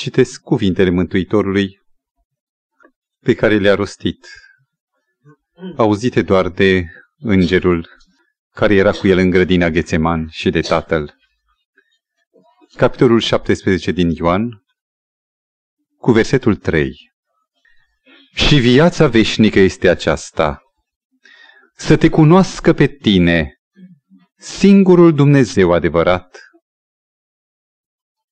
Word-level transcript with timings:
Citesc 0.00 0.40
cuvintele 0.40 0.90
Mântuitorului 0.90 1.80
pe 3.22 3.34
care 3.34 3.58
le-a 3.58 3.74
rostit, 3.74 4.26
auzite 5.76 6.22
doar 6.22 6.48
de 6.48 6.84
îngerul 7.18 7.88
care 8.54 8.74
era 8.74 8.92
cu 8.92 9.06
el 9.06 9.18
în 9.18 9.30
grădina 9.30 9.68
Ghețeman 9.68 10.28
și 10.30 10.50
de 10.50 10.60
tatăl. 10.60 11.14
Capitolul 12.76 13.20
17 13.20 13.90
din 13.90 14.10
Ioan, 14.10 14.64
cu 15.96 16.12
versetul 16.12 16.56
3. 16.56 17.12
Și 18.34 18.58
viața 18.58 19.06
veșnică 19.06 19.58
este 19.58 19.88
aceasta, 19.88 20.60
să 21.76 21.96
te 21.96 22.08
cunoască 22.08 22.72
pe 22.72 22.86
tine, 22.86 23.54
singurul 24.36 25.14
Dumnezeu 25.14 25.72
adevărat, 25.72 26.49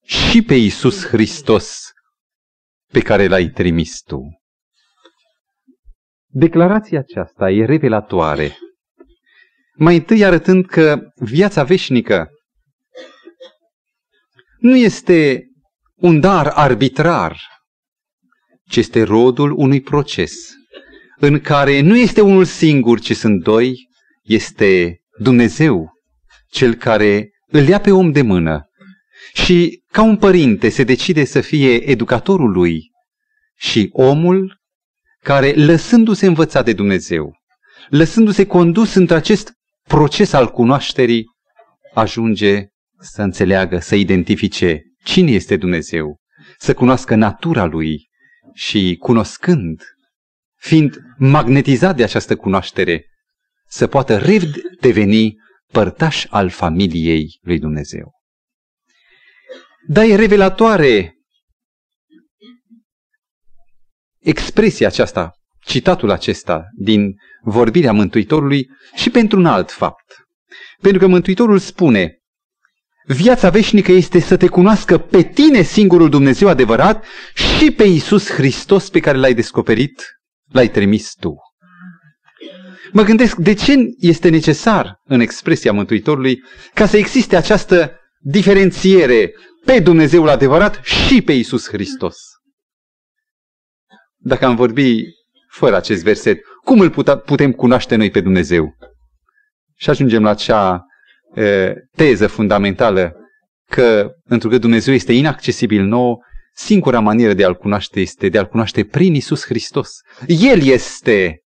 și 0.08 0.42
pe 0.42 0.54
Iisus 0.54 1.06
Hristos, 1.06 1.90
pe 2.92 3.00
care 3.00 3.26
l-ai 3.26 3.48
trimis 3.48 4.00
tu. 4.00 4.20
Declarația 6.26 6.98
aceasta 6.98 7.50
e 7.50 7.64
revelatoare. 7.64 8.58
Mai 9.76 9.96
întâi 9.96 10.24
arătând 10.24 10.66
că 10.66 11.00
viața 11.14 11.64
veșnică 11.64 12.28
nu 14.58 14.76
este 14.76 15.44
un 15.94 16.20
dar 16.20 16.46
arbitrar, 16.46 17.40
ci 18.68 18.76
este 18.76 19.02
rodul 19.02 19.52
unui 19.52 19.80
proces 19.80 20.52
în 21.16 21.40
care 21.40 21.80
nu 21.80 21.96
este 21.96 22.20
unul 22.20 22.44
singur, 22.44 23.00
ci 23.00 23.16
sunt 23.16 23.42
doi, 23.42 23.88
este 24.22 25.00
Dumnezeu, 25.18 25.92
cel 26.50 26.74
care 26.74 27.30
îl 27.46 27.68
ia 27.68 27.80
pe 27.80 27.90
om 27.90 28.12
de 28.12 28.22
mână 28.22 28.67
și 29.44 29.82
ca 29.92 30.02
un 30.02 30.16
părinte 30.16 30.68
se 30.68 30.84
decide 30.84 31.24
să 31.24 31.40
fie 31.40 31.90
educatorul 31.90 32.50
lui 32.50 32.90
și 33.56 33.88
omul 33.92 34.60
care, 35.22 35.52
lăsându-se 35.52 36.26
învățat 36.26 36.64
de 36.64 36.72
Dumnezeu, 36.72 37.32
lăsându-se 37.88 38.46
condus 38.46 38.94
într 38.94 39.14
acest 39.14 39.52
proces 39.88 40.32
al 40.32 40.50
cunoașterii, 40.50 41.24
ajunge 41.94 42.66
să 42.98 43.22
înțeleagă, 43.22 43.78
să 43.78 43.94
identifice 43.94 44.82
cine 45.04 45.30
este 45.30 45.56
Dumnezeu, 45.56 46.16
să 46.58 46.74
cunoască 46.74 47.14
natura 47.14 47.64
lui 47.64 48.08
și 48.54 48.96
cunoscând, 49.00 49.82
fiind 50.56 50.98
magnetizat 51.18 51.96
de 51.96 52.02
această 52.02 52.36
cunoaștere, 52.36 53.04
să 53.68 53.86
poată 53.86 54.16
redeveni 54.16 55.34
părtaș 55.72 56.26
al 56.28 56.48
familiei 56.48 57.38
lui 57.42 57.58
Dumnezeu. 57.58 58.17
Dar 59.90 60.04
e 60.04 60.14
revelatoare 60.14 61.18
expresia 64.18 64.86
aceasta, 64.86 65.32
citatul 65.60 66.10
acesta 66.10 66.64
din 66.76 67.14
vorbirea 67.42 67.92
Mântuitorului 67.92 68.68
și 68.94 69.10
pentru 69.10 69.38
un 69.38 69.46
alt 69.46 69.70
fapt. 69.70 70.04
Pentru 70.80 71.00
că 71.00 71.06
Mântuitorul 71.06 71.58
spune, 71.58 72.18
viața 73.06 73.50
veșnică 73.50 73.92
este 73.92 74.18
să 74.20 74.36
te 74.36 74.46
cunoască 74.46 74.98
pe 74.98 75.22
tine 75.22 75.62
singurul 75.62 76.08
Dumnezeu 76.08 76.48
adevărat 76.48 77.04
și 77.34 77.70
pe 77.70 77.84
Iisus 77.84 78.30
Hristos 78.30 78.90
pe 78.90 79.00
care 79.00 79.18
l-ai 79.18 79.34
descoperit, 79.34 80.02
l-ai 80.52 80.70
trimis 80.70 81.12
tu. 81.20 81.34
Mă 82.92 83.02
gândesc 83.02 83.36
de 83.36 83.54
ce 83.54 83.74
este 83.98 84.28
necesar 84.28 85.00
în 85.04 85.20
expresia 85.20 85.72
Mântuitorului 85.72 86.42
ca 86.74 86.86
să 86.86 86.96
existe 86.96 87.36
această 87.36 87.92
diferențiere 88.20 89.32
pe 89.64 89.80
Dumnezeul 89.80 90.28
adevărat 90.28 90.80
și 90.84 91.22
pe 91.22 91.32
Isus 91.32 91.68
Hristos. 91.68 92.16
Dacă 94.16 94.46
am 94.46 94.56
vorbi 94.56 95.02
fără 95.48 95.76
acest 95.76 96.02
verset, 96.02 96.40
cum 96.64 96.80
îl 96.80 96.90
putem 97.24 97.52
cunoaște 97.52 97.96
noi 97.96 98.10
pe 98.10 98.20
Dumnezeu? 98.20 98.76
Și 99.74 99.90
ajungem 99.90 100.22
la 100.22 100.30
acea 100.30 100.84
e, 101.34 101.74
teză 101.96 102.26
fundamentală 102.26 103.16
că, 103.70 104.10
întrucât 104.24 104.60
Dumnezeu 104.60 104.94
este 104.94 105.12
inaccesibil 105.12 105.82
nou, 105.82 106.22
singura 106.54 107.00
manieră 107.00 107.34
de 107.34 107.44
a-L 107.44 107.54
cunoaște 107.54 108.00
este 108.00 108.28
de 108.28 108.38
a-L 108.38 108.46
cunoaște 108.46 108.84
prin 108.84 109.14
Isus 109.14 109.44
Hristos. 109.44 109.90
El 110.26 110.62
este 110.62 111.42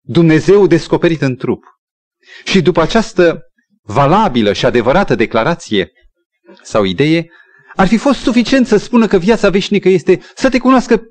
Dumnezeu 0.00 0.66
descoperit 0.66 1.22
în 1.22 1.36
trup. 1.36 1.64
Și 2.44 2.62
după 2.62 2.80
această 2.80 3.40
valabilă 3.82 4.52
și 4.52 4.66
adevărată 4.66 5.14
declarație 5.14 5.90
sau 6.62 6.84
idee, 6.84 7.30
ar 7.74 7.86
fi 7.86 7.96
fost 7.96 8.20
suficient 8.20 8.66
să 8.66 8.76
spună 8.76 9.06
că 9.06 9.18
viața 9.18 9.50
veșnică 9.50 9.88
este 9.88 10.20
să 10.34 10.48
te 10.48 10.58
cunoască 10.58 11.02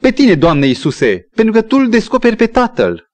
pe 0.00 0.10
tine, 0.10 0.34
Doamne 0.34 0.66
Iisuse, 0.66 1.28
pentru 1.34 1.52
că 1.52 1.62
Tu 1.62 1.76
îl 1.76 1.88
descoperi 1.88 2.36
pe 2.36 2.46
Tatăl. 2.46 3.10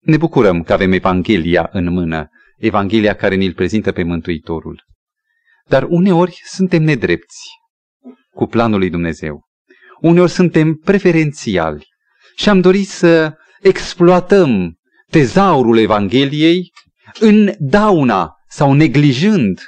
Ne 0.00 0.16
bucurăm 0.16 0.62
că 0.62 0.72
avem 0.72 0.92
Evanghelia 0.92 1.68
în 1.72 1.92
mână, 1.92 2.28
Evanghelia 2.56 3.14
care 3.14 3.34
ne-l 3.34 3.54
prezintă 3.54 3.92
pe 3.92 4.02
Mântuitorul. 4.02 4.84
Dar 5.66 5.86
uneori 5.88 6.40
suntem 6.44 6.82
nedrepți 6.82 7.48
cu 8.34 8.46
planul 8.46 8.78
lui 8.78 8.90
Dumnezeu. 8.90 9.48
Uneori 10.00 10.30
suntem 10.30 10.74
preferențiali 10.74 11.86
și 12.36 12.48
am 12.48 12.60
dorit 12.60 12.88
să 12.88 13.34
exploatăm 13.60 14.78
tezaurul 15.10 15.78
Evangheliei 15.78 16.72
în 17.20 17.54
dauna 17.58 18.34
sau 18.48 18.72
neglijând 18.72 19.60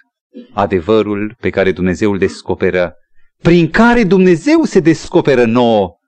adevărul 0.53 1.37
pe 1.41 1.50
care 1.50 1.72
Dumnezeu 1.72 2.12
îl 2.12 2.19
descoperă, 2.19 2.94
prin 3.43 3.71
care 3.71 4.05
Dumnezeu 4.05 4.62
se 4.62 4.81
descoperă 4.81 5.44
nouă 5.44 5.99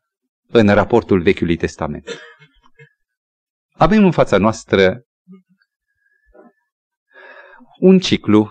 în 0.46 0.68
raportul 0.68 1.22
Vechiului 1.22 1.56
Testament. 1.56 2.20
Avem 3.72 4.04
în 4.04 4.10
fața 4.10 4.38
noastră 4.38 5.00
un 7.78 7.98
ciclu 7.98 8.50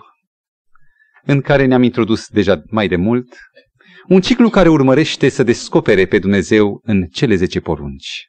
în 1.22 1.40
care 1.40 1.64
ne-am 1.64 1.82
introdus 1.82 2.28
deja 2.28 2.62
mai 2.70 2.88
de 2.88 2.96
mult, 2.96 3.36
un 4.08 4.20
ciclu 4.20 4.48
care 4.48 4.68
urmărește 4.68 5.28
să 5.28 5.42
descopere 5.42 6.06
pe 6.06 6.18
Dumnezeu 6.18 6.80
în 6.82 7.06
cele 7.06 7.34
zece 7.34 7.60
porunci. 7.60 8.28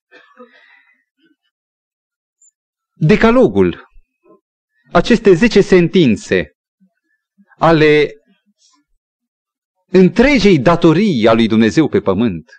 Decalogul, 2.94 3.87
aceste 4.92 5.34
zece 5.34 5.62
sentințe 5.62 6.52
ale 7.58 8.12
întregei 9.92 10.60
datorii 10.60 11.28
a 11.28 11.34
lui 11.34 11.48
Dumnezeu 11.48 11.88
pe 11.88 12.00
pământ, 12.00 12.52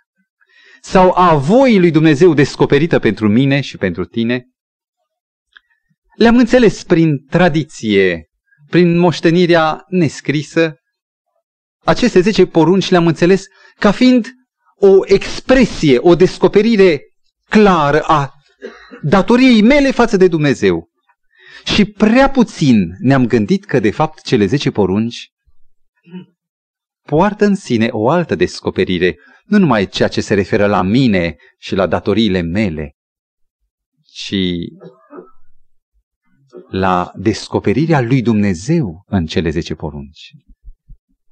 sau 0.80 1.12
a 1.16 1.34
voii 1.34 1.78
lui 1.78 1.90
Dumnezeu 1.90 2.34
descoperită 2.34 2.98
pentru 2.98 3.28
mine 3.28 3.60
și 3.60 3.76
pentru 3.76 4.04
tine, 4.04 4.46
le-am 6.16 6.36
înțeles 6.36 6.84
prin 6.84 7.24
tradiție, 7.24 8.28
prin 8.70 8.98
moștenirea 8.98 9.84
nescrisă. 9.88 10.74
Aceste 11.84 12.20
zece 12.20 12.46
porunci 12.46 12.90
le-am 12.90 13.06
înțeles 13.06 13.44
ca 13.78 13.90
fiind 13.90 14.26
o 14.76 14.98
expresie, 15.04 15.98
o 16.00 16.14
descoperire 16.14 17.00
clară 17.48 18.00
a 18.00 18.32
datoriei 19.02 19.62
mele 19.62 19.90
față 19.90 20.16
de 20.16 20.28
Dumnezeu. 20.28 20.88
Și 21.64 21.84
prea 21.84 22.30
puțin 22.30 22.90
ne-am 22.98 23.26
gândit 23.26 23.64
că, 23.64 23.80
de 23.80 23.90
fapt, 23.90 24.22
cele 24.22 24.46
zece 24.46 24.70
porunci 24.70 25.32
poartă 27.02 27.44
în 27.44 27.54
sine 27.54 27.88
o 27.90 28.08
altă 28.08 28.34
descoperire, 28.34 29.18
nu 29.44 29.58
numai 29.58 29.86
ceea 29.86 30.08
ce 30.08 30.20
se 30.20 30.34
referă 30.34 30.66
la 30.66 30.82
mine 30.82 31.36
și 31.58 31.74
la 31.74 31.86
datoriile 31.86 32.40
mele, 32.40 32.96
ci 34.02 34.34
la 36.70 37.12
descoperirea 37.14 38.00
lui 38.00 38.22
Dumnezeu 38.22 39.02
în 39.06 39.26
cele 39.26 39.50
zece 39.50 39.74
porunci. 39.74 40.32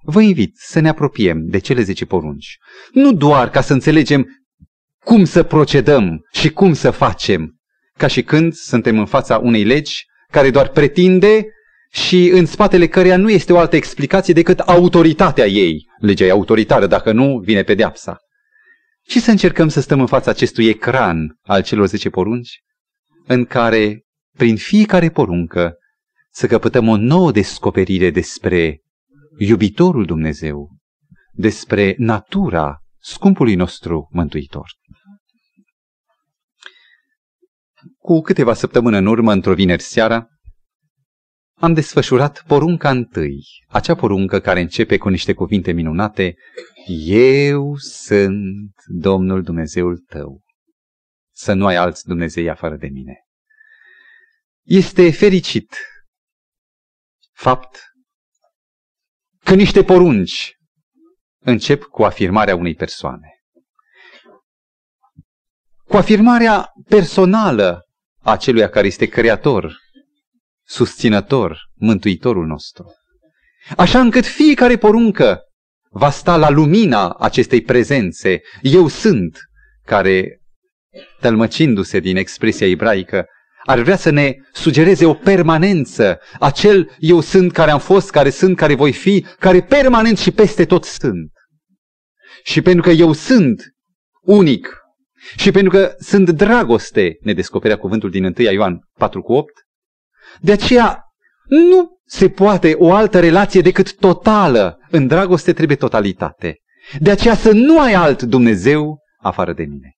Vă 0.03 0.21
invit 0.21 0.57
să 0.57 0.81
ne 0.81 0.89
apropiem 0.89 1.47
de 1.47 1.59
cele 1.59 1.83
zece 1.83 2.05
porunci, 2.05 2.57
nu 2.93 3.13
doar 3.13 3.51
ca 3.51 3.61
să 3.61 3.73
înțelegem 3.73 4.27
cum 5.05 5.25
să 5.25 5.43
procedăm 5.43 6.21
și 6.33 6.51
cum 6.51 6.73
să 6.73 6.91
facem, 6.91 7.61
ca 7.99 8.07
și 8.07 8.23
când 8.23 8.53
suntem 8.53 8.99
în 8.99 9.07
fața 9.07 9.39
unei 9.39 9.65
legi 9.65 10.05
care 10.37 10.51
doar 10.51 10.69
pretinde 10.69 11.47
și 11.91 12.31
în 12.33 12.47
spatele 12.47 12.87
căreia 12.87 13.17
nu 13.17 13.31
este 13.31 13.53
o 13.53 13.59
altă 13.59 13.77
explicație 13.77 14.35
decât 14.35 14.59
autoritatea 14.59 15.47
ei. 15.47 15.87
Legea 16.01 16.25
e 16.25 16.31
autoritară, 16.31 16.87
dacă 16.87 17.13
nu, 17.13 17.39
vine 17.39 17.63
pedeapsa. 17.63 18.17
Și 19.09 19.21
să 19.21 19.31
încercăm 19.31 19.69
să 19.69 19.81
stăm 19.81 20.01
în 20.01 20.07
fața 20.07 20.31
acestui 20.31 20.69
ecran 20.69 21.39
al 21.43 21.63
celor 21.63 21.87
zece 21.87 22.11
porunci, 22.11 22.61
în 23.27 23.45
care, 23.45 24.05
prin 24.37 24.57
fiecare 24.57 25.09
poruncă, 25.09 25.75
să 26.31 26.47
căpătăm 26.47 26.89
o 26.89 26.97
nouă 26.97 27.33
descoperire 27.33 28.11
despre 28.11 28.81
iubitorul 29.39 30.05
Dumnezeu, 30.05 30.71
despre 31.33 31.95
natura 31.99 32.79
scumpului 32.99 33.55
nostru 33.55 34.09
Mântuitor. 34.11 34.67
Cu 38.07 38.21
câteva 38.21 38.55
săptămâni 38.55 38.97
în 38.97 39.07
urmă, 39.07 39.33
într-o 39.33 39.55
vineri 39.55 39.83
seara, 39.83 40.29
am 41.59 41.75
desfășurat 41.75 42.45
porunca 42.47 42.91
întâi, 42.91 43.45
acea 43.69 43.95
poruncă 43.95 44.41
care 44.41 44.61
începe 44.61 44.97
cu 44.99 45.09
niște 45.09 45.33
cuvinte 45.33 45.73
minunate, 45.73 46.35
Eu 47.07 47.77
sunt 47.77 48.75
Domnul 48.85 49.43
Dumnezeul 49.43 49.99
tău, 49.99 50.43
să 51.35 51.53
nu 51.53 51.67
ai 51.67 51.77
alți 51.77 52.05
Dumnezei 52.05 52.51
afară 52.51 52.77
de 52.77 52.87
mine. 52.87 53.15
Este 54.63 55.11
fericit 55.11 55.77
fapt 57.33 57.79
că 59.45 59.55
niște 59.55 59.85
porunci 59.85 60.57
încep 61.39 61.83
cu 61.83 62.03
afirmarea 62.05 62.57
unei 62.57 62.75
persoane. 62.75 63.29
Cu 65.85 65.97
afirmarea 65.97 66.73
personală 66.89 67.81
a 68.27 68.37
celui 68.37 68.69
care 68.71 68.87
este 68.87 69.07
creator, 69.07 69.79
susținător, 70.65 71.59
mântuitorul 71.75 72.47
nostru. 72.47 72.85
Așa 73.77 74.01
încât 74.01 74.27
fiecare 74.27 74.77
poruncă 74.77 75.41
va 75.91 76.11
sta 76.11 76.37
la 76.37 76.51
lumina 76.51 77.09
acestei 77.09 77.63
prezențe. 77.63 78.41
Eu 78.63 78.89
sunt, 78.89 79.39
care, 79.85 80.41
tălmăcindu-se 81.21 82.01
din 82.01 82.17
expresia 82.17 82.67
ebraică, 82.67 83.27
ar 83.65 83.81
vrea 83.81 83.97
să 83.97 84.11
ne 84.11 84.35
sugereze 84.53 85.07
o 85.07 85.15
permanență. 85.15 86.19
Acel 86.41 86.91
eu 86.99 87.21
sunt 87.21 87.53
care 87.53 87.71
am 87.71 87.81
fost, 87.81 88.11
care 88.11 88.31
sunt, 88.31 88.57
care 88.57 88.75
voi 88.75 88.93
fi, 88.93 89.27
care 89.39 89.63
permanent 89.63 90.19
și 90.19 90.31
peste 90.31 90.65
tot 90.65 90.85
sunt. 90.85 91.31
Și 92.43 92.63
pentru 92.63 92.83
că 92.83 92.91
eu 92.91 93.13
sunt 93.13 93.63
unic 94.23 94.86
și 95.37 95.51
pentru 95.51 95.71
că 95.71 95.95
sunt 95.99 96.31
dragoste, 96.31 97.17
ne 97.21 97.33
descoperea 97.33 97.77
cuvântul 97.77 98.11
din 98.11 98.25
1 98.25 98.35
Ioan 98.37 98.81
4 98.99 99.23
cu 99.23 99.33
8, 99.33 99.53
de 100.41 100.53
aceea 100.53 101.01
nu 101.49 102.01
se 102.05 102.29
poate 102.29 102.75
o 102.79 102.93
altă 102.93 103.21
relație 103.21 103.61
decât 103.61 103.97
totală. 103.97 104.79
În 104.91 105.07
dragoste 105.07 105.53
trebuie 105.53 105.77
totalitate. 105.77 106.57
De 106.99 107.11
aceea 107.11 107.35
să 107.35 107.53
nu 107.53 107.81
ai 107.81 107.93
alt 107.93 108.23
Dumnezeu 108.23 108.99
afară 109.19 109.53
de 109.53 109.65
mine. 109.65 109.91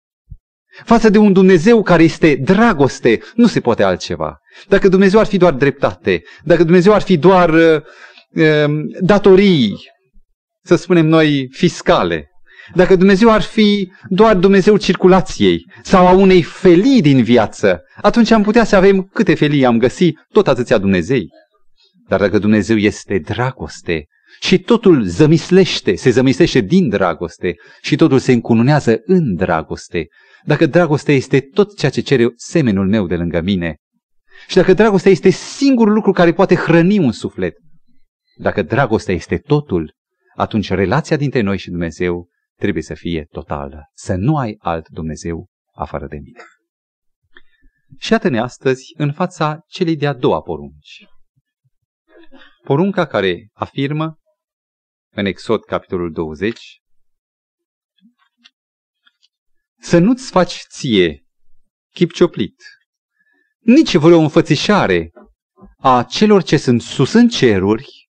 Față 0.85 1.09
de 1.09 1.19
un 1.19 1.33
Dumnezeu 1.33 1.83
care 1.83 2.03
este 2.03 2.35
dragoste, 2.35 3.21
nu 3.35 3.47
se 3.47 3.61
poate 3.61 3.83
altceva. 3.83 4.39
Dacă 4.69 4.89
Dumnezeu 4.89 5.21
ar 5.21 5.27
fi 5.27 5.37
doar 5.37 5.53
dreptate, 5.53 6.23
dacă 6.45 6.65
Dumnezeu 6.65 6.93
ar 6.93 7.03
fi 7.03 7.17
doar 7.17 7.51
uh, 7.51 7.83
uh, 8.31 8.81
datorii, 9.01 9.77
să 10.63 10.77
spunem 10.77 11.07
noi, 11.07 11.49
fiscale, 11.51 12.31
dacă 12.75 12.97
Dumnezeu 12.97 13.31
ar 13.31 13.43
fi 13.43 13.93
doar 14.09 14.37
Dumnezeu 14.37 14.77
circulației 14.77 15.65
sau 15.83 16.07
a 16.07 16.13
unei 16.13 16.43
felii 16.43 17.01
din 17.01 17.23
viață, 17.23 17.81
atunci 18.03 18.31
am 18.31 18.43
putea 18.43 18.65
să 18.65 18.77
avem 18.77 19.03
câte 19.03 19.35
felii 19.35 19.65
am 19.65 19.79
găsit, 19.79 20.19
tot 20.33 20.49
atâția 20.49 20.79
Dumnezei. 20.79 21.29
Dar 22.09 22.21
dacă 22.21 22.39
Dumnezeu 22.39 22.77
este 22.77 23.19
dragoste 23.19 24.07
și 24.41 24.59
totul 24.59 25.05
zămislește, 25.05 25.95
se 25.95 26.11
zămislește 26.11 26.61
din 26.61 26.89
dragoste 26.89 27.55
și 27.83 27.97
totul 27.97 28.19
se 28.19 28.33
încununează 28.33 29.01
în 29.05 29.35
dragoste, 29.35 30.07
dacă 30.45 30.67
dragostea 30.67 31.15
este 31.15 31.41
tot 31.41 31.77
ceea 31.77 31.91
ce 31.91 32.01
cere 32.01 32.33
semenul 32.37 32.89
meu 32.89 33.07
de 33.07 33.17
lângă 33.17 33.41
mine, 33.41 33.77
și 34.49 34.57
dacă 34.57 34.73
dragostea 34.73 35.11
este 35.11 35.31
singurul 35.31 35.93
lucru 35.93 36.13
care 36.13 36.33
poate 36.33 36.55
hrăni 36.55 36.99
un 36.99 37.13
suflet, 37.13 37.55
dacă 38.37 38.63
dragostea 38.63 39.15
este 39.15 39.37
totul, 39.37 39.95
atunci 40.35 40.71
relația 40.71 41.17
dintre 41.17 41.41
noi 41.41 41.59
și 41.59 41.71
Dumnezeu 41.71 42.29
trebuie 42.59 42.83
să 42.83 42.95
fie 42.95 43.25
totală, 43.25 43.91
să 43.95 44.15
nu 44.15 44.37
ai 44.37 44.57
alt 44.59 44.89
Dumnezeu 44.89 45.47
afară 45.75 46.07
de 46.07 46.17
mine. 46.17 46.43
Și 47.99 48.13
iată-ne 48.13 48.41
astăzi 48.41 48.95
în 48.97 49.13
fața 49.13 49.65
celei 49.67 49.97
de-a 49.97 50.13
doua 50.13 50.43
porunci. 50.43 51.07
Porunca 52.63 53.07
care 53.07 53.49
afirmă 53.53 54.19
în 55.11 55.25
Exod 55.25 55.65
capitolul 55.65 56.13
20 56.13 56.81
să 59.81 59.99
nu-ți 59.99 60.31
faci 60.31 60.65
ție 60.69 61.27
chip 61.93 62.13
cioplit, 62.13 62.63
nici 63.59 63.97
vreo 63.97 64.19
înfățișare 64.19 65.11
a 65.77 66.03
celor 66.03 66.43
ce 66.43 66.57
sunt 66.57 66.83
sus 66.83 67.13
în 67.13 67.29
ceruri 67.29 68.11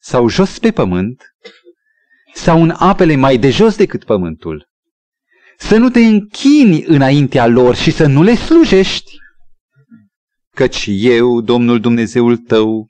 sau 0.00 0.28
jos 0.28 0.58
pe 0.58 0.72
pământ 0.72 1.22
sau 2.34 2.62
în 2.62 2.74
apele 2.76 3.16
mai 3.16 3.38
de 3.38 3.50
jos 3.50 3.76
decât 3.76 4.04
pământul. 4.04 4.68
Să 5.58 5.76
nu 5.76 5.90
te 5.90 6.00
închini 6.00 6.84
înaintea 6.84 7.46
lor 7.46 7.74
și 7.74 7.90
să 7.90 8.06
nu 8.06 8.22
le 8.22 8.34
slujești, 8.34 9.16
căci 10.50 10.86
eu, 10.88 11.40
Domnul 11.40 11.80
Dumnezeul 11.80 12.36
tău, 12.36 12.86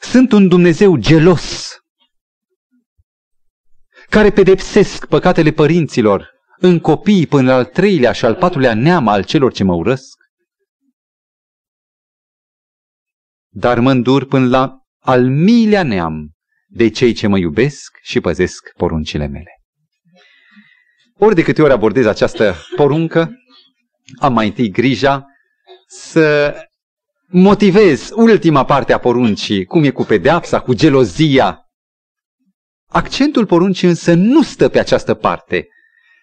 sunt 0.00 0.32
un 0.32 0.48
Dumnezeu 0.48 0.96
gelos, 0.96 1.76
care 4.08 4.30
pedepsesc 4.30 5.06
păcatele 5.06 5.50
părinților 5.50 6.30
în 6.58 6.78
copii 6.78 7.26
până 7.26 7.52
al 7.52 7.64
treilea 7.64 8.12
și 8.12 8.24
al 8.24 8.34
patrulea 8.34 8.74
neam 8.74 9.08
al 9.08 9.24
celor 9.24 9.52
ce 9.52 9.64
mă 9.64 9.74
urăsc. 9.74 10.16
Dar 13.48 13.78
mă 13.78 13.90
îndur 13.90 14.26
până 14.26 14.46
la 14.48 14.82
al 14.98 15.28
miilea 15.28 15.82
neam 15.82 16.37
de 16.70 16.88
cei 16.88 17.12
ce 17.12 17.26
mă 17.26 17.38
iubesc 17.38 17.98
și 18.02 18.20
păzesc 18.20 18.72
poruncile 18.76 19.26
mele. 19.26 19.60
Ori 21.18 21.34
de 21.34 21.42
câte 21.42 21.62
ori 21.62 21.72
abordez 21.72 22.06
această 22.06 22.54
poruncă, 22.76 23.30
am 24.18 24.32
mai 24.32 24.46
întâi 24.46 24.70
grija 24.70 25.26
să 25.86 26.54
motivez 27.26 28.10
ultima 28.14 28.64
parte 28.64 28.92
a 28.92 28.98
poruncii, 28.98 29.64
cum 29.64 29.84
e 29.84 29.90
cu 29.90 30.04
pedeapsa, 30.04 30.60
cu 30.60 30.74
gelozia. 30.74 31.58
Accentul 32.90 33.46
poruncii 33.46 33.88
însă 33.88 34.14
nu 34.14 34.42
stă 34.42 34.68
pe 34.68 34.78
această 34.78 35.14
parte. 35.14 35.66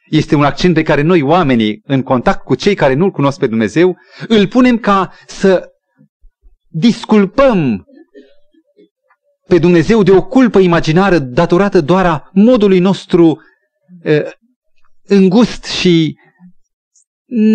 Este 0.10 0.36
un 0.36 0.44
accent 0.44 0.74
pe 0.74 0.84
care 0.84 1.02
noi 1.02 1.22
oamenii, 1.22 1.82
în 1.84 2.02
contact 2.02 2.44
cu 2.44 2.56
cei 2.56 2.76
care 2.76 2.94
nu-L 2.94 3.12
cunosc 3.12 3.40
pe 3.40 3.48
Dumnezeu, 3.48 3.98
îl 4.28 4.48
punem 4.48 4.78
ca 4.78 5.14
să 5.28 5.70
disculpăm 6.68 7.86
pe 9.48 9.60
Dumnezeu 9.60 10.04
de 10.04 10.12
o 10.12 10.26
culpă 10.26 10.60
imaginară 10.60 11.20
datorată 11.20 11.82
doar 11.82 12.06
a 12.06 12.30
modului 12.34 12.80
nostru 12.80 13.42
uh, 14.04 14.32
îngust 15.04 15.64
și 15.64 16.18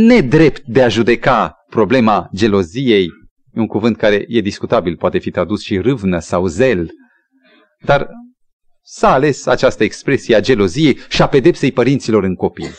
nedrept 0.06 0.62
de 0.66 0.82
a 0.82 0.88
judeca 0.88 1.54
problema 1.68 2.28
geloziei, 2.34 3.08
un 3.52 3.66
cuvânt 3.66 3.96
care 3.96 4.24
e 4.28 4.40
discutabil, 4.40 4.96
poate 4.96 5.18
fi 5.18 5.30
tradus 5.30 5.62
și 5.62 5.78
râvnă 5.78 6.18
sau 6.18 6.46
zel, 6.46 6.90
dar 7.84 8.08
s-a 8.82 9.12
ales 9.12 9.46
această 9.46 9.84
expresie 9.84 10.34
a 10.34 10.40
geloziei 10.40 10.98
și 11.08 11.22
a 11.22 11.28
pedepsei 11.28 11.72
părinților 11.72 12.24
în 12.24 12.34
copii. 12.34 12.70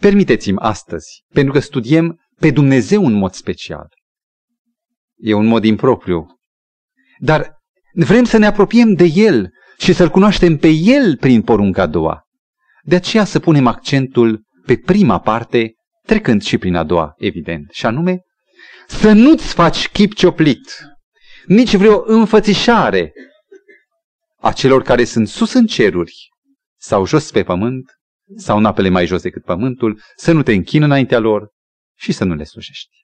Permiteți-mi 0.00 0.58
astăzi, 0.58 1.24
pentru 1.32 1.52
că 1.52 1.58
studiem 1.58 2.18
pe 2.38 2.50
Dumnezeu 2.50 3.06
în 3.06 3.12
mod 3.12 3.32
special. 3.32 3.88
E 5.16 5.34
un 5.34 5.46
mod 5.46 5.64
impropriu. 5.64 6.26
Dar 7.18 7.62
Vrem 7.96 8.24
să 8.24 8.36
ne 8.36 8.46
apropiem 8.46 8.94
de 8.94 9.04
El 9.04 9.50
și 9.78 9.92
să-L 9.92 10.08
cunoaștem 10.08 10.56
pe 10.56 10.68
El 10.68 11.16
prin 11.16 11.42
porunca 11.42 11.82
a 11.82 11.86
doua. 11.86 12.22
De 12.82 12.94
aceea 12.94 13.24
să 13.24 13.40
punem 13.40 13.66
accentul 13.66 14.42
pe 14.66 14.76
prima 14.76 15.20
parte, 15.20 15.74
trecând 16.06 16.42
și 16.42 16.58
prin 16.58 16.74
a 16.74 16.84
doua, 16.84 17.14
evident, 17.16 17.70
și 17.70 17.86
anume, 17.86 18.20
să 18.86 19.12
nu-ți 19.12 19.54
faci 19.54 19.88
chip 19.88 20.14
cioplit, 20.14 20.84
nici 21.46 21.74
vreo 21.74 22.02
înfățișare 22.06 23.12
a 24.40 24.52
celor 24.52 24.82
care 24.82 25.04
sunt 25.04 25.28
sus 25.28 25.52
în 25.52 25.66
ceruri 25.66 26.14
sau 26.80 27.06
jos 27.06 27.30
pe 27.30 27.42
pământ, 27.42 27.84
sau 28.36 28.58
în 28.58 28.64
apele 28.64 28.88
mai 28.88 29.06
jos 29.06 29.22
decât 29.22 29.44
pământul, 29.44 30.00
să 30.16 30.32
nu 30.32 30.42
te 30.42 30.52
închină 30.52 30.84
înaintea 30.84 31.18
lor 31.18 31.48
și 31.98 32.12
să 32.12 32.24
nu 32.24 32.34
le 32.34 32.44
slujești. 32.44 33.03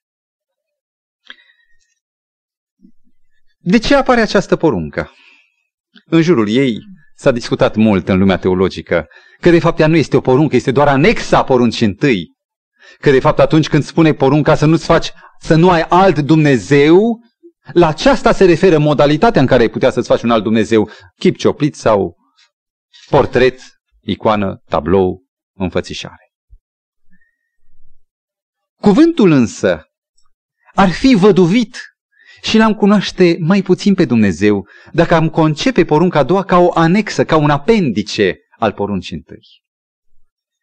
De 3.63 3.79
ce 3.79 3.95
apare 3.95 4.21
această 4.21 4.57
poruncă? 4.57 5.13
În 6.07 6.23
jurul 6.23 6.49
ei 6.49 6.79
s-a 7.15 7.31
discutat 7.31 7.75
mult 7.75 8.09
în 8.09 8.19
lumea 8.19 8.37
teologică 8.37 9.07
că 9.41 9.51
de 9.51 9.59
fapt 9.59 9.79
ea 9.79 9.87
nu 9.87 9.97
este 9.97 10.17
o 10.17 10.21
poruncă, 10.21 10.57
este 10.57 10.71
doar 10.71 10.89
anexa 10.89 11.45
poruncii 11.45 11.87
întâi. 11.87 12.27
Că 12.99 13.11
de 13.11 13.21
fapt 13.21 13.39
atunci 13.39 13.69
când 13.69 13.83
spune 13.83 14.13
porunca 14.13 14.55
să 14.55 14.67
nu-ți 14.67 14.85
faci, 14.85 15.13
să 15.41 15.55
nu 15.55 15.71
ai 15.71 15.83
alt 15.83 16.19
Dumnezeu, 16.19 17.21
la 17.73 17.89
aceasta 17.89 18.33
se 18.33 18.45
referă 18.45 18.79
modalitatea 18.79 19.41
în 19.41 19.47
care 19.47 19.63
ai 19.63 19.69
putea 19.69 19.91
să-ți 19.91 20.09
faci 20.09 20.23
un 20.23 20.31
alt 20.31 20.43
Dumnezeu, 20.43 20.91
chip 21.19 21.37
cioplit 21.37 21.75
sau 21.75 22.17
portret, 23.09 23.61
icoană, 24.01 24.63
tablou, 24.69 25.23
înfățișare. 25.57 26.33
Cuvântul 28.81 29.31
însă 29.31 29.85
ar 30.75 30.91
fi 30.91 31.15
văduvit 31.15 31.90
și 32.43 32.59
l-am 32.59 32.75
cunoaște 32.75 33.37
mai 33.41 33.63
puțin 33.63 33.95
pe 33.95 34.05
Dumnezeu 34.05 34.67
dacă 34.93 35.15
am 35.15 35.29
concepe 35.29 35.85
porunca 35.85 36.19
a 36.19 36.23
doua 36.23 36.45
ca 36.45 36.59
o 36.59 36.71
anexă, 36.75 37.25
ca 37.25 37.37
un 37.37 37.51
apendice 37.51 38.39
al 38.59 38.73
poruncii 38.73 39.17
întâi. 39.17 39.43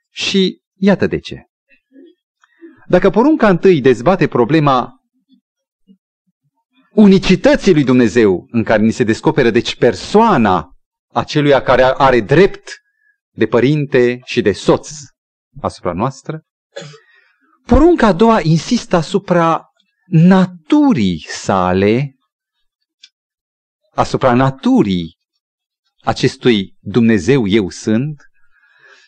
Și 0.10 0.62
iată 0.76 1.08
de 1.08 1.20
ce. 1.20 1.46
Dacă 2.88 3.10
porunca 3.10 3.50
întâi 3.50 3.82
dezbate 3.82 4.28
problema 4.28 4.92
unicității 6.94 7.74
lui 7.74 7.84
Dumnezeu, 7.84 8.48
în 8.52 8.64
care 8.64 8.82
ni 8.82 8.92
se 8.92 9.04
descoperă 9.04 9.50
deci 9.50 9.76
persoana 9.76 10.72
acelui 11.14 11.62
care 11.62 11.84
are 11.84 12.20
drept 12.20 12.82
de 13.32 13.48
părinte 13.48 14.20
și 14.24 14.42
de 14.42 14.52
soț 14.52 14.90
asupra 15.62 15.94
noastră. 15.94 16.42
Porunca 17.66 18.08
a 18.08 18.14
doua 18.14 18.40
insistă 18.44 18.96
asupra 18.96 19.67
naturii 20.08 21.26
sale, 21.30 22.16
asupra 23.94 24.34
naturii 24.34 25.18
acestui 26.04 26.76
Dumnezeu 26.80 27.48
eu 27.48 27.70
sunt 27.70 28.22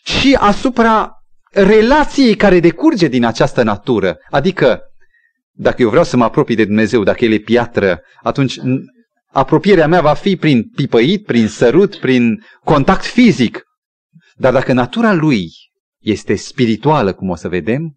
și 0.03 0.37
asupra 0.39 1.11
relației 1.51 2.35
care 2.35 2.59
decurge 2.59 3.07
din 3.07 3.25
această 3.25 3.63
natură. 3.63 4.17
Adică, 4.29 4.81
dacă 5.51 5.81
eu 5.81 5.89
vreau 5.89 6.03
să 6.03 6.17
mă 6.17 6.23
apropii 6.23 6.55
de 6.55 6.65
Dumnezeu, 6.65 7.03
dacă 7.03 7.25
El 7.25 7.31
e 7.31 7.37
piatră, 7.37 8.01
atunci 8.23 8.59
apropierea 9.31 9.87
mea 9.87 10.01
va 10.01 10.13
fi 10.13 10.35
prin 10.35 10.69
pipăit, 10.69 11.25
prin 11.25 11.47
sărut, 11.47 11.95
prin 11.95 12.43
contact 12.63 13.05
fizic. 13.05 13.63
Dar 14.35 14.53
dacă 14.53 14.73
natura 14.73 15.13
Lui 15.13 15.49
este 15.99 16.35
spirituală, 16.35 17.13
cum 17.13 17.29
o 17.29 17.35
să 17.35 17.47
vedem, 17.47 17.95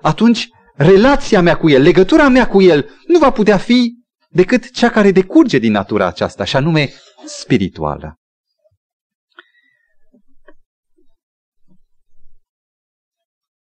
atunci 0.00 0.48
relația 0.74 1.40
mea 1.40 1.56
cu 1.56 1.68
El, 1.70 1.82
legătura 1.82 2.28
mea 2.28 2.48
cu 2.48 2.62
El, 2.62 2.90
nu 3.06 3.18
va 3.18 3.30
putea 3.30 3.58
fi 3.58 3.94
decât 4.28 4.70
cea 4.70 4.90
care 4.90 5.10
decurge 5.10 5.58
din 5.58 5.72
natura 5.72 6.06
aceasta, 6.06 6.44
și 6.44 6.56
anume 6.56 6.92
spirituală. 7.24 8.16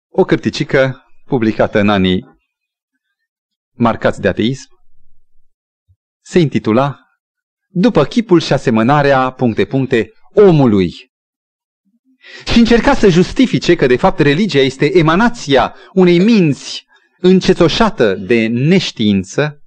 O 0.09 0.25
cărticică 0.25 1.07
publicată 1.25 1.79
în 1.79 1.89
anii 1.89 2.39
marcați 3.77 4.21
de 4.21 4.29
ateism 4.29 4.69
se 6.25 6.39
intitula 6.39 7.03
După 7.75 8.05
chipul 8.05 8.41
și 8.41 8.53
asemănarea 8.53 9.31
puncte 9.31 9.65
puncte 9.65 10.13
omului. 10.35 11.12
Și 12.53 12.59
încerca 12.59 12.95
să 12.95 13.09
justifice 13.09 13.75
că 13.75 13.87
de 13.87 13.97
fapt 13.97 14.19
religia 14.19 14.61
este 14.61 14.99
emanația 14.99 15.75
unei 15.93 16.19
minți 16.19 16.85
încetoșată 17.19 18.15
de 18.15 18.47
neștiință, 18.47 19.63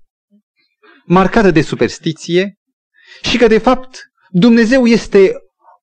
marcată 1.06 1.52
de 1.52 1.62
superstiție 1.62 2.58
și 3.22 3.38
că 3.38 3.48
de 3.48 3.58
fapt 3.58 4.00
Dumnezeu 4.30 4.86
este 4.86 5.32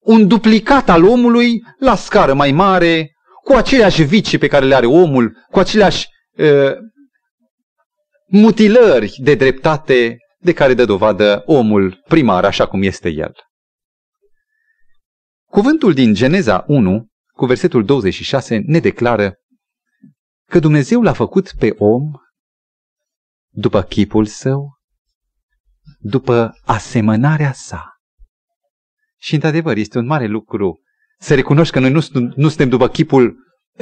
un 0.01 0.29
duplicat 0.29 0.89
al 0.89 1.05
omului 1.05 1.63
la 1.79 1.97
scară 1.97 2.35
mai 2.35 2.53
mare, 2.53 3.13
cu 3.45 3.53
aceleași 3.53 4.03
vicii 4.03 4.39
pe 4.39 4.47
care 4.47 4.65
le 4.65 4.75
are 4.75 4.87
omul, 4.87 5.37
cu 5.51 5.59
aceleași 5.59 6.07
uh, 6.37 6.73
mutilări 8.27 9.15
de 9.17 9.35
dreptate 9.35 10.17
de 10.39 10.53
care 10.53 10.75
dă 10.75 10.85
dovadă 10.85 11.43
omul 11.47 12.03
primar, 12.09 12.45
așa 12.45 12.67
cum 12.67 12.83
este 12.83 13.09
el. 13.09 13.33
Cuvântul 15.53 15.95
din 15.95 16.15
Geneza 16.15 16.65
1, 16.67 17.09
cu 17.35 17.47
versetul 17.47 17.85
26, 17.85 18.63
ne 18.67 18.79
declară 18.79 19.35
că 20.49 20.59
Dumnezeu 20.59 21.03
l-a 21.03 21.13
făcut 21.13 21.53
pe 21.59 21.75
om 21.79 22.03
după 23.49 23.83
chipul 23.83 24.27
său, 24.27 24.79
după 25.99 26.53
asemănarea 26.65 27.53
sa. 27.53 27.93
Și 29.19 29.35
într-adevăr 29.35 29.77
este 29.77 29.99
un 29.99 30.07
mare 30.07 30.27
lucru 30.27 30.81
să 31.19 31.35
recunoști 31.35 31.73
că 31.73 31.81
noi 31.81 31.91
nu, 31.91 32.01
nu 32.37 32.49
suntem 32.49 32.69
după 32.69 32.89
chipul 32.89 33.37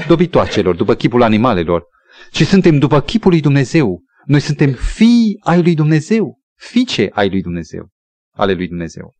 dobitoacelor, 0.06 0.76
după 0.76 0.94
chipul 0.94 1.22
animalelor, 1.22 1.84
ci 2.30 2.46
suntem 2.46 2.78
după 2.78 3.00
chipul 3.00 3.30
lui 3.30 3.40
Dumnezeu. 3.40 4.02
Noi 4.24 4.40
suntem 4.40 4.72
fii 4.72 5.40
ai 5.40 5.62
lui 5.62 5.74
Dumnezeu, 5.74 6.38
fiice 6.54 7.10
ai 7.12 7.28
lui 7.28 7.42
Dumnezeu, 7.42 7.90
ale 8.30 8.52
lui 8.52 8.68
Dumnezeu. 8.68 9.18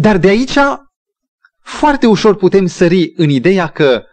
Dar 0.00 0.18
de 0.18 0.28
aici 0.28 0.56
foarte 1.62 2.06
ușor 2.06 2.36
putem 2.36 2.66
sări 2.66 3.12
în 3.16 3.28
ideea 3.28 3.68
că 3.68 4.04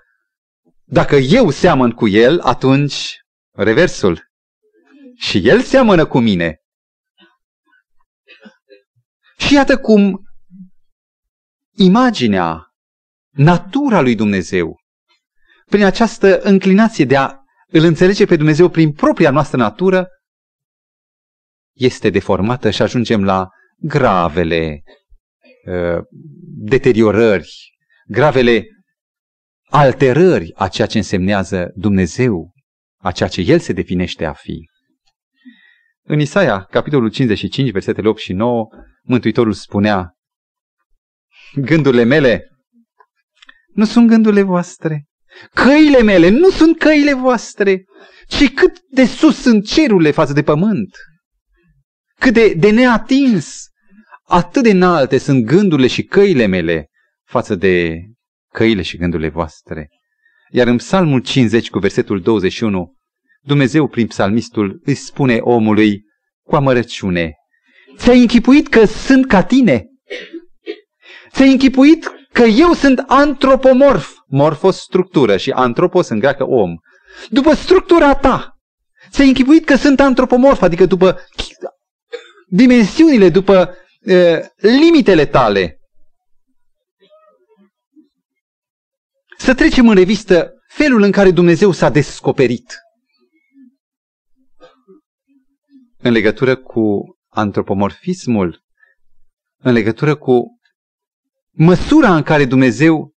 dacă 0.84 1.16
eu 1.16 1.50
seamăn 1.50 1.92
cu 1.92 2.08
el, 2.08 2.40
atunci 2.40 3.16
reversul. 3.52 4.28
Și 5.16 5.48
el 5.48 5.62
seamănă 5.62 6.06
cu 6.06 6.20
mine. 6.20 6.58
Și 9.38 9.54
iată 9.54 9.78
cum 9.78 10.22
imaginea, 11.78 12.68
natura 13.30 14.02
lui 14.02 14.16
Dumnezeu, 14.16 14.76
prin 15.66 15.84
această 15.84 16.40
înclinație 16.42 17.06
de 17.06 17.18
a 17.18 17.40
îl 17.68 17.84
înțelege 17.84 18.26
pe 18.26 18.36
Dumnezeu 18.36 18.70
prin 18.70 18.94
propria 18.94 19.32
noastră 19.32 19.58
natură, 19.58 20.08
este 21.76 22.10
deformată 22.10 22.70
și 22.70 22.82
ajungem 22.82 23.24
la 23.24 23.50
gravele 23.78 24.84
uh, 24.86 25.06
deteriorări, 26.58 27.50
gravele 28.08 28.66
alterări 29.70 30.54
a 30.56 30.68
ceea 30.68 30.88
ce 30.88 30.98
însemnează 30.98 31.72
Dumnezeu, 31.76 32.54
a 32.98 33.12
ceea 33.12 33.30
ce 33.30 33.42
El 33.42 33.60
se 33.60 33.74
definește 33.74 34.26
a 34.26 34.34
fi. 34.34 34.70
În 36.04 36.20
Isaia, 36.20 36.64
capitolul 36.64 37.10
55, 37.10 37.72
versetele 37.72 38.08
8 38.08 38.20
și 38.20 38.34
9, 38.34 38.68
Mântuitorul 39.04 39.54
spunea, 39.54 40.12
Gândurile 41.56 42.04
mele 42.04 42.48
nu 43.74 43.86
sunt 43.86 44.08
gândurile 44.08 44.42
voastre. 44.42 45.06
Căile 45.54 46.02
mele 46.02 46.30
nu 46.30 46.50
sunt 46.50 46.78
căile 46.78 47.14
voastre, 47.14 47.84
ci 48.28 48.54
cât 48.54 48.80
de 48.90 49.06
sus 49.06 49.42
sunt 49.42 49.68
cerurile 49.68 50.12
față 50.12 50.34
de 50.34 50.44
pământ. 50.44 50.96
Cât 52.20 52.34
de, 52.34 52.54
de 52.54 52.70
neatins, 52.72 53.68
atât 54.28 54.64
de 54.64 54.70
înalte 54.70 55.18
sunt 55.18 55.46
gândurile 55.46 55.88
și 55.88 56.04
căile 56.04 56.46
mele 56.46 56.90
față 57.24 57.56
de 57.56 57.96
căile 58.54 58.82
și 58.82 58.98
gândurile 58.98 59.30
voastre. 59.30 59.90
Iar 60.52 60.68
în 60.68 60.78
Psalmul 60.78 61.20
50 61.20 61.70
cu 61.70 61.80
versetul 61.80 62.22
21, 62.22 62.96
Dumnezeu 63.42 63.88
prin 63.88 64.08
psalmistul 64.08 64.82
îi 64.84 64.96
spune 64.96 65.38
omului 65.38 66.02
cu 66.44 66.56
amărăciune, 66.56 67.34
Ți-ai 67.98 68.20
închipuit 68.20 68.68
că 68.68 68.86
sunt 68.86 69.28
ca 69.28 69.44
tine? 69.44 69.86
Ți-ai 71.32 71.52
închipuit 71.52 72.12
că 72.32 72.44
eu 72.44 72.74
sunt 72.74 73.04
antropomorf, 73.08 74.16
morfos 74.28 74.78
structură 74.78 75.38
și 75.38 75.52
antropos 75.52 76.08
în 76.08 76.20
greacă 76.20 76.48
om. 76.48 76.76
După 77.30 77.54
structura 77.54 78.16
ta, 78.16 78.58
ți-ai 79.12 79.28
închipuit 79.28 79.66
că 79.66 79.76
sunt 79.76 80.00
antropomorf, 80.00 80.62
adică 80.62 80.86
după 80.86 81.20
dimensiunile, 82.48 83.30
după 83.30 83.76
uh, 84.08 84.46
limitele 84.56 85.26
tale. 85.26 85.80
Să 89.38 89.54
trecem 89.54 89.88
în 89.88 89.96
revistă 89.96 90.54
felul 90.68 91.02
în 91.02 91.12
care 91.12 91.32
Dumnezeu 91.32 91.72
s-a 91.72 91.90
descoperit 91.90 92.78
în 95.98 96.12
legătură 96.12 96.56
cu 96.56 97.18
antropomorfismul, 97.28 98.64
în 99.58 99.74
legătură 99.74 100.16
cu 100.16 100.60
măsura 101.52 102.16
în 102.16 102.24
care 102.24 102.46
Dumnezeu 102.46 103.16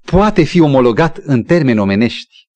poate 0.00 0.42
fi 0.42 0.60
omologat 0.60 1.16
în 1.16 1.42
termeni 1.42 1.78
omenești. 1.78 2.48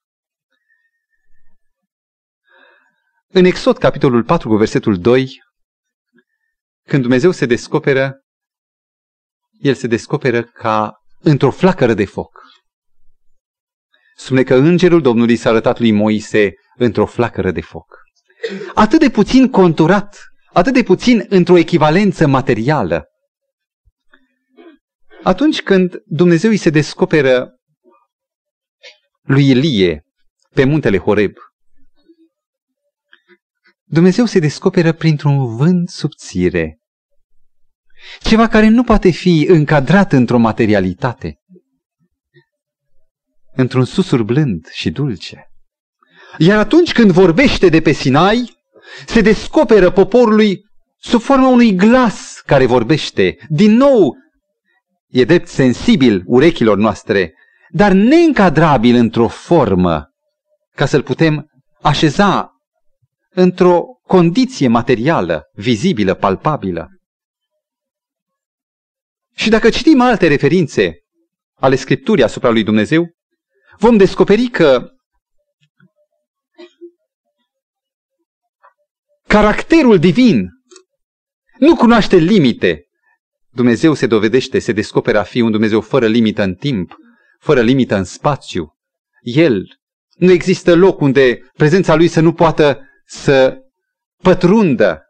În 3.33 3.45
Exod, 3.45 3.79
capitolul 3.79 4.25
4, 4.25 4.49
cu 4.49 4.57
versetul 4.57 4.99
2, 4.99 5.43
când 6.89 7.03
Dumnezeu 7.03 7.31
se 7.31 7.47
descoperă, 7.47 8.21
El 9.59 9.75
se 9.75 9.87
descoperă 9.87 10.43
ca 10.43 10.93
într-o 11.21 11.51
flacără 11.51 11.95
de 11.95 12.05
foc. 12.05 12.43
Spune 14.17 14.43
că 14.43 14.55
îngerul 14.55 15.03
Domnului 15.03 15.37
s-a 15.37 15.51
arătat 15.51 15.79
lui 15.79 15.91
Moise 15.91 16.53
într-o 16.77 17.07
flacără 17.07 17.51
de 17.51 17.61
foc. 17.61 17.99
Atât 18.75 19.01
de 19.01 19.11
puțin 19.11 19.51
conturat, 19.51 20.19
atât 20.53 20.73
de 20.73 20.83
puțin 20.83 21.27
într-o 21.29 21.57
echivalență 21.57 22.27
materială. 22.27 23.05
Atunci 25.23 25.63
când 25.63 26.03
Dumnezeu 26.05 26.51
îi 26.51 26.57
se 26.57 26.71
descoperă 26.71 27.55
lui 29.23 29.49
Ilie 29.49 30.05
pe 30.55 30.65
muntele 30.65 30.99
Horeb, 30.99 31.33
Dumnezeu 33.93 34.25
se 34.25 34.39
descoperă 34.39 34.93
printr-un 34.93 35.57
vânt 35.57 35.89
subțire, 35.89 36.79
ceva 38.21 38.49
care 38.49 38.69
nu 38.69 38.85
poate 38.85 39.11
fi 39.11 39.47
încadrat 39.49 40.13
într-o 40.13 40.39
materialitate, 40.39 41.41
într-un 43.53 43.85
susur 43.85 44.23
blând 44.23 44.67
și 44.73 44.91
dulce. 44.91 45.51
Iar 46.39 46.59
atunci 46.59 46.93
când 46.93 47.11
vorbește 47.11 47.69
de 47.69 47.81
pe 47.81 47.93
Sinai, 47.93 48.59
se 49.07 49.21
descoperă 49.21 49.91
poporului 49.91 50.61
sub 50.97 51.21
forma 51.21 51.49
unui 51.49 51.75
glas 51.75 52.43
care 52.47 52.67
vorbește. 52.67 53.37
Din 53.49 53.73
nou, 53.73 54.17
e 55.09 55.25
drept 55.25 55.49
sensibil 55.49 56.23
urechilor 56.27 56.77
noastre, 56.77 57.35
dar 57.71 57.93
neîncadrabil 57.93 58.95
într-o 58.95 59.29
formă 59.29 60.05
ca 60.75 60.87
să-l 60.87 61.03
putem 61.03 61.51
așeza 61.83 62.60
într-o 63.31 63.85
condiție 64.03 64.69
materială, 64.69 65.43
vizibilă, 65.53 66.15
palpabilă. 66.15 66.89
Și 69.35 69.51
dacă 69.51 69.71
citim 69.71 70.01
alte 70.01 70.27
referințe 70.27 70.99
ale 71.55 71.77
Scripturii 71.77 72.25
asupra 72.25 72.51
lui 72.51 72.63
Dumnezeu, 72.63 73.11
vom 73.79 73.97
descoperi 73.97 74.47
că 74.47 74.89
caracterul 79.27 79.99
divin 79.99 80.49
nu 81.59 81.77
cunoaște 81.77 82.17
limite. 82.17 82.85
Dumnezeu 83.53 83.95
se 83.95 84.07
dovedește, 84.07 84.59
se 84.59 84.73
descoperă 84.73 85.19
a 85.19 85.23
fi 85.23 85.41
un 85.41 85.51
Dumnezeu 85.51 85.81
fără 85.81 86.07
limită 86.07 86.43
în 86.43 86.55
timp, 86.55 86.97
fără 87.39 87.61
limită 87.61 87.97
în 87.97 88.05
spațiu. 88.05 88.75
El, 89.21 89.81
nu 90.17 90.31
există 90.31 90.75
loc 90.75 91.01
unde 91.01 91.51
prezența 91.57 91.95
lui 91.95 92.09
să 92.09 92.21
nu 92.21 92.33
poată 92.33 92.90
să 93.11 93.59
pătrundă. 94.23 95.03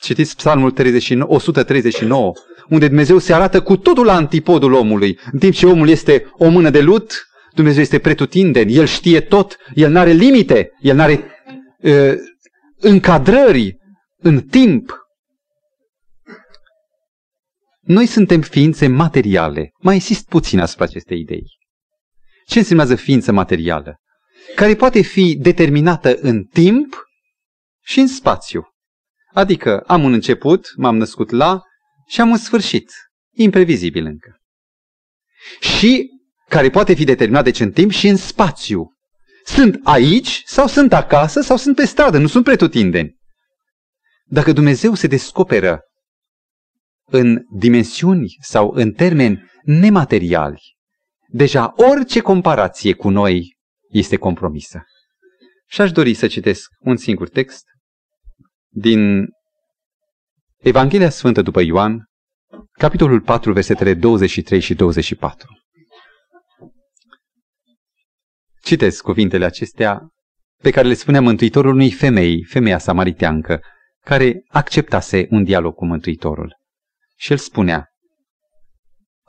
Citiți 0.00 0.36
Psalmul 0.36 0.70
39, 0.70 1.34
139, 1.34 2.32
unde 2.68 2.86
Dumnezeu 2.86 3.18
se 3.18 3.34
arată 3.34 3.62
cu 3.62 3.76
totul 3.76 4.04
la 4.04 4.14
antipodul 4.14 4.72
omului. 4.72 5.18
În 5.32 5.38
timp 5.38 5.52
ce 5.52 5.66
omul 5.66 5.88
este 5.88 6.30
o 6.32 6.48
mână 6.48 6.70
de 6.70 6.80
lut, 6.80 7.26
Dumnezeu 7.54 7.82
este 7.82 7.98
pretutindeni, 7.98 8.76
El 8.76 8.86
știe 8.86 9.20
tot, 9.20 9.56
El 9.74 9.90
nu 9.90 9.98
are 9.98 10.12
limite, 10.12 10.70
El 10.80 10.96
nu 10.96 11.02
are 11.02 11.24
uh, 11.78 12.12
încadrări 12.76 13.76
în 14.18 14.40
timp. 14.40 14.96
Noi 17.80 18.06
suntem 18.06 18.40
ființe 18.40 18.86
materiale. 18.86 19.70
Mai 19.78 19.94
insist 19.94 20.28
puțin 20.28 20.60
asupra 20.60 20.84
acestei 20.84 21.20
idei. 21.20 21.44
Ce 22.46 22.58
înseamnă 22.58 22.94
ființă 22.94 23.32
materială? 23.32 23.96
Care 24.54 24.74
poate 24.74 25.00
fi 25.00 25.36
determinată 25.40 26.16
în 26.20 26.44
timp 26.44 27.07
și 27.88 28.00
în 28.00 28.06
spațiu. 28.06 28.62
Adică 29.32 29.80
am 29.80 30.04
un 30.04 30.12
început, 30.12 30.72
m-am 30.76 30.96
născut 30.96 31.30
la 31.30 31.62
și 32.06 32.20
am 32.20 32.30
un 32.30 32.36
sfârșit, 32.36 32.92
imprevizibil 33.34 34.04
încă. 34.06 34.40
Și 35.60 36.10
care 36.48 36.70
poate 36.70 36.94
fi 36.94 37.04
determinat 37.04 37.44
deci 37.44 37.60
în 37.60 37.72
timp 37.72 37.90
și 37.90 38.08
în 38.08 38.16
spațiu. 38.16 38.92
Sunt 39.44 39.80
aici 39.82 40.42
sau 40.44 40.66
sunt 40.66 40.92
acasă 40.92 41.40
sau 41.40 41.56
sunt 41.56 41.76
pe 41.76 41.84
stradă, 41.84 42.18
nu 42.18 42.26
sunt 42.26 42.44
pretutindeni. 42.44 43.16
Dacă 44.24 44.52
Dumnezeu 44.52 44.94
se 44.94 45.06
descoperă 45.06 45.80
în 47.04 47.44
dimensiuni 47.54 48.36
sau 48.40 48.70
în 48.74 48.92
termeni 48.92 49.50
nemateriali, 49.62 50.76
deja 51.28 51.72
orice 51.76 52.20
comparație 52.20 52.92
cu 52.92 53.08
noi 53.08 53.56
este 53.88 54.16
compromisă. 54.16 54.82
Și 55.66 55.80
aș 55.80 55.92
dori 55.92 56.14
să 56.14 56.26
citesc 56.26 56.70
un 56.78 56.96
singur 56.96 57.28
text 57.28 57.64
din 58.68 59.26
Evanghelia 60.56 61.10
Sfântă 61.10 61.42
după 61.42 61.60
Ioan, 61.60 62.04
capitolul 62.72 63.20
4, 63.20 63.52
versetele 63.52 63.94
23 63.94 64.60
și 64.60 64.74
24. 64.74 65.48
Citesc 68.62 69.02
cuvintele 69.02 69.44
acestea 69.44 70.08
pe 70.62 70.70
care 70.70 70.88
le 70.88 70.94
spunea 70.94 71.20
Mântuitorul 71.20 71.72
unui 71.72 71.92
femei, 71.92 72.44
femeia 72.44 72.78
samariteancă, 72.78 73.60
care 74.04 74.44
acceptase 74.48 75.26
un 75.30 75.44
dialog 75.44 75.74
cu 75.74 75.86
Mântuitorul. 75.86 76.56
Și 77.16 77.32
el 77.32 77.38
spunea, 77.38 77.88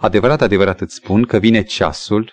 Adevărat, 0.02 0.42
adevărat 0.42 0.82
îți 0.82 0.96
spun 0.96 1.26
că 1.26 1.38
vine 1.38 1.64
ceasul 1.64 2.32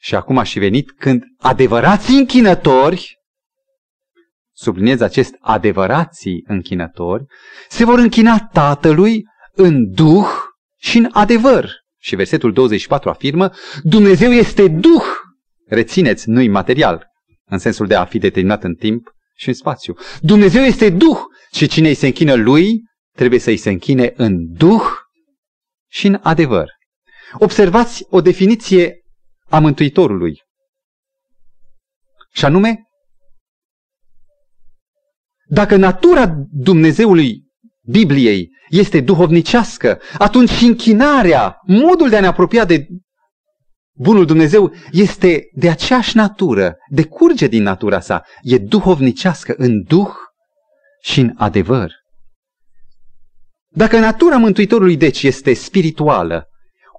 și 0.00 0.14
acum 0.14 0.38
a 0.38 0.42
și 0.42 0.58
venit 0.58 0.92
când 0.92 1.22
adevărații 1.38 2.18
închinători, 2.18 3.16
subliniez 4.52 5.00
acest 5.00 5.34
adevărații 5.40 6.44
închinători, 6.46 7.24
se 7.68 7.84
vor 7.84 7.98
închina 7.98 8.48
Tatălui 8.52 9.24
în 9.52 9.90
Duh 9.90 10.28
și 10.78 10.98
în 10.98 11.08
adevăr. 11.12 11.70
Și 11.98 12.16
versetul 12.16 12.52
24 12.52 13.08
afirmă, 13.08 13.50
Dumnezeu 13.82 14.30
este 14.30 14.68
Duh. 14.68 15.04
Rețineți, 15.66 16.28
nu-i 16.28 16.48
material, 16.48 17.06
în 17.44 17.58
sensul 17.58 17.86
de 17.86 17.94
a 17.94 18.04
fi 18.04 18.18
determinat 18.18 18.64
în 18.64 18.74
timp 18.74 19.08
și 19.34 19.48
în 19.48 19.54
spațiu. 19.54 19.94
Dumnezeu 20.20 20.62
este 20.62 20.90
Duh 20.90 21.18
și 21.52 21.66
cine 21.66 21.88
îi 21.88 21.94
se 21.94 22.06
închină 22.06 22.34
lui, 22.34 22.82
trebuie 23.16 23.40
să 23.40 23.50
îi 23.50 23.56
se 23.56 23.70
închine 23.70 24.12
în 24.16 24.52
Duh 24.52 24.82
și 25.90 26.06
în 26.06 26.18
adevăr. 26.22 26.70
Observați 27.38 28.06
o 28.08 28.20
definiție 28.20 29.02
a 29.48 29.58
Mântuitorului. 29.58 30.42
Și 32.32 32.44
anume, 32.44 32.82
dacă 35.52 35.76
natura 35.76 36.34
Dumnezeului 36.50 37.44
Bibliei 37.90 38.50
este 38.68 39.00
duhovnicească, 39.00 40.00
atunci 40.18 40.50
și 40.50 40.64
închinarea, 40.64 41.56
modul 41.66 42.08
de 42.08 42.16
a 42.16 42.20
ne 42.20 42.26
apropia 42.26 42.64
de 42.64 42.86
Bunul 43.94 44.26
Dumnezeu 44.26 44.72
este 44.90 45.48
de 45.54 45.70
aceeași 45.70 46.16
natură, 46.16 46.76
decurge 46.90 47.46
din 47.46 47.62
natura 47.62 48.00
sa, 48.00 48.22
e 48.42 48.58
duhovnicească 48.58 49.54
în 49.56 49.82
duh 49.82 50.12
și 51.02 51.20
în 51.20 51.32
adevăr. 51.36 51.92
Dacă 53.74 53.98
natura 53.98 54.36
Mântuitorului 54.36 54.96
deci 54.96 55.22
este 55.22 55.54
spirituală, 55.54 56.46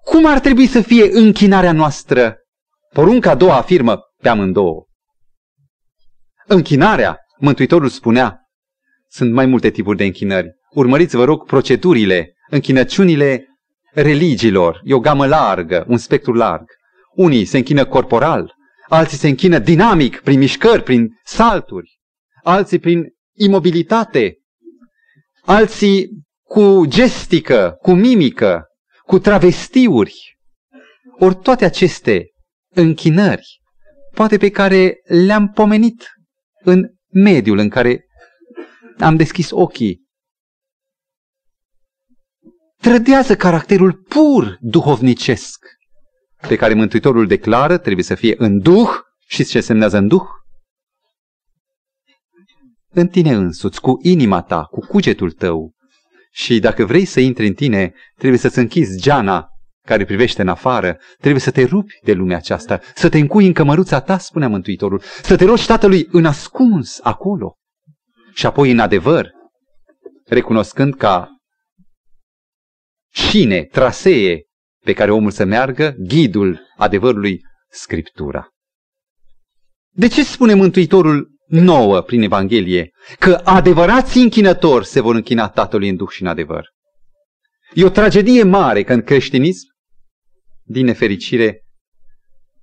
cum 0.03 0.25
ar 0.25 0.39
trebui 0.39 0.67
să 0.67 0.81
fie 0.81 1.09
închinarea 1.11 1.71
noastră? 1.71 2.35
Porunca 2.89 3.29
a 3.29 3.35
doua 3.35 3.57
afirmă 3.57 3.99
pe 4.21 4.29
amândouă. 4.29 4.85
Închinarea, 6.47 7.17
Mântuitorul 7.37 7.89
spunea, 7.89 8.42
sunt 9.13 9.33
mai 9.33 9.45
multe 9.45 9.69
tipuri 9.69 9.97
de 9.97 10.03
închinări. 10.03 10.51
Urmăriți, 10.69 11.15
vă 11.15 11.23
rog, 11.23 11.45
procedurile, 11.45 12.33
închinăciunile 12.49 13.47
religiilor. 13.91 14.81
E 14.83 14.93
o 14.93 14.99
gamă 14.99 15.25
largă, 15.25 15.85
un 15.87 15.97
spectru 15.97 16.33
larg. 16.33 16.65
Unii 17.15 17.45
se 17.45 17.57
închină 17.57 17.85
corporal, 17.85 18.53
alții 18.87 19.17
se 19.17 19.27
închină 19.27 19.59
dinamic, 19.59 20.19
prin 20.19 20.39
mișcări, 20.39 20.83
prin 20.83 21.07
salturi, 21.23 21.99
alții 22.43 22.79
prin 22.79 23.03
imobilitate, 23.35 24.37
alții 25.41 26.09
cu 26.43 26.85
gestică, 26.85 27.77
cu 27.81 27.91
mimică, 27.91 28.63
cu 29.05 29.19
travestiuri. 29.19 30.37
Ori 31.19 31.35
toate 31.35 31.65
aceste 31.65 32.25
închinări, 32.75 33.61
poate 34.13 34.37
pe 34.37 34.49
care 34.49 34.95
le-am 35.03 35.49
pomenit 35.49 36.07
în 36.63 36.89
mediul 37.09 37.57
în 37.57 37.69
care 37.69 38.05
am 38.99 39.15
deschis 39.15 39.51
ochii, 39.51 40.01
trădează 42.77 43.35
caracterul 43.35 43.93
pur 43.93 44.57
duhovnicesc 44.61 45.65
pe 46.47 46.55
care 46.55 46.73
Mântuitorul 46.73 47.27
declară 47.27 47.77
trebuie 47.77 48.03
să 48.03 48.15
fie 48.15 48.35
în 48.37 48.59
Duh. 48.59 48.89
și 49.27 49.43
ce 49.43 49.61
semnează 49.61 49.97
în 49.97 50.07
Duh? 50.07 50.27
În 52.89 53.07
tine 53.07 53.33
însuți, 53.33 53.81
cu 53.81 53.97
inima 54.01 54.41
ta, 54.41 54.63
cu 54.63 54.79
cugetul 54.79 55.31
tău. 55.31 55.73
Și 56.31 56.59
dacă 56.59 56.85
vrei 56.85 57.05
să 57.05 57.19
intri 57.19 57.47
în 57.47 57.53
tine, 57.53 57.93
trebuie 58.15 58.39
să-ți 58.39 58.59
închizi 58.59 59.01
geana 59.01 59.47
care 59.87 60.05
privește 60.05 60.41
în 60.41 60.47
afară, 60.47 60.99
trebuie 61.19 61.41
să 61.41 61.51
te 61.51 61.63
rupi 61.63 61.99
de 62.03 62.13
lumea 62.13 62.37
aceasta, 62.37 62.79
să 62.95 63.09
te 63.09 63.17
încui 63.17 63.45
în 63.45 63.53
cămăruța 63.53 63.99
ta, 64.01 64.17
spunea 64.17 64.47
Mântuitorul, 64.47 65.01
să 65.21 65.35
te 65.35 65.45
rogi 65.45 65.65
Tatălui 65.65 66.07
în 66.11 66.25
ascuns 66.25 66.99
acolo. 67.01 67.57
Și 68.33 68.45
apoi 68.45 68.71
în 68.71 68.79
adevăr, 68.79 69.31
recunoscând 70.25 70.95
ca 70.95 71.29
cine, 73.11 73.63
trasee 73.63 74.43
pe 74.83 74.93
care 74.93 75.11
omul 75.11 75.31
să 75.31 75.43
meargă, 75.43 75.95
ghidul 75.97 76.59
adevărului, 76.77 77.41
Scriptura. 77.69 78.47
De 79.95 80.07
ce 80.07 80.23
spune 80.23 80.53
Mântuitorul 80.53 81.31
nouă 81.47 82.01
prin 82.01 82.21
Evanghelie 82.21 82.91
că 83.19 83.41
adevărații 83.43 84.21
închinători 84.21 84.85
se 84.85 84.99
vor 84.99 85.15
închina 85.15 85.49
Tatălui 85.49 85.89
în 85.89 85.95
Duh 85.95 86.09
și 86.09 86.21
în 86.21 86.27
adevăr? 86.27 86.69
E 87.73 87.85
o 87.85 87.89
tragedie 87.89 88.43
mare 88.43 88.83
că 88.83 88.93
în 88.93 89.01
creștinism, 89.01 89.67
din 90.63 90.85
nefericire, 90.85 91.63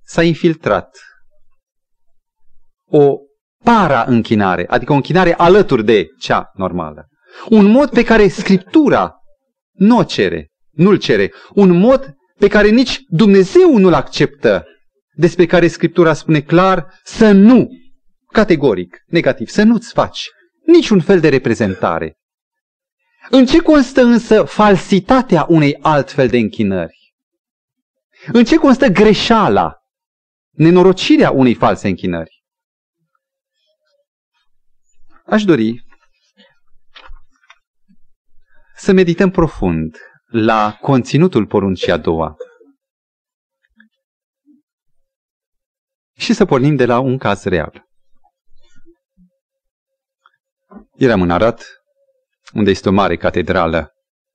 s-a 0.03 0.23
infiltrat 0.23 0.97
o 2.85 3.17
para-închinare, 3.63 4.65
adică 4.67 4.91
o 4.91 4.95
închinare 4.95 5.33
alături 5.33 5.85
de 5.85 6.07
cea 6.19 6.51
normală. 6.53 7.07
Un 7.49 7.65
mod 7.65 7.89
pe 7.89 8.03
care 8.03 8.27
Scriptura 8.27 9.15
nu 9.71 9.97
o 9.97 10.03
cere, 10.03 10.51
nu-l 10.71 10.97
cere. 10.97 11.31
Un 11.53 11.77
mod 11.77 12.13
pe 12.37 12.47
care 12.47 12.69
nici 12.69 12.99
Dumnezeu 13.07 13.77
nu-l 13.77 13.93
acceptă, 13.93 14.65
despre 15.13 15.45
care 15.45 15.67
Scriptura 15.67 16.13
spune 16.13 16.41
clar 16.41 16.93
să 17.03 17.31
nu, 17.31 17.69
categoric, 18.31 18.97
negativ, 19.05 19.47
să 19.47 19.63
nu-ți 19.63 19.93
faci 19.93 20.29
niciun 20.65 21.01
fel 21.01 21.19
de 21.19 21.29
reprezentare. 21.29 22.15
În 23.29 23.45
ce 23.45 23.59
constă 23.59 24.01
însă 24.01 24.43
falsitatea 24.43 25.45
unei 25.49 25.77
altfel 25.81 26.27
de 26.27 26.37
închinări? 26.37 27.13
În 28.31 28.43
ce 28.43 28.55
constă 28.55 28.87
greșeala, 28.87 29.75
nenorocirea 30.51 31.31
unei 31.31 31.53
false 31.53 31.87
închinări? 31.87 32.30
Aș 35.31 35.43
dori 35.43 35.85
să 38.75 38.91
medităm 38.91 39.29
profund 39.29 39.97
la 40.25 40.77
conținutul 40.81 41.47
poruncii 41.47 41.91
a 41.91 41.97
doua. 41.97 42.35
Și 46.17 46.33
să 46.33 46.45
pornim 46.45 46.75
de 46.75 46.85
la 46.85 46.99
un 46.99 47.17
caz 47.17 47.43
real. 47.43 47.85
Eram 50.97 51.21
în 51.21 51.31
Arad, 51.31 51.61
unde 52.53 52.69
este 52.69 52.89
o 52.89 52.91
mare 52.91 53.17
catedrală, 53.17 53.91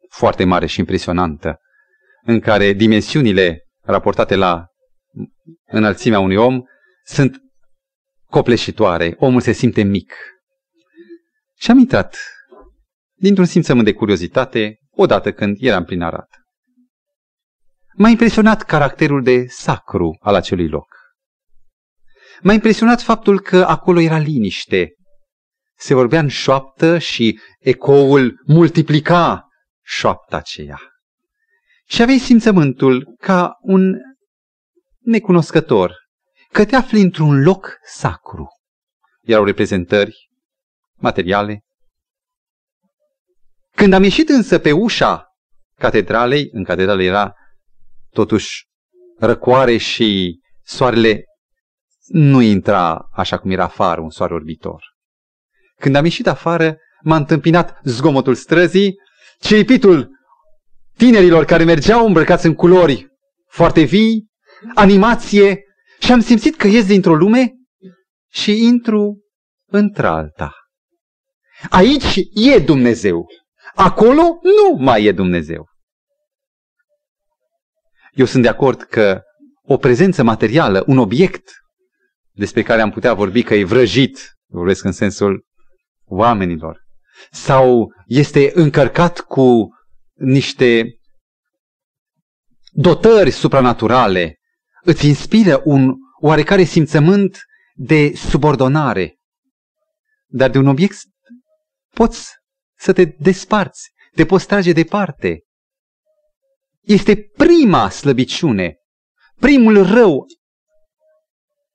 foarte 0.09 0.45
mare 0.45 0.67
și 0.67 0.79
impresionantă, 0.79 1.59
în 2.23 2.41
care 2.41 2.73
dimensiunile 2.73 3.67
raportate 3.83 4.35
la 4.37 4.67
înălțimea 5.65 6.19
unui 6.19 6.37
om 6.37 6.63
sunt 7.05 7.41
copleșitoare. 8.25 9.15
Omul 9.19 9.41
se 9.41 9.53
simte 9.53 9.83
mic. 9.83 10.15
Și 11.59 11.71
am 11.71 11.79
intrat 11.79 12.16
dintr-un 13.14 13.47
simțământ 13.47 13.85
de 13.85 13.92
curiozitate, 13.92 14.79
odată 14.90 15.33
când 15.33 15.57
eram 15.61 15.85
prin 15.85 16.03
Arad. 16.03 16.29
M-a 17.95 18.09
impresionat 18.09 18.62
caracterul 18.62 19.23
de 19.23 19.47
sacru 19.47 20.19
al 20.21 20.35
acelui 20.35 20.69
loc. 20.69 20.97
M-a 22.42 22.53
impresionat 22.53 23.03
faptul 23.03 23.40
că 23.40 23.64
acolo 23.64 24.01
era 24.01 24.19
liniște. 24.19 24.95
Se 25.79 25.95
vorbea 25.95 26.21
în 26.21 26.29
șoaptă 26.29 26.99
și 26.99 27.40
ecoul 27.59 28.42
multiplica 28.47 29.49
șoapta 29.85 30.37
aceea. 30.37 30.81
Și 31.87 32.03
aveai 32.03 32.19
simțământul 32.19 33.14
ca 33.19 33.57
un 33.61 33.95
necunoscător, 35.01 35.95
că 36.53 36.64
te 36.64 36.77
afli 36.77 37.01
într-un 37.01 37.42
loc 37.42 37.79
sacru. 37.85 38.49
Erau 39.21 39.45
reprezentări 39.45 40.26
materiale. 40.97 41.61
Când 43.75 43.93
am 43.93 44.03
ieșit 44.03 44.29
însă 44.29 44.59
pe 44.59 44.73
ușa 44.73 45.27
catedralei, 45.79 46.49
în 46.53 46.65
catedrală 46.65 47.03
era 47.03 47.35
totuși 48.11 48.65
răcoare 49.19 49.77
și 49.77 50.41
soarele 50.63 51.25
nu 52.07 52.41
intra 52.41 53.09
așa 53.13 53.39
cum 53.39 53.51
era 53.51 53.65
afară, 53.65 54.01
un 54.01 54.11
soare 54.11 54.35
orbitor. 54.35 54.85
Când 55.81 55.95
am 55.95 56.05
ieșit 56.05 56.27
afară, 56.27 56.77
m-a 57.03 57.17
întâmpinat 57.17 57.81
zgomotul 57.85 58.35
străzii, 58.35 58.95
ciripitul 59.41 60.11
tinerilor 60.97 61.45
care 61.45 61.65
mergeau 61.65 62.07
îmbrăcați 62.07 62.47
în 62.47 62.55
culori 62.55 63.07
foarte 63.49 63.83
vii, 63.83 64.27
animație 64.75 65.63
și 65.99 66.13
am 66.13 66.21
simțit 66.21 66.57
că 66.57 66.67
ies 66.67 66.87
dintr-o 66.87 67.15
lume 67.15 67.53
și 68.31 68.65
intru 68.65 69.25
într-alta. 69.67 70.53
Aici 71.71 72.16
e 72.35 72.59
Dumnezeu. 72.59 73.27
Acolo 73.75 74.23
nu 74.42 74.77
mai 74.79 75.05
e 75.05 75.12
Dumnezeu. 75.12 75.69
Eu 78.12 78.25
sunt 78.25 78.42
de 78.42 78.49
acord 78.49 78.83
că 78.83 79.23
o 79.62 79.77
prezență 79.77 80.23
materială, 80.23 80.85
un 80.87 80.99
obiect 80.99 81.51
despre 82.31 82.62
care 82.62 82.81
am 82.81 82.90
putea 82.90 83.14
vorbi 83.14 83.42
că 83.42 83.55
e 83.55 83.64
vrăjit, 83.64 84.19
vorbesc 84.47 84.85
în 84.85 84.92
sensul 84.92 85.47
oamenilor, 86.05 86.85
sau 87.31 87.92
este 88.07 88.51
încărcat 88.55 89.21
cu 89.21 89.69
niște 90.14 90.99
dotări 92.71 93.31
supranaturale, 93.31 94.38
îți 94.83 95.07
inspiră 95.07 95.61
un 95.64 95.95
oarecare 96.21 96.62
simțământ 96.62 97.38
de 97.75 98.14
subordonare. 98.14 99.19
Dar 100.27 100.51
de 100.51 100.59
un 100.59 100.66
obiect 100.66 100.97
poți 101.97 102.29
să 102.79 102.93
te 102.93 103.05
desparți, 103.05 103.91
te 104.15 104.25
poți 104.27 104.47
trage 104.47 104.73
departe. 104.73 105.43
Este 106.81 107.17
prima 107.37 107.91
slăbiciune, 107.91 108.77
primul 109.41 109.87
rău 109.87 110.27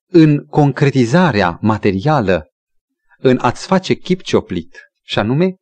în 0.08 0.46
concretizarea 0.46 1.58
materială, 1.62 2.46
în 3.18 3.38
a-ți 3.42 3.66
face 3.66 3.94
chip 3.94 4.22
cioplit, 4.22 4.80
și 5.04 5.20
anume 5.20 5.56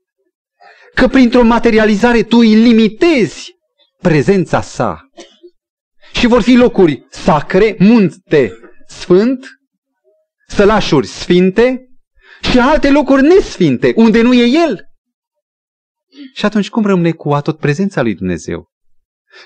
că 0.94 1.08
printr-o 1.08 1.44
materializare 1.44 2.24
tu 2.24 2.38
îi 2.38 2.56
limitezi 2.56 3.52
prezența 3.98 4.62
sa. 4.62 5.10
Și 6.14 6.28
vor 6.28 6.42
fi 6.42 6.56
locuri 6.56 7.06
sacre, 7.10 7.76
munte 7.80 8.52
sfânt, 8.88 9.48
sălașuri 10.48 11.08
sfinte 11.08 11.89
și 12.42 12.60
alte 12.60 12.90
locuri 12.90 13.22
nesfinte, 13.22 13.94
unde 13.96 14.22
nu 14.22 14.34
e 14.34 14.46
El. 14.66 14.84
Și 16.34 16.46
atunci 16.46 16.70
cum 16.70 16.86
rămâne 16.86 17.12
cu 17.12 17.34
atot 17.34 17.60
prezența 17.60 18.02
lui 18.02 18.16
Dumnezeu? 18.16 18.68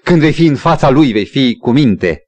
Când 0.03 0.19
vei 0.19 0.33
fi 0.33 0.45
în 0.45 0.55
fața 0.55 0.89
Lui, 0.89 1.11
vei 1.11 1.25
fi 1.25 1.57
cu 1.57 1.71
minte. 1.71 2.23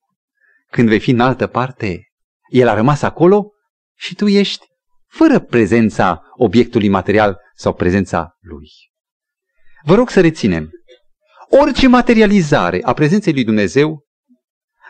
Când 0.71 0.88
vei 0.88 0.99
fi 0.99 1.12
în 1.12 1.19
altă 1.19 1.47
parte, 1.47 2.04
El 2.49 2.67
a 2.67 2.73
rămas 2.73 3.01
acolo 3.01 3.51
și 3.97 4.15
tu 4.15 4.28
ești 4.28 4.65
fără 5.08 5.39
prezența 5.39 6.21
obiectului 6.38 6.88
material 6.88 7.38
sau 7.56 7.73
prezența 7.73 8.36
Lui. 8.39 8.69
Vă 9.84 9.95
rog 9.95 10.10
să 10.10 10.21
reținem. 10.21 10.69
Orice 11.49 11.88
materializare 11.88 12.80
a 12.84 12.93
prezenței 12.93 13.34
lui 13.34 13.43
Dumnezeu 13.43 14.04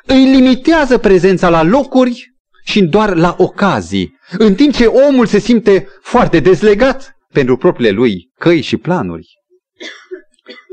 îi 0.06 0.26
limitează 0.26 0.98
prezența 0.98 1.50
la 1.50 1.64
locuri 1.64 2.34
și 2.64 2.82
doar 2.84 3.16
la 3.16 3.36
ocazii, 3.38 4.15
în 4.32 4.56
timp 4.56 4.74
ce 4.74 4.86
omul 4.86 5.26
se 5.26 5.40
simte 5.40 5.88
foarte 6.02 6.40
dezlegat 6.40 7.18
pentru 7.32 7.58
propriile 7.58 7.92
lui 7.92 8.32
căi 8.38 8.62
și 8.62 8.78
planuri. 8.78 9.28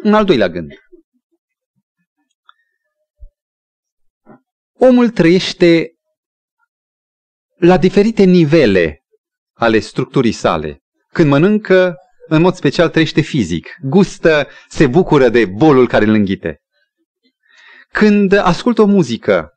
Un 0.04 0.14
al 0.14 0.24
doilea 0.24 0.48
gând. 0.48 0.72
Omul 4.78 5.10
trăiește 5.10 5.92
la 7.56 7.78
diferite 7.78 8.22
nivele 8.22 9.02
ale 9.52 9.78
structurii 9.78 10.32
sale. 10.32 10.82
Când 11.12 11.28
mănâncă, 11.28 11.96
în 12.28 12.42
mod 12.42 12.54
special 12.54 12.88
trăiește 12.88 13.20
fizic, 13.20 13.76
gustă, 13.82 14.48
se 14.68 14.86
bucură 14.86 15.28
de 15.28 15.44
bolul 15.44 15.88
care 15.88 16.04
îl 16.04 16.14
înghite. 16.14 16.60
Când 17.92 18.32
ascultă 18.32 18.82
o 18.82 18.86
muzică, 18.86 19.50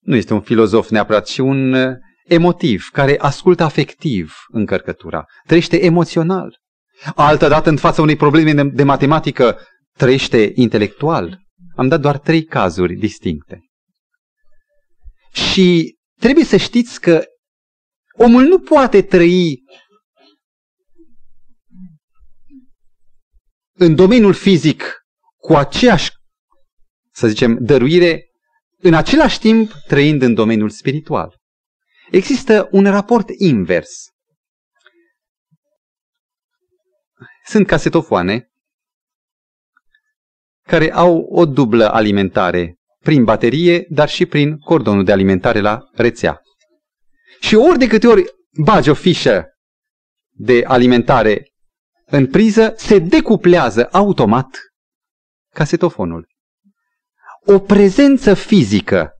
nu 0.00 0.16
este 0.16 0.34
un 0.34 0.40
filozof 0.40 0.88
neapărat, 0.88 1.26
ci 1.26 1.38
un 1.38 1.72
uh, 1.72 1.96
emotiv 2.24 2.88
care 2.92 3.18
ascultă 3.18 3.62
afectiv 3.62 4.34
încărcătura, 4.48 5.24
trăiește 5.46 5.84
emoțional. 5.84 6.58
Altădată, 7.14 7.68
în 7.68 7.76
fața 7.76 8.02
unei 8.02 8.16
probleme 8.16 8.62
de 8.62 8.82
matematică, 8.82 9.58
trăiește 9.96 10.52
intelectual. 10.54 11.38
Am 11.76 11.88
dat 11.88 12.00
doar 12.00 12.18
trei 12.18 12.44
cazuri 12.44 12.94
distincte. 12.94 13.60
Și 15.32 15.96
trebuie 16.20 16.44
să 16.44 16.56
știți 16.56 17.00
că 17.00 17.24
omul 18.16 18.42
nu 18.42 18.58
poate 18.58 19.02
trăi 19.02 19.62
în 23.76 23.94
domeniul 23.94 24.32
fizic 24.32 25.04
cu 25.36 25.54
aceeași, 25.54 26.10
să 27.12 27.28
zicem, 27.28 27.58
dăruire, 27.60 28.24
în 28.78 28.94
același 28.94 29.38
timp 29.38 29.72
trăind 29.86 30.22
în 30.22 30.34
domeniul 30.34 30.70
spiritual. 30.70 31.36
Există 32.14 32.68
un 32.70 32.84
raport 32.84 33.28
invers. 33.38 33.90
Sunt 37.44 37.66
casetofoane 37.66 38.48
care 40.62 40.92
au 40.92 41.18
o 41.18 41.46
dublă 41.46 41.92
alimentare 41.92 42.76
prin 42.98 43.24
baterie, 43.24 43.86
dar 43.88 44.08
și 44.08 44.26
prin 44.26 44.58
cordonul 44.58 45.04
de 45.04 45.12
alimentare 45.12 45.60
la 45.60 45.88
rețea. 45.92 46.40
Și 47.40 47.54
ori 47.54 47.78
de 47.78 47.86
câte 47.86 48.06
ori 48.06 48.24
bagi 48.64 48.90
o 48.90 48.94
fișă 48.94 49.44
de 50.30 50.64
alimentare 50.66 51.52
în 52.04 52.30
priză, 52.30 52.74
se 52.76 52.98
decuplează 52.98 53.88
automat 53.92 54.58
casetofonul. 55.54 56.28
O 57.46 57.58
prezență 57.58 58.34
fizică 58.34 59.14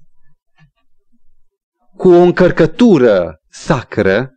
cu 1.97 2.09
o 2.09 2.19
încărcătură 2.19 3.41
sacră 3.51 4.31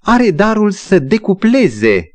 are 0.00 0.30
darul 0.30 0.70
să 0.70 0.98
decupleze 0.98 2.08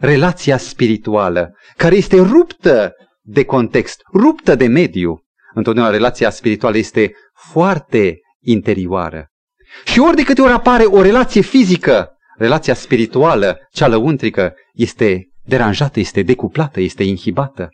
relația 0.00 0.56
spirituală, 0.56 1.56
care 1.76 1.96
este 1.96 2.20
ruptă 2.20 2.92
de 3.22 3.44
context, 3.44 4.00
ruptă 4.12 4.54
de 4.54 4.66
mediu. 4.66 5.20
Întotdeauna 5.54 5.90
relația 5.90 6.30
spirituală 6.30 6.76
este 6.76 7.12
foarte 7.50 8.18
interioară. 8.40 9.30
Și 9.84 9.98
ori 9.98 10.16
de 10.16 10.22
câte 10.22 10.42
ori 10.42 10.52
apare 10.52 10.84
o 10.84 11.02
relație 11.02 11.40
fizică, 11.40 12.10
relația 12.36 12.74
spirituală, 12.74 13.58
cea 13.70 13.88
lăuntrică, 13.88 14.54
este 14.72 15.28
deranjată, 15.44 16.00
este 16.00 16.22
decuplată, 16.22 16.80
este 16.80 17.02
inhibată. 17.02 17.68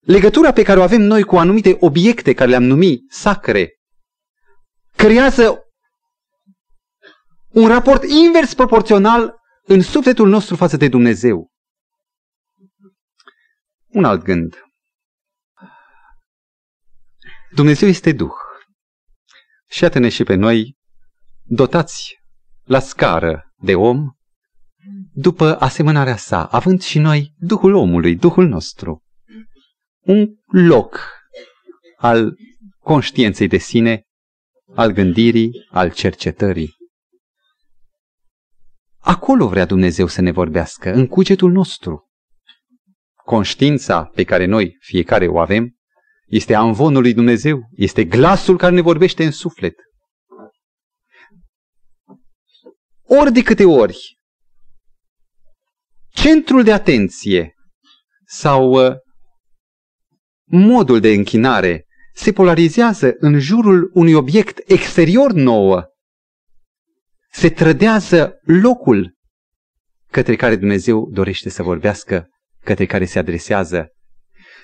Legătura 0.00 0.52
pe 0.52 0.62
care 0.62 0.78
o 0.78 0.82
avem 0.82 1.00
noi 1.00 1.22
cu 1.22 1.36
anumite 1.36 1.76
obiecte 1.80 2.34
care 2.34 2.50
le-am 2.50 2.62
numit 2.62 3.12
sacre, 3.12 3.74
creează 4.96 5.64
un 7.48 7.68
raport 7.68 8.04
invers 8.04 8.54
proporțional 8.54 9.34
în 9.62 9.82
sufletul 9.82 10.28
nostru 10.28 10.56
față 10.56 10.76
de 10.76 10.88
Dumnezeu. 10.88 11.50
Un 13.86 14.04
alt 14.04 14.22
gând. 14.22 14.64
Dumnezeu 17.54 17.88
este 17.88 18.12
Duh. 18.12 18.32
Și 19.68 19.82
iată-ne 19.82 20.08
și 20.08 20.24
pe 20.24 20.34
noi 20.34 20.76
dotați 21.42 22.18
la 22.62 22.78
scară 22.78 23.52
de 23.56 23.74
om, 23.74 24.10
după 25.12 25.60
asemănarea 25.60 26.16
sa, 26.16 26.44
având 26.44 26.82
și 26.82 26.98
noi 26.98 27.34
Duhul 27.38 27.74
omului, 27.74 28.16
Duhul 28.16 28.46
nostru. 28.46 29.04
Un 30.10 30.34
loc 30.46 31.08
al 31.96 32.36
conștiinței 32.78 33.48
de 33.48 33.56
sine, 33.56 34.02
al 34.74 34.90
gândirii, 34.90 35.50
al 35.68 35.92
cercetării. 35.92 36.76
Acolo 38.98 39.48
vrea 39.48 39.64
Dumnezeu 39.64 40.06
să 40.06 40.20
ne 40.20 40.30
vorbească, 40.30 40.92
în 40.92 41.06
cugetul 41.06 41.50
nostru. 41.50 42.10
Conștiința 43.24 44.04
pe 44.04 44.24
care 44.24 44.44
noi 44.44 44.76
fiecare 44.80 45.26
o 45.26 45.38
avem 45.38 45.76
este 46.26 46.54
amvonul 46.54 47.02
lui 47.02 47.14
Dumnezeu, 47.14 47.68
este 47.70 48.04
glasul 48.04 48.56
care 48.56 48.74
ne 48.74 48.80
vorbește 48.80 49.24
în 49.24 49.30
suflet. 49.30 49.74
Ori 53.02 53.32
de 53.32 53.42
câte 53.42 53.64
ori 53.64 54.18
centrul 56.08 56.62
de 56.62 56.72
atenție 56.72 57.54
sau 58.26 58.86
uh, 58.86 58.96
modul 60.50 61.00
de 61.00 61.12
închinare 61.12 61.84
se 62.14 62.32
polarizează 62.32 63.14
în 63.18 63.38
jurul 63.38 63.90
unui 63.94 64.12
obiect 64.12 64.70
exterior 64.70 65.32
nouă, 65.32 65.84
se 67.32 67.48
trădează 67.48 68.38
locul 68.42 69.14
către 70.10 70.36
care 70.36 70.56
Dumnezeu 70.56 71.08
dorește 71.12 71.50
să 71.50 71.62
vorbească, 71.62 72.28
către 72.64 72.86
care 72.86 73.04
se 73.04 73.18
adresează. 73.18 73.88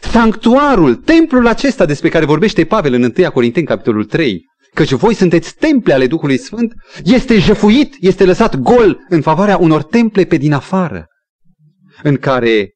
Sanctuarul, 0.00 0.94
templul 0.94 1.46
acesta 1.46 1.86
despre 1.86 2.08
care 2.08 2.24
vorbește 2.24 2.64
Pavel 2.64 2.92
în 2.92 3.12
1 3.18 3.30
Corinteni, 3.30 3.66
capitolul 3.66 4.04
3, 4.04 4.44
căci 4.74 4.92
voi 4.92 5.14
sunteți 5.14 5.54
temple 5.54 5.92
ale 5.92 6.06
Duhului 6.06 6.38
Sfânt, 6.38 6.74
este 7.04 7.38
jefuit, 7.38 7.96
este 8.00 8.24
lăsat 8.24 8.56
gol 8.56 8.98
în 9.08 9.22
favoarea 9.22 9.56
unor 9.56 9.82
temple 9.82 10.24
pe 10.24 10.36
din 10.36 10.52
afară, 10.52 11.06
în 12.02 12.16
care 12.16 12.75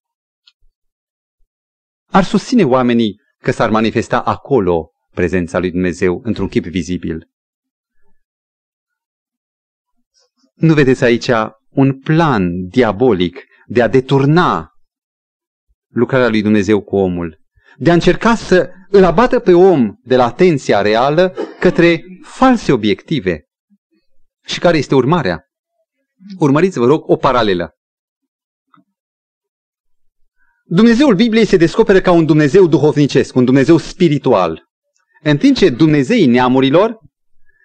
ar 2.11 2.25
susține 2.25 2.65
oamenii 2.65 3.21
că 3.39 3.51
s-ar 3.51 3.71
manifesta 3.71 4.21
acolo 4.21 4.91
prezența 5.11 5.59
lui 5.59 5.71
Dumnezeu 5.71 6.21
într-un 6.25 6.49
chip 6.49 6.65
vizibil. 6.65 7.29
Nu 10.55 10.75
vedeți 10.75 11.05
aici 11.05 11.31
un 11.69 12.01
plan 12.01 12.67
diabolic 12.69 13.45
de 13.67 13.83
a 13.83 13.89
deturna 13.89 14.71
lucrarea 15.89 16.29
lui 16.29 16.43
Dumnezeu 16.43 16.83
cu 16.83 16.97
omul, 16.97 17.41
de 17.77 17.91
a 17.91 17.95
încerca 17.95 18.35
să 18.35 18.71
îl 18.89 19.05
abată 19.05 19.39
pe 19.39 19.53
om 19.53 19.95
de 20.03 20.17
la 20.17 20.25
atenția 20.25 20.83
reală 20.83 21.35
către 21.61 22.05
false 22.23 22.73
obiective. 22.73 23.45
Și 24.45 24.59
care 24.59 24.79
este 24.79 24.95
urmarea? 24.95 25.45
Urmăriți, 26.39 26.79
vă 26.79 26.87
rog, 26.87 27.09
o 27.09 27.17
paralelă. 27.17 27.75
Dumnezeul 30.73 31.15
Bibliei 31.15 31.45
se 31.45 31.57
descoperă 31.57 32.01
ca 32.01 32.11
un 32.11 32.27
Dumnezeu 32.27 32.67
duhovnicesc, 32.67 33.35
un 33.35 33.45
Dumnezeu 33.45 33.77
spiritual. 33.77 34.63
În 35.23 35.37
timp 35.37 35.57
ce 35.57 35.71
Dumnezeii 35.71 36.27
neamurilor 36.27 36.99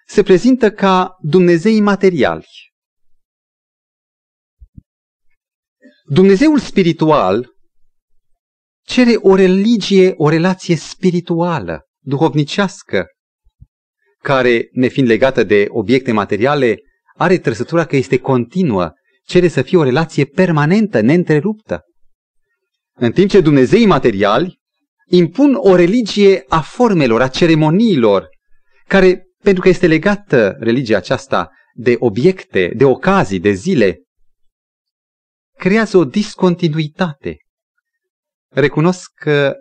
se 0.06 0.22
prezintă 0.22 0.70
ca 0.70 1.16
Dumnezei 1.20 1.80
materiali. 1.80 2.46
Dumnezeul 6.04 6.58
spiritual 6.58 7.54
cere 8.82 9.14
o 9.16 9.34
religie, 9.34 10.14
o 10.16 10.28
relație 10.28 10.76
spirituală, 10.76 11.80
duhovnicească, 11.98 13.06
care, 14.18 14.68
nefiind 14.72 15.08
legată 15.08 15.42
de 15.42 15.66
obiecte 15.68 16.12
materiale, 16.12 16.78
are 17.16 17.38
trăsătura 17.38 17.84
că 17.84 17.96
este 17.96 18.18
continuă, 18.18 18.92
cere 19.24 19.48
să 19.48 19.62
fie 19.62 19.78
o 19.78 19.82
relație 19.82 20.24
permanentă, 20.24 21.00
neîntreruptă. 21.00 21.80
În 22.98 23.12
timp 23.12 23.30
ce 23.30 23.40
Dumnezeii 23.40 23.86
materiali 23.86 24.60
impun 25.06 25.54
o 25.54 25.74
religie 25.74 26.44
a 26.48 26.60
formelor, 26.60 27.22
a 27.22 27.28
ceremoniilor, 27.28 28.28
care, 28.86 29.26
pentru 29.42 29.62
că 29.62 29.68
este 29.68 29.86
legată 29.86 30.56
religia 30.60 30.96
aceasta 30.96 31.50
de 31.74 31.96
obiecte, 31.98 32.72
de 32.76 32.84
ocazii, 32.84 33.40
de 33.40 33.50
zile, 33.50 34.02
creează 35.58 35.96
o 35.96 36.04
discontinuitate. 36.04 37.36
Recunosc 38.52 39.10
că 39.14 39.54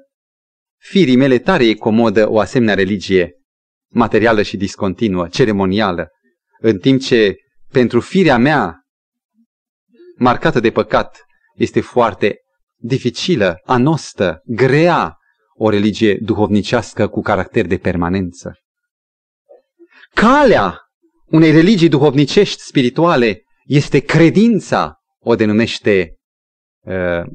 firii 0.77 1.15
mele 1.15 1.39
tare 1.39 1.65
e 1.65 1.73
comodă 1.73 2.29
o 2.29 2.39
asemenea 2.39 2.73
religie 2.73 3.33
materială 3.91 4.41
și 4.41 4.57
discontinuă, 4.57 5.27
ceremonială, 5.27 6.07
în 6.59 6.77
timp 6.77 7.01
ce 7.01 7.35
pentru 7.71 7.99
firea 7.99 8.37
mea 8.37 8.79
marcată 10.17 10.59
de 10.59 10.71
păcat 10.71 11.25
este 11.55 11.81
foarte 11.81 12.39
dificilă, 12.75 13.61
anostă, 13.63 14.41
grea 14.45 15.17
o 15.57 15.69
religie 15.69 16.17
duhovnicească 16.21 17.07
cu 17.07 17.21
caracter 17.21 17.65
de 17.65 17.77
permanență. 17.77 18.59
Calea 20.13 20.79
unei 21.25 21.51
religii 21.51 21.89
duhovnicești 21.89 22.61
spirituale 22.61 23.43
este 23.63 23.99
credința, 23.99 24.99
o 25.19 25.35
denumește 25.35 26.15
uh, 26.79 27.31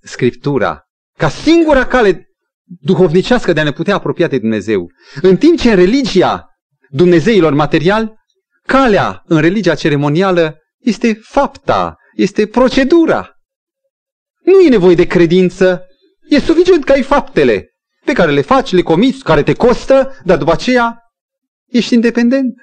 Scriptura, 0.00 0.82
ca 1.18 1.28
singura 1.28 1.86
cale 1.86 2.28
duhovnicească 2.64 3.52
de 3.52 3.60
a 3.60 3.64
ne 3.64 3.72
putea 3.72 3.94
apropia 3.94 4.28
de 4.28 4.38
Dumnezeu. 4.38 4.90
În 5.22 5.36
timp 5.36 5.58
ce 5.58 5.70
în 5.70 5.76
religia 5.76 6.48
Dumnezeilor 6.90 7.52
material, 7.52 8.14
calea 8.62 9.22
în 9.26 9.40
religia 9.40 9.74
ceremonială 9.74 10.58
este 10.78 11.14
fapta, 11.22 11.96
este 12.14 12.46
procedura. 12.46 13.37
Nu 14.48 14.60
e 14.60 14.68
nevoie 14.68 14.94
de 14.94 15.06
credință, 15.06 15.86
e 16.28 16.38
suficient 16.40 16.84
că 16.84 16.92
ai 16.92 17.02
faptele 17.02 17.70
pe 18.04 18.12
care 18.12 18.32
le 18.32 18.40
faci, 18.40 18.72
le 18.72 18.82
comiți, 18.82 19.22
care 19.22 19.42
te 19.42 19.54
costă, 19.54 20.20
dar 20.24 20.38
după 20.38 20.52
aceea 20.52 20.98
ești 21.66 21.94
independent. 21.94 22.54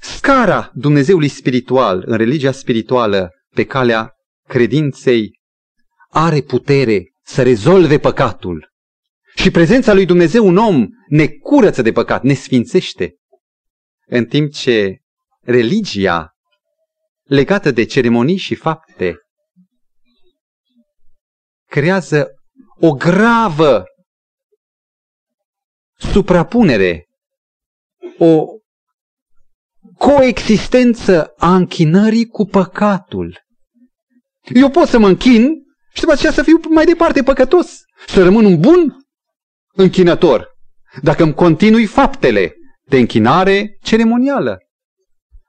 Scara 0.00 0.70
Dumnezeului 0.74 1.28
spiritual, 1.28 2.02
în 2.06 2.16
religia 2.16 2.52
spirituală, 2.52 3.30
pe 3.54 3.64
calea 3.64 4.12
credinței, 4.48 5.40
are 6.10 6.40
putere 6.40 7.12
să 7.22 7.42
rezolve 7.42 7.98
păcatul. 7.98 8.70
Și 9.34 9.50
prezența 9.50 9.92
lui 9.92 10.04
Dumnezeu 10.04 10.46
un 10.46 10.56
om 10.56 10.86
ne 11.08 11.26
curăță 11.26 11.82
de 11.82 11.92
păcat, 11.92 12.22
ne 12.22 12.34
sfințește. 12.34 13.14
În 14.06 14.24
timp 14.24 14.52
ce 14.52 14.96
religia 15.40 16.30
legată 17.22 17.70
de 17.70 17.84
ceremonii 17.84 18.36
și 18.36 18.54
fapte 18.54 19.16
creează 21.72 22.28
o 22.80 22.92
gravă 22.92 23.84
suprapunere, 25.98 27.06
o 28.18 28.46
coexistență 29.96 31.32
a 31.36 31.54
închinării 31.54 32.26
cu 32.26 32.44
păcatul. 32.46 33.40
Eu 34.54 34.70
pot 34.70 34.88
să 34.88 34.98
mă 34.98 35.08
închin 35.08 35.48
și 35.92 36.00
după 36.00 36.12
aceea 36.12 36.32
să 36.32 36.42
fiu 36.42 36.60
mai 36.68 36.84
departe 36.84 37.22
păcătos, 37.22 37.80
să 38.06 38.22
rămân 38.22 38.44
un 38.44 38.60
bun 38.60 38.96
închinător, 39.72 40.48
dacă 41.02 41.22
îmi 41.22 41.34
continui 41.34 41.86
faptele 41.86 42.54
de 42.84 42.98
închinare 42.98 43.78
ceremonială. 43.82 44.58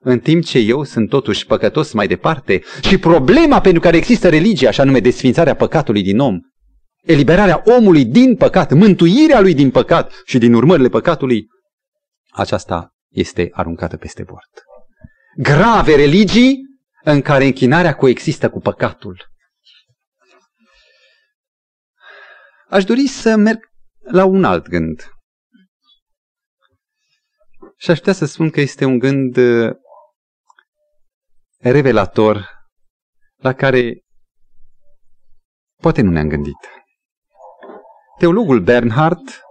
În 0.05 0.19
timp 0.19 0.43
ce 0.43 0.59
eu 0.59 0.83
sunt 0.83 1.09
totuși 1.09 1.45
păcătos 1.45 1.93
mai 1.93 2.07
departe 2.07 2.61
și 2.81 2.97
problema 2.97 3.61
pentru 3.61 3.81
care 3.81 3.97
există 3.97 4.29
religia, 4.29 4.67
așa 4.67 4.83
nume 4.83 4.99
desfințarea 4.99 5.55
păcatului 5.55 6.03
din 6.03 6.19
om, 6.19 6.39
eliberarea 7.01 7.63
omului 7.65 8.05
din 8.05 8.35
păcat, 8.35 8.73
mântuirea 8.73 9.39
lui 9.39 9.53
din 9.53 9.71
păcat 9.71 10.21
și 10.25 10.37
din 10.37 10.53
urmările 10.53 10.89
păcatului, 10.89 11.47
aceasta 12.31 12.93
este 13.09 13.49
aruncată 13.51 13.97
peste 13.97 14.23
bord. 14.23 14.63
Grave 15.37 15.95
religii 15.95 16.57
în 17.03 17.21
care 17.21 17.45
închinarea 17.45 17.95
coexistă 17.95 18.49
cu 18.49 18.59
păcatul. 18.59 19.25
Aș 22.69 22.83
dori 22.83 23.07
să 23.07 23.35
merg 23.35 23.59
la 24.01 24.25
un 24.25 24.43
alt 24.43 24.67
gând. 24.67 25.07
Și 27.77 27.91
aș 27.91 27.97
putea 27.97 28.13
să 28.13 28.25
spun 28.25 28.49
că 28.49 28.61
este 28.61 28.85
un 28.85 28.99
gând 28.99 29.37
uh, 29.37 29.71
revelator 31.71 32.49
la 33.35 33.53
care 33.53 34.03
poate 35.81 36.01
nu 36.01 36.11
ne-am 36.11 36.27
gândit. 36.27 36.57
Teologul 38.17 38.59
Bernhard, 38.59 39.41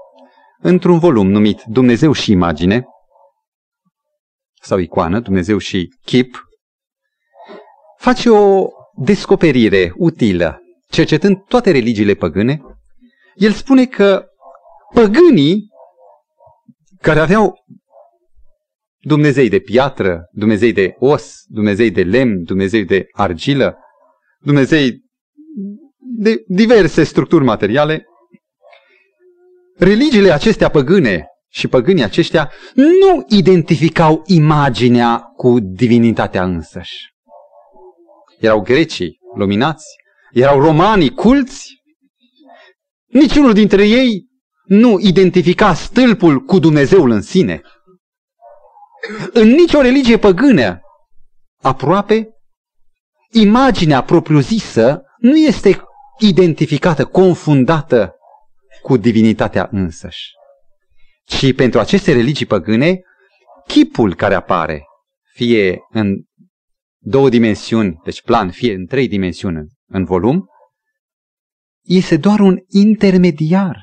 într-un 0.59 0.98
volum 0.98 1.29
numit 1.29 1.62
Dumnezeu 1.62 2.12
și 2.12 2.31
imagine, 2.31 2.85
sau 4.62 4.79
icoană, 4.79 5.20
Dumnezeu 5.20 5.59
și 5.59 5.94
chip, 6.05 6.44
face 7.98 8.31
o 8.31 8.68
descoperire 8.96 9.92
utilă, 9.96 10.61
cercetând 10.88 11.44
toate 11.44 11.70
religiile 11.70 12.14
păgâne. 12.14 12.61
El 13.35 13.53
spune 13.53 13.87
că 13.87 14.27
păgânii 14.94 15.70
care 17.01 17.20
aveau 17.20 17.55
Dumnezei 19.05 19.49
de 19.49 19.59
piatră, 19.59 20.29
Dumnezei 20.33 20.73
de 20.73 20.95
os, 20.99 21.43
Dumnezei 21.47 21.91
de 21.91 22.03
lemn, 22.03 22.45
Dumnezei 22.45 22.85
de 22.85 23.07
argilă, 23.12 23.77
Dumnezei 24.41 25.01
de 25.99 26.45
diverse 26.47 27.03
structuri 27.03 27.45
materiale, 27.45 28.05
religiile 29.77 30.31
acestea 30.31 30.69
păgâne 30.69 31.27
și 31.49 31.69
păgânii 31.69 32.03
aceștia 32.03 32.51
nu 32.75 33.25
identificau 33.29 34.23
imaginea 34.27 35.19
cu 35.37 35.61
divinitatea 35.61 36.45
însăși. 36.45 36.97
Erau 38.38 38.61
grecii 38.61 39.19
luminați, 39.37 39.87
erau 40.33 40.61
romanii 40.61 41.11
culți, 41.11 41.83
niciunul 43.07 43.53
dintre 43.53 43.88
ei 43.88 44.27
nu 44.65 44.99
identifica 45.01 45.75
stâlpul 45.75 46.41
cu 46.41 46.59
Dumnezeul 46.59 47.11
în 47.11 47.21
sine. 47.21 47.61
În 49.33 49.49
nicio 49.49 49.81
religie 49.81 50.19
păgână, 50.19 50.81
aproape, 51.62 52.29
imaginea 53.31 54.03
propriu-zisă 54.03 55.03
nu 55.19 55.37
este 55.37 55.83
identificată, 56.19 57.05
confundată 57.05 58.15
cu 58.83 58.97
divinitatea 58.97 59.69
însăși. 59.71 60.31
Ci 61.25 61.55
pentru 61.55 61.81
aceste 61.81 62.12
religii 62.12 62.47
păgâne, 62.47 63.01
chipul 63.67 64.15
care 64.15 64.35
apare, 64.35 64.85
fie 65.35 65.79
în 65.91 66.23
două 66.99 67.29
dimensiuni, 67.29 68.01
deci 68.05 68.23
plan, 68.23 68.51
fie 68.51 68.75
în 68.75 68.87
trei 68.87 69.09
dimensiuni 69.09 69.67
în 69.87 70.05
volum, 70.05 70.47
este 71.83 72.17
doar 72.17 72.41
un 72.41 72.59
intermediar, 72.69 73.81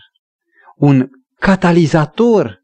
un 0.75 1.07
catalizator 1.35 2.58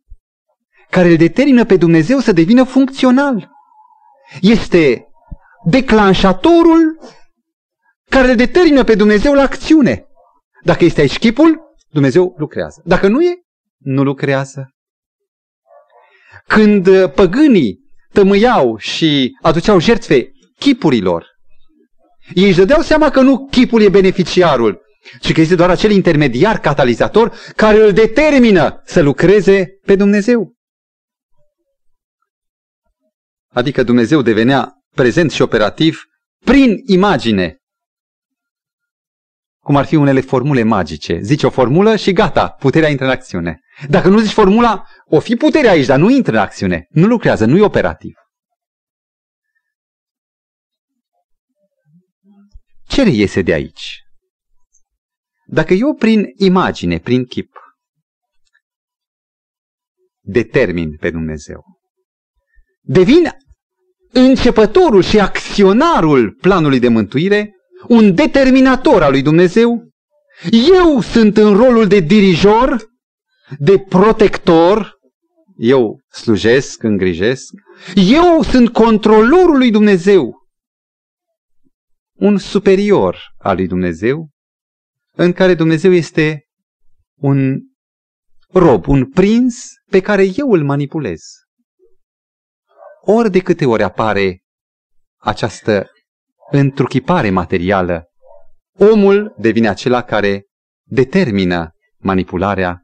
care 0.95 1.09
îl 1.09 1.17
determină 1.17 1.65
pe 1.65 1.77
Dumnezeu 1.77 2.19
să 2.19 2.31
devină 2.31 2.63
funcțional. 2.63 3.49
Este 4.41 5.07
declanșatorul 5.65 6.99
care 8.09 8.29
îl 8.29 8.35
determină 8.35 8.83
pe 8.83 8.95
Dumnezeu 8.95 9.33
la 9.33 9.41
acțiune. 9.41 10.05
Dacă 10.63 10.85
este 10.85 11.01
aici 11.01 11.17
chipul, 11.17 11.59
Dumnezeu 11.89 12.33
lucrează. 12.37 12.81
Dacă 12.85 13.07
nu 13.07 13.21
e, 13.21 13.35
nu 13.77 14.03
lucrează. 14.03 14.69
Când 16.47 16.87
uh, 16.87 17.11
păgânii 17.11 17.79
tămâiau 18.13 18.77
și 18.77 19.37
aduceau 19.41 19.79
jertfe 19.79 20.31
chipurilor, 20.59 21.25
ei 22.33 22.47
își 22.47 22.57
dădeau 22.57 22.81
seama 22.81 23.09
că 23.09 23.21
nu 23.21 23.47
chipul 23.51 23.81
e 23.81 23.89
beneficiarul, 23.89 24.81
ci 25.19 25.33
că 25.33 25.41
este 25.41 25.55
doar 25.55 25.69
acel 25.69 25.91
intermediar 25.91 26.59
catalizator 26.59 27.33
care 27.55 27.81
îl 27.81 27.91
determină 27.91 28.81
să 28.85 29.01
lucreze 29.01 29.67
pe 29.85 29.95
Dumnezeu. 29.95 30.54
Adică 33.55 33.83
Dumnezeu 33.83 34.21
devenea 34.21 34.73
prezent 34.89 35.31
și 35.31 35.41
operativ 35.41 36.03
prin 36.45 36.81
imagine. 36.85 37.57
Cum 39.59 39.75
ar 39.75 39.85
fi 39.85 39.95
unele 39.95 40.21
formule 40.21 40.63
magice. 40.63 41.19
Zici 41.21 41.43
o 41.43 41.49
formulă 41.49 41.95
și 41.95 42.13
gata, 42.13 42.49
puterea 42.49 42.89
intră 42.89 43.05
în 43.05 43.11
acțiune. 43.11 43.59
Dacă 43.89 44.09
nu 44.09 44.19
zici 44.19 44.31
formula, 44.31 44.85
o 45.05 45.19
fi 45.19 45.35
puterea 45.35 45.71
aici, 45.71 45.85
dar 45.85 45.99
nu 45.99 46.09
intră 46.09 46.31
în 46.31 46.37
acțiune. 46.37 46.85
Nu 46.89 47.07
lucrează, 47.07 47.45
nu 47.45 47.57
e 47.57 47.61
operativ. 47.61 48.13
Ce 52.87 53.03
reiese 53.03 53.41
de 53.41 53.53
aici? 53.53 53.99
Dacă 55.47 55.73
eu 55.73 55.93
prin 55.93 56.25
imagine, 56.37 56.99
prin 56.99 57.25
chip, 57.25 57.59
determin 60.19 60.97
pe 60.97 61.09
Dumnezeu, 61.09 61.63
devin 62.81 63.29
începătorul 64.15 65.01
și 65.01 65.19
acționarul 65.19 66.31
planului 66.41 66.79
de 66.79 66.87
mântuire, 66.87 67.55
un 67.87 68.15
determinator 68.15 69.03
al 69.03 69.11
lui 69.11 69.21
Dumnezeu, 69.21 69.89
eu 70.51 71.01
sunt 71.01 71.37
în 71.37 71.55
rolul 71.55 71.87
de 71.87 71.99
dirijor, 71.99 72.83
de 73.59 73.79
protector, 73.79 74.93
eu 75.57 75.99
slujesc, 76.11 76.83
îngrijesc, 76.83 77.53
eu 77.95 78.41
sunt 78.41 78.69
controlorul 78.69 79.57
lui 79.57 79.71
Dumnezeu, 79.71 80.33
un 82.13 82.37
superior 82.37 83.19
al 83.37 83.55
lui 83.55 83.67
Dumnezeu, 83.67 84.29
în 85.15 85.33
care 85.33 85.53
Dumnezeu 85.53 85.91
este 85.91 86.43
un 87.15 87.59
rob, 88.49 88.87
un 88.87 89.09
prins 89.09 89.67
pe 89.89 90.01
care 90.01 90.23
eu 90.35 90.51
îl 90.51 90.63
manipulez 90.63 91.21
ori 93.05 93.31
de 93.31 93.39
câte 93.39 93.65
ori 93.65 93.83
apare 93.83 94.39
această 95.17 95.89
întruchipare 96.51 97.29
materială, 97.29 98.05
omul 98.79 99.35
devine 99.37 99.67
acela 99.67 100.01
care 100.03 100.45
determină 100.87 101.71
manipularea, 101.97 102.81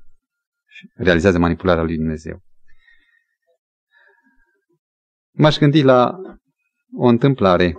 realizează 0.95 1.37
manipularea 1.37 1.83
lui 1.83 1.95
Dumnezeu. 1.95 2.39
M-aș 5.31 5.57
gândi 5.57 5.81
la 5.81 6.15
o 6.97 7.05
întâmplare 7.05 7.75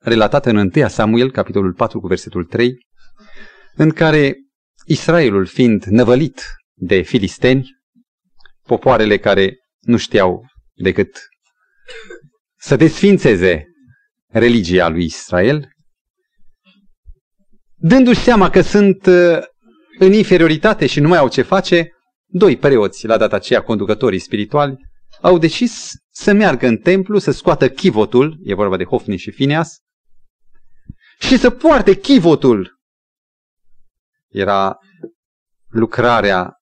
relatată 0.00 0.50
în 0.50 0.56
1 0.56 0.88
Samuel, 0.88 1.30
capitolul 1.30 1.72
4 1.74 2.00
cu 2.00 2.06
versetul 2.06 2.44
3, 2.44 2.86
în 3.74 3.90
care 3.90 4.34
Israelul 4.86 5.46
fiind 5.46 5.84
năvălit 5.84 6.42
de 6.74 7.02
filisteni, 7.02 7.68
popoarele 8.62 9.18
care 9.18 9.56
nu 9.80 9.96
știau 9.96 10.44
decât 10.74 11.28
să 12.56 12.76
desfințeze 12.76 13.66
religia 14.26 14.88
lui 14.88 15.04
Israel, 15.04 15.68
dându-și 17.74 18.20
seama 18.20 18.50
că 18.50 18.60
sunt 18.60 19.06
uh, 19.06 19.38
în 19.98 20.12
inferioritate 20.12 20.86
și 20.86 21.00
nu 21.00 21.08
mai 21.08 21.18
au 21.18 21.28
ce 21.28 21.42
face, 21.42 21.90
doi 22.26 22.56
preoți, 22.56 23.06
la 23.06 23.16
data 23.16 23.36
aceea 23.36 23.62
conducătorii 23.62 24.18
spirituali, 24.18 24.76
au 25.20 25.38
decis 25.38 25.90
să 26.10 26.32
meargă 26.32 26.66
în 26.66 26.76
templu, 26.76 27.18
să 27.18 27.30
scoată 27.30 27.70
chivotul, 27.70 28.38
e 28.42 28.54
vorba 28.54 28.76
de 28.76 28.84
Hofni 28.84 29.16
și 29.16 29.30
Fineas, 29.30 29.78
și 31.18 31.36
să 31.38 31.50
poarte 31.50 31.94
chivotul. 31.94 32.78
Era 34.28 34.78
lucrarea 35.68 36.52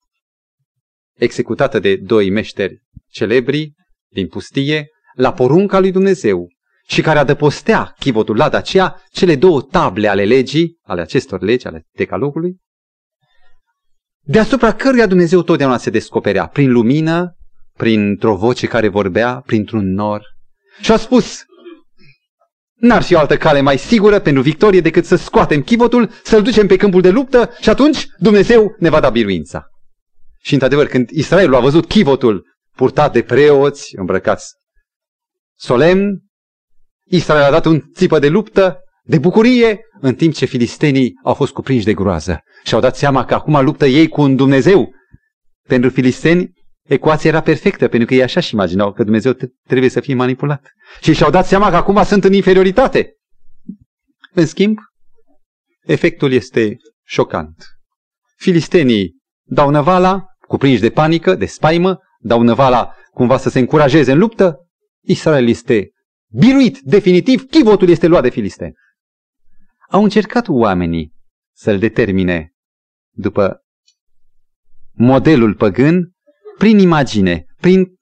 executată 1.15 1.79
de 1.79 1.97
doi 1.97 2.31
meșteri 2.31 2.83
celebri, 3.09 3.73
din 4.13 4.29
pustie 4.29 4.89
la 5.15 5.33
porunca 5.33 5.79
lui 5.79 5.91
Dumnezeu 5.91 6.49
și 6.87 7.03
care 7.03 7.19
adăpostea 7.19 7.95
chivotul 7.99 8.37
la 8.37 8.49
aceea 8.49 9.03
cele 9.11 9.37
două 9.37 9.63
table 9.63 10.09
ale 10.09 10.25
legii, 10.25 10.79
ale 10.83 11.01
acestor 11.01 11.43
legi, 11.43 11.67
ale 11.67 11.87
decalogului, 11.93 12.57
deasupra 14.25 14.73
căruia 14.75 15.07
Dumnezeu 15.07 15.43
totdeauna 15.43 15.77
se 15.77 15.91
descoperea, 15.91 16.47
prin 16.47 16.73
lumină, 16.73 17.37
printr-o 17.77 18.37
voce 18.37 18.67
care 18.67 18.89
vorbea, 18.89 19.43
printr-un 19.47 19.93
nor. 19.93 20.23
Și 20.81 20.93
a 20.93 20.97
spus, 20.97 21.45
n-ar 22.75 23.03
fi 23.03 23.15
o 23.15 23.19
altă 23.19 23.37
cale 23.37 23.61
mai 23.61 23.79
sigură 23.79 24.19
pentru 24.19 24.43
victorie 24.43 24.81
decât 24.81 25.05
să 25.05 25.17
scoatem 25.17 25.63
chivotul, 25.63 26.11
să-l 26.23 26.43
ducem 26.43 26.67
pe 26.67 26.77
câmpul 26.77 27.01
de 27.01 27.11
luptă 27.11 27.51
și 27.61 27.69
atunci 27.69 28.07
Dumnezeu 28.19 28.75
ne 28.79 28.89
va 28.89 29.01
da 29.01 29.11
biruința. 29.11 29.67
Și 30.43 30.53
într-adevăr, 30.53 30.87
când 30.87 31.09
Israelul 31.11 31.55
a 31.55 31.61
văzut 31.61 31.87
chivotul 31.87 32.52
purtat 32.77 33.13
de 33.13 33.23
preoți 33.23 33.97
îmbrăcați 33.97 34.55
solemn, 35.59 36.23
Israel 37.05 37.43
a 37.43 37.51
dat 37.51 37.65
un 37.65 37.83
țipă 37.95 38.19
de 38.19 38.29
luptă, 38.29 38.79
de 39.05 39.19
bucurie, 39.19 39.81
în 40.01 40.15
timp 40.15 40.35
ce 40.35 40.45
filistenii 40.45 41.13
au 41.23 41.35
fost 41.35 41.53
cuprinși 41.53 41.85
de 41.85 41.95
groază 41.95 42.43
și 42.65 42.75
au 42.75 42.81
dat 42.81 42.97
seama 42.97 43.25
că 43.25 43.35
acum 43.35 43.65
luptă 43.65 43.87
ei 43.87 44.09
cu 44.09 44.21
un 44.21 44.37
Dumnezeu. 44.37 44.95
Pentru 45.69 45.91
filisteni, 45.91 46.53
ecuația 46.83 47.31
era 47.31 47.41
perfectă, 47.41 47.89
pentru 47.89 48.09
că 48.09 48.15
ei 48.15 48.23
așa 48.23 48.41
și 48.41 48.55
imaginau 48.55 48.93
că 48.93 49.03
Dumnezeu 49.03 49.37
trebuie 49.67 49.91
să 49.91 50.01
fie 50.01 50.15
manipulat. 50.15 50.71
Și 51.01 51.13
și-au 51.13 51.31
dat 51.31 51.47
seama 51.47 51.71
că 51.71 51.77
acum 51.77 52.05
sunt 52.05 52.25
în 52.25 52.33
inferioritate. 52.33 53.17
În 54.33 54.47
schimb, 54.47 54.79
efectul 55.83 56.33
este 56.33 56.77
șocant. 57.05 57.65
Filistenii 58.37 59.17
dau 59.43 59.71
năvala, 59.71 60.25
cuprinși 60.49 60.81
de 60.81 60.91
panică, 60.91 61.35
de 61.35 61.47
spaimă, 61.47 61.99
dau 62.23 62.43
năvala 62.43 62.95
cumva 63.11 63.37
să 63.37 63.49
se 63.49 63.59
încurajeze 63.59 64.13
în 64.13 64.19
luptă, 64.19 64.69
Israel 65.05 65.49
este 65.49 65.91
biruit 66.29 66.79
definitiv, 66.79 67.47
chivotul 67.47 67.89
este 67.89 68.07
luat 68.07 68.23
de 68.23 68.31
filisteni. 68.31 68.75
Au 69.89 70.03
încercat 70.03 70.49
oamenii 70.49 71.13
să-l 71.57 71.79
determine 71.79 72.53
după 73.11 73.63
modelul 74.93 75.55
păgân, 75.55 76.13
prin 76.59 76.79
imagine, 76.79 77.45
prin 77.61 77.95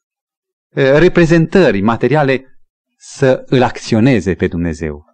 reprezentări 0.75 1.81
materiale 1.81 2.59
să 2.97 3.43
îl 3.47 3.63
acționeze 3.63 4.35
pe 4.35 4.47
Dumnezeu. 4.47 5.05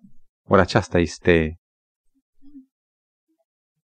Ori 0.49 0.61
aceasta 0.61 0.99
este 0.99 1.57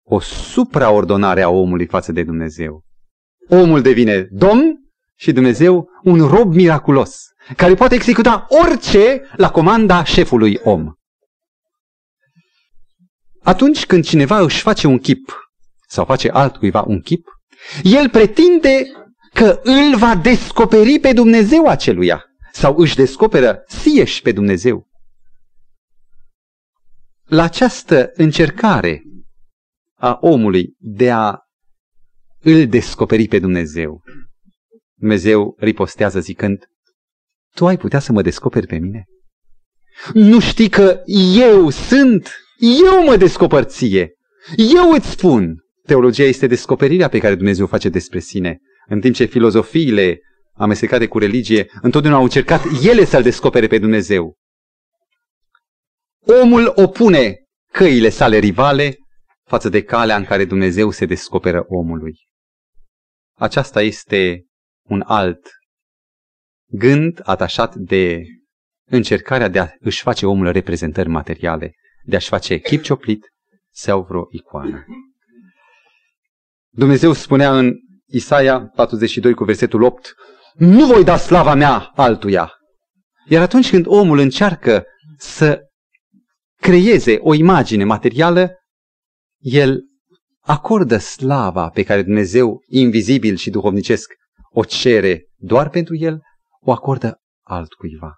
o 0.03 0.21
supraordonare 0.21 1.43
a 1.43 1.49
omului 1.49 1.87
față 1.87 2.13
de 2.13 2.23
Dumnezeu. 2.23 2.85
Omul 3.49 3.83
devine 3.83 4.23
domn 4.23 4.86
și 5.17 5.33
Dumnezeu 5.33 5.89
un 6.03 6.27
rob 6.27 6.55
miraculos, 6.55 7.27
care 7.57 7.75
poate 7.75 7.95
executa 7.95 8.47
orice 8.49 9.23
la 9.37 9.51
comanda 9.51 10.05
șefului 10.05 10.59
om. 10.65 10.93
Atunci 13.43 13.87
când 13.87 14.05
cineva 14.05 14.39
își 14.41 14.63
face 14.63 14.87
un 14.87 14.99
chip 14.99 15.51
sau 15.89 16.05
face 16.05 16.29
altcuiva 16.29 16.85
un 16.87 17.01
chip, 17.01 17.27
el 17.83 18.11
pretinde 18.11 18.83
că 19.33 19.61
îl 19.63 19.97
va 19.97 20.15
descoperi 20.15 20.99
pe 20.99 21.13
Dumnezeu 21.13 21.67
aceluia 21.67 22.25
sau 22.53 22.77
își 22.77 22.97
descoperă 22.97 23.65
sieși 23.67 24.23
pe 24.23 24.33
Dumnezeu. 24.33 24.89
La 27.25 27.43
această 27.43 28.11
încercare 28.15 29.03
a 29.95 30.19
omului 30.21 30.75
de 30.79 31.11
a 31.11 31.39
îl 32.41 32.67
descoperi 32.67 33.29
pe 33.29 33.39
Dumnezeu, 33.39 34.03
Dumnezeu 34.99 35.57
ripostează 35.59 36.21
zicând, 36.21 36.65
tu 37.55 37.67
ai 37.67 37.77
putea 37.77 37.99
să 37.99 38.13
mă 38.13 38.23
descoperi 38.23 38.67
pe 38.67 38.77
mine? 38.77 39.05
Nu 40.13 40.41
știi 40.41 40.69
că 40.69 41.03
eu 41.37 41.71
sunt, 41.71 42.37
eu 42.85 43.05
mă 43.05 43.17
descoper 43.17 43.65
ție, 43.65 44.15
eu 44.57 44.91
îți 44.91 45.11
spun. 45.11 45.55
Teologia 45.83 46.25
este 46.25 46.47
descoperirea 46.47 47.09
pe 47.09 47.19
care 47.19 47.35
Dumnezeu 47.35 47.65
o 47.65 47.69
face 47.69 47.89
despre 47.89 48.19
sine, 48.19 48.59
în 48.87 49.01
timp 49.01 49.15
ce 49.15 49.25
filozofiile 49.25 50.21
amestecate 50.53 51.07
cu 51.07 51.19
religie 51.19 51.71
întotdeauna 51.83 52.19
au 52.19 52.25
încercat 52.25 52.63
ele 52.83 53.05
să-L 53.05 53.23
descopere 53.23 53.67
pe 53.67 53.79
Dumnezeu. 53.79 54.37
Omul 56.43 56.73
opune 56.75 57.37
căile 57.73 58.09
sale 58.09 58.39
rivale 58.39 58.97
față 59.49 59.69
de 59.69 59.83
calea 59.83 60.17
în 60.17 60.25
care 60.25 60.45
Dumnezeu 60.45 60.91
se 60.91 61.07
descoperă 61.07 61.65
omului. 61.69 62.15
Aceasta 63.39 63.83
este 63.83 64.46
un 64.89 65.03
alt 65.07 65.49
gând 66.71 67.21
atașat 67.23 67.75
de 67.75 68.23
încercarea 68.89 69.49
de 69.49 69.59
a 69.59 69.69
își 69.81 70.03
face 70.03 70.27
omul 70.27 70.53
reprezentări 70.53 71.09
materiale, 71.09 71.75
de 72.05 72.17
a-și 72.17 72.29
face 72.29 72.59
chip 72.59 72.83
cioplit 72.83 73.27
sau 73.73 74.03
vreo 74.03 74.27
icoană. 74.31 74.85
Dumnezeu 76.71 77.13
spunea 77.13 77.59
în 77.59 77.73
Isaia 78.07 78.61
42 78.61 79.35
cu 79.35 79.45
versetul 79.45 79.83
8, 79.83 80.15
nu 80.55 80.87
voi 80.87 81.05
da 81.05 81.17
slava 81.17 81.55
mea 81.55 81.79
altuia. 81.79 82.53
Iar 83.29 83.43
atunci 83.43 83.71
când 83.71 83.87
omul 83.87 84.19
încearcă 84.19 84.85
să 85.19 85.61
creeze 86.61 87.17
o 87.21 87.35
imagine 87.35 87.85
materială, 87.85 88.51
el 89.39 89.81
acordă 90.41 90.97
slava 90.97 91.69
pe 91.69 91.83
care 91.83 92.03
Dumnezeu, 92.03 92.63
invizibil 92.67 93.37
și 93.37 93.51
duhovnicesc, 93.51 94.13
o 94.59 94.65
cere 94.65 95.29
doar 95.35 95.69
pentru 95.69 95.97
el, 95.97 96.21
o 96.61 96.73
acordă 96.73 97.21
altcuiva. 97.43 98.15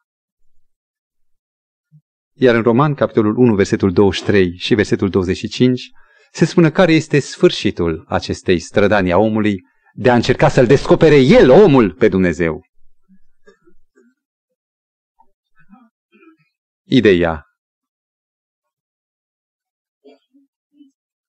Iar 2.35 2.55
în 2.55 2.63
Roman, 2.63 2.95
capitolul 2.95 3.37
1, 3.37 3.55
versetul 3.55 3.93
23 3.93 4.57
și 4.57 4.75
versetul 4.75 5.11
25, 5.11 5.91
se 6.33 6.45
spune 6.45 6.71
care 6.71 6.93
este 6.93 7.19
sfârșitul 7.19 8.05
acestei 8.09 8.59
strădanii 8.59 9.13
a 9.13 9.17
omului 9.17 9.61
de 9.95 10.11
a 10.11 10.15
încerca 10.15 10.49
să-l 10.49 10.67
descopere 10.67 11.17
el, 11.17 11.51
omul, 11.51 11.95
pe 11.95 12.09
Dumnezeu. 12.09 12.65
Ideea. 16.85 17.43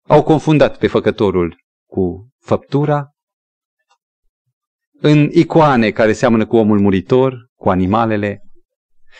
Au 0.07 0.24
confundat 0.24 0.78
pe 0.78 0.88
făcătorul 0.88 1.57
cu 1.86 2.30
făptura, 2.39 3.14
în 5.02 5.30
icoane 5.32 5.91
care 5.91 6.14
seamănă 6.14 6.45
cu 6.45 6.58
omul 6.58 6.80
muritor, 6.80 7.50
cu 7.56 7.70
animalele, 7.70 8.41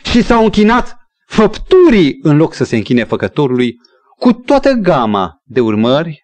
și 0.04 0.22
s-au 0.22 0.44
închinat 0.44 0.98
făpturii 1.28 2.20
în 2.22 2.38
loc 2.38 2.54
să 2.54 2.64
se 2.64 2.76
închine 2.76 3.04
făcătorului 3.04 3.76
cu 4.18 4.34
toată 4.34 4.72
gama 4.72 5.42
de 5.44 5.60
urmări 5.60 6.22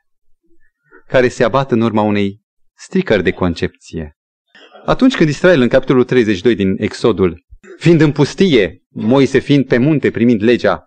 care 1.07 1.27
se 1.27 1.43
abat 1.43 1.71
în 1.71 1.81
urma 1.81 2.01
unei 2.01 2.41
stricări 2.77 3.23
de 3.23 3.31
concepție. 3.31 4.15
Atunci 4.85 5.15
când 5.15 5.29
Israel, 5.29 5.61
în 5.61 5.67
capitolul 5.67 6.03
32 6.03 6.55
din 6.55 6.75
Exodul, 6.77 7.45
fiind 7.77 8.01
în 8.01 8.11
pustie, 8.11 8.83
Moise 8.89 9.39
fiind 9.39 9.67
pe 9.67 9.77
munte 9.77 10.11
primind 10.11 10.43
legea, 10.43 10.85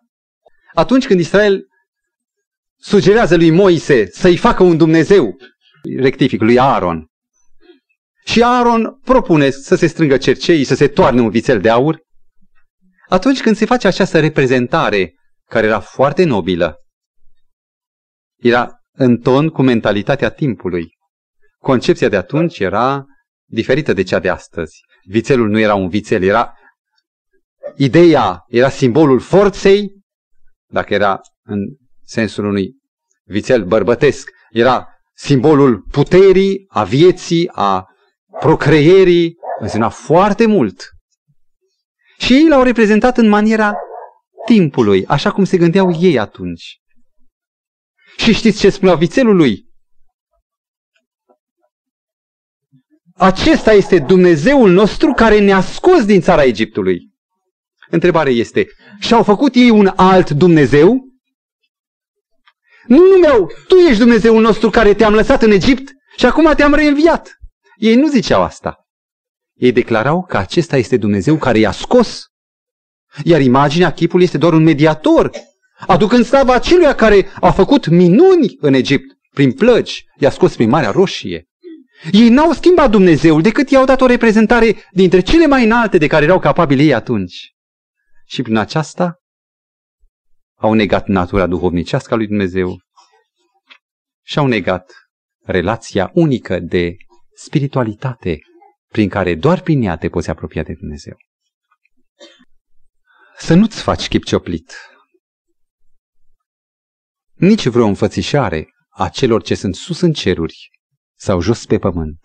atunci 0.75 1.07
când 1.07 1.21
Israel 1.21 1.66
sugerează 2.77 3.37
lui 3.37 3.51
Moise 3.51 4.07
să-i 4.07 4.37
facă 4.37 4.62
un 4.62 4.77
Dumnezeu, 4.77 5.37
rectific, 5.97 6.41
lui 6.41 6.59
Aaron, 6.59 7.07
și 8.29 8.43
Aaron 8.43 9.01
propune 9.05 9.51
să 9.51 9.74
se 9.74 9.87
strângă 9.87 10.16
cerceii, 10.16 10.64
să 10.64 10.74
se 10.74 10.89
toarne 10.89 11.20
un 11.20 11.31
vițel 11.31 11.61
de 11.61 11.70
aur, 11.70 12.01
atunci 13.09 13.41
când 13.41 13.57
se 13.57 13.64
face 13.64 13.87
această 13.87 14.20
reprezentare, 14.20 15.14
care 15.45 15.66
era 15.66 15.81
foarte 15.81 16.24
nobilă, 16.24 16.76
era 18.37 18.70
în 18.93 19.18
ton 19.18 19.49
cu 19.49 19.62
mentalitatea 19.62 20.31
timpului. 20.31 20.89
Concepția 21.59 22.09
de 22.09 22.16
atunci 22.16 22.59
era 22.59 23.05
diferită 23.51 23.93
de 23.93 24.03
cea 24.03 24.18
de 24.18 24.29
astăzi. 24.29 24.81
Vițelul 25.07 25.49
nu 25.49 25.59
era 25.59 25.74
un 25.74 25.89
vițel, 25.89 26.22
era 26.22 26.55
ideea, 27.76 28.45
era 28.49 28.68
simbolul 28.68 29.20
forței, 29.20 29.91
dacă 30.66 30.95
era 30.95 31.20
în 31.43 31.59
sensul 32.05 32.45
unui 32.45 32.74
vițel 33.24 33.64
bărbătesc, 33.64 34.31
era 34.51 34.89
simbolul 35.14 35.81
puterii, 35.91 36.64
a 36.68 36.85
vieții, 36.85 37.49
a 37.53 37.89
procreierii, 38.41 39.36
însemna 39.61 39.89
foarte 39.89 40.47
mult. 40.47 40.91
Și 42.18 42.32
ei 42.32 42.49
l-au 42.49 42.62
reprezentat 42.62 43.18
în 43.18 43.28
maniera 43.28 43.74
timpului, 44.45 45.07
așa 45.07 45.30
cum 45.30 45.45
se 45.45 45.57
gândeau 45.57 45.97
ei 46.01 46.18
atunci. 46.18 46.80
Și 48.16 48.32
știți 48.32 48.59
ce 48.59 48.70
spunea 48.70 48.95
vițelului? 48.95 49.66
Acesta 53.14 53.72
este 53.72 53.99
Dumnezeul 53.99 54.70
nostru 54.70 55.12
care 55.12 55.39
ne-a 55.41 55.61
scos 55.61 56.05
din 56.05 56.20
țara 56.20 56.43
Egiptului. 56.43 57.09
Întrebarea 57.91 58.32
este, 58.32 58.66
și-au 59.01 59.22
făcut 59.22 59.55
ei 59.55 59.70
un 59.70 59.93
alt 59.97 60.30
Dumnezeu? 60.30 61.07
Nu 62.86 63.03
numeau, 63.03 63.51
tu 63.68 63.76
ești 63.76 63.99
Dumnezeul 63.99 64.41
nostru 64.41 64.70
care 64.70 64.95
te-am 64.95 65.14
lăsat 65.14 65.43
în 65.43 65.51
Egipt 65.51 65.93
și 66.16 66.26
acum 66.26 66.53
te-am 66.57 66.74
reînviat. 66.74 67.38
Ei 67.79 67.95
nu 67.95 68.09
ziceau 68.09 68.43
asta. 68.43 68.87
Ei 69.55 69.72
declarau 69.72 70.24
că 70.24 70.37
acesta 70.37 70.76
este 70.76 70.97
Dumnezeu 70.97 71.37
care 71.37 71.59
i-a 71.59 71.70
scos. 71.70 72.26
Iar 73.24 73.41
imaginea, 73.41 73.93
chipul 73.93 74.22
este 74.22 74.39
doar 74.39 74.53
un 74.53 74.62
mediator, 74.62 75.31
aducând 75.87 76.24
slava 76.24 76.55
aceluia 76.55 76.95
care 76.95 77.26
a 77.41 77.51
făcut 77.51 77.87
minuni 77.87 78.57
în 78.61 78.74
Egipt, 78.74 79.16
prin 79.31 79.53
plăci, 79.53 80.05
i-a 80.18 80.31
scos 80.31 80.55
prin 80.55 80.68
Marea 80.68 80.91
Roșie. 80.91 81.47
Ei 82.12 82.29
n-au 82.29 82.53
schimbat 82.53 82.91
Dumnezeul 82.91 83.43
decât 83.43 83.70
i-au 83.70 83.85
dat 83.85 84.01
o 84.01 84.07
reprezentare 84.07 84.76
dintre 84.91 85.20
cele 85.20 85.47
mai 85.47 85.64
înalte 85.64 85.99
de 85.99 86.07
care 86.07 86.24
erau 86.24 86.39
capabili 86.39 86.83
ei 86.83 86.95
atunci. 86.95 87.55
Și 88.26 88.43
prin 88.43 88.57
aceasta 88.57 89.16
au 90.57 90.72
negat 90.72 91.07
natura 91.07 91.47
duhovnicească 91.47 92.14
a 92.14 92.16
lui 92.16 92.26
Dumnezeu 92.26 92.79
și 94.24 94.39
au 94.39 94.47
negat 94.47 94.93
relația 95.45 96.11
unică 96.14 96.59
de 96.59 96.97
spiritualitate 97.45 98.39
prin 98.89 99.09
care 99.09 99.34
doar 99.34 99.61
prin 99.61 99.82
ea 99.82 99.97
te 99.97 100.09
poți 100.09 100.30
apropia 100.30 100.62
de 100.62 100.74
Dumnezeu. 100.74 101.16
Să 103.36 103.55
nu-ți 103.55 103.82
faci 103.82 104.09
chip 104.09 104.24
cioplit. 104.24 104.72
Nici 107.32 107.66
vreo 107.66 107.86
înfățișare 107.86 108.68
a 108.89 109.09
celor 109.09 109.43
ce 109.43 109.55
sunt 109.55 109.74
sus 109.74 110.01
în 110.01 110.12
ceruri 110.12 110.70
sau 111.14 111.41
jos 111.41 111.66
pe 111.66 111.78
pământ 111.78 112.20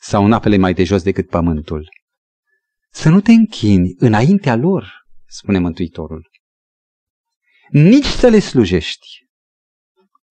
sau 0.00 0.24
în 0.24 0.32
apele 0.32 0.56
mai 0.56 0.74
de 0.74 0.84
jos 0.84 1.02
decât 1.02 1.28
pământul. 1.28 1.88
Să 2.90 3.08
nu 3.08 3.20
te 3.20 3.32
închini 3.32 3.94
înaintea 3.98 4.54
lor, 4.54 5.06
spune 5.26 5.58
Mântuitorul. 5.58 6.30
Nici 7.70 8.04
să 8.04 8.28
le 8.28 8.38
slujești. 8.38 9.06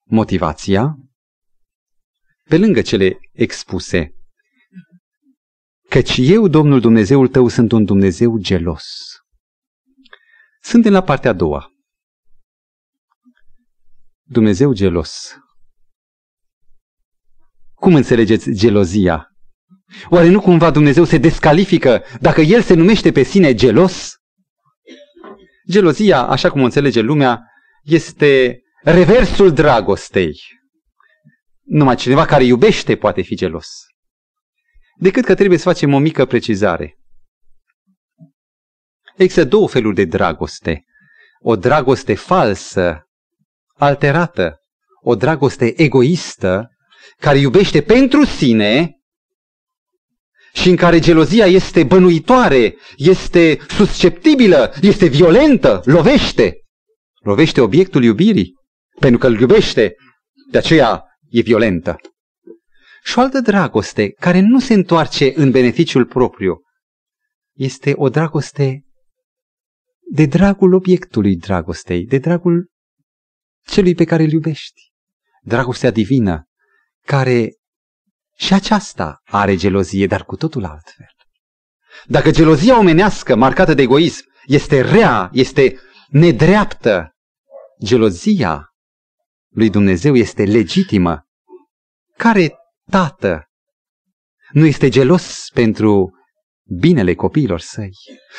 Motivația 0.03 0.95
pe 2.49 2.57
lângă 2.57 2.81
cele 2.81 3.19
expuse, 3.31 4.13
căci 5.89 6.17
eu, 6.17 6.47
Domnul 6.47 6.79
Dumnezeul 6.79 7.27
tău, 7.27 7.47
sunt 7.47 7.71
un 7.71 7.85
Dumnezeu 7.85 8.37
gelos. 8.37 8.85
Suntem 10.61 10.91
la 10.91 11.03
partea 11.03 11.29
a 11.29 11.33
doua. 11.33 11.71
Dumnezeu 14.23 14.73
gelos. 14.73 15.37
Cum 17.73 17.95
înțelegeți 17.95 18.51
gelozia? 18.51 19.27
Oare 20.09 20.29
nu 20.29 20.41
cumva 20.41 20.71
Dumnezeu 20.71 21.03
se 21.03 21.17
descalifică 21.17 22.03
dacă 22.19 22.41
El 22.41 22.61
se 22.61 22.73
numește 22.73 23.11
pe 23.11 23.23
sine 23.23 23.53
gelos? 23.53 24.15
Gelozia, 25.69 26.21
așa 26.21 26.51
cum 26.51 26.61
o 26.61 26.63
înțelege 26.63 27.01
lumea, 27.01 27.41
este 27.83 28.61
reversul 28.83 29.53
dragostei. 29.53 30.39
Numai 31.63 31.95
cineva 31.95 32.25
care 32.25 32.43
iubește 32.43 32.95
poate 32.95 33.21
fi 33.21 33.35
gelos. 33.35 33.67
Decât 34.95 35.25
că 35.25 35.35
trebuie 35.35 35.57
să 35.57 35.63
facem 35.63 35.93
o 35.93 35.97
mică 35.97 36.25
precizare. 36.25 36.97
Există 39.17 39.43
două 39.43 39.67
feluri 39.67 39.95
de 39.95 40.05
dragoste. 40.05 40.83
O 41.39 41.55
dragoste 41.55 42.15
falsă, 42.15 43.07
alterată, 43.73 44.57
o 45.01 45.15
dragoste 45.15 45.81
egoistă, 45.81 46.69
care 47.17 47.37
iubește 47.37 47.81
pentru 47.81 48.25
sine 48.25 48.97
și 50.53 50.69
în 50.69 50.75
care 50.75 50.99
gelozia 50.99 51.45
este 51.45 51.83
bănuitoare, 51.83 52.75
este 52.97 53.59
susceptibilă, 53.67 54.73
este 54.81 55.05
violentă, 55.05 55.81
lovește. 55.85 56.57
Lovește 57.21 57.61
obiectul 57.61 58.03
iubirii, 58.03 58.53
pentru 58.99 59.19
că 59.19 59.27
îl 59.27 59.39
iubește, 59.39 59.95
de 60.51 60.57
aceea 60.57 61.03
e 61.33 61.41
violentă. 61.41 61.95
Și 63.03 63.17
o 63.17 63.21
altă 63.21 63.39
dragoste 63.39 64.11
care 64.11 64.39
nu 64.39 64.59
se 64.59 64.73
întoarce 64.73 65.33
în 65.35 65.51
beneficiul 65.51 66.05
propriu, 66.05 66.61
este 67.53 67.93
o 67.95 68.09
dragoste 68.09 68.83
de 70.11 70.25
dragul 70.25 70.73
obiectului 70.73 71.35
dragostei, 71.35 72.05
de 72.05 72.17
dragul 72.17 72.69
celui 73.65 73.95
pe 73.95 74.03
care 74.03 74.23
îl 74.23 74.31
iubești. 74.31 74.81
Dragostea 75.41 75.91
divină, 75.91 76.43
care 77.05 77.55
și 78.35 78.53
aceasta 78.53 79.21
are 79.23 79.55
gelozie, 79.55 80.07
dar 80.07 80.23
cu 80.23 80.35
totul 80.35 80.65
altfel. 80.65 81.07
Dacă 82.05 82.31
gelozia 82.31 82.79
omenească, 82.79 83.35
marcată 83.35 83.73
de 83.73 83.81
egoism, 83.81 84.25
este 84.45 84.81
rea, 84.81 85.29
este 85.31 85.79
nedreaptă, 86.09 87.11
gelozia 87.83 88.72
lui 89.53 89.69
Dumnezeu 89.69 90.15
este 90.15 90.43
legitimă. 90.43 91.27
Care 92.17 92.55
tată 92.89 93.47
nu 94.51 94.65
este 94.65 94.89
gelos 94.89 95.49
pentru 95.53 96.11
binele 96.63 97.13
copiilor 97.13 97.59
săi 97.59 97.91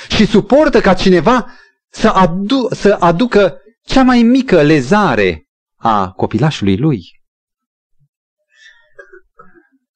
și 0.09 0.27
suportă 0.27 0.81
ca 0.81 0.95
cineva 0.95 1.53
să, 1.91 2.09
adu- 2.09 2.75
să 2.75 2.93
aducă 2.93 3.59
cea 3.83 4.03
mai 4.03 4.23
mică 4.23 4.63
lezare 4.63 5.49
a 5.77 6.11
copilașului 6.11 6.77
lui. 6.77 7.03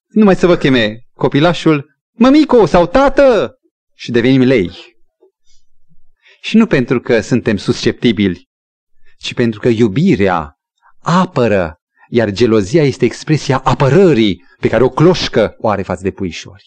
Numai 0.07 0.37
să 0.37 0.47
vă 0.47 0.57
cheme 0.57 0.99
copilașul 1.13 1.87
mămico 2.13 2.67
sau 2.67 2.87
tată 2.87 3.59
și 3.95 4.11
devenim 4.11 4.43
lei. 4.43 4.97
Și 6.41 6.57
nu 6.57 6.67
pentru 6.67 7.01
că 7.01 7.21
suntem 7.21 7.57
susceptibili, 7.57 8.49
ci 9.19 9.35
pentru 9.35 9.61
că 9.61 9.69
iubirea 9.69 10.58
apără, 11.03 11.77
iar 12.09 12.31
gelozia 12.31 12.83
este 12.83 13.05
expresia 13.05 13.61
apărării 13.65 14.45
pe 14.61 14.69
care 14.69 14.83
o 14.83 14.89
cloșcă 14.89 15.55
o 15.59 15.69
are 15.69 15.83
față 15.83 16.03
de 16.03 16.11
puișori. 16.11 16.65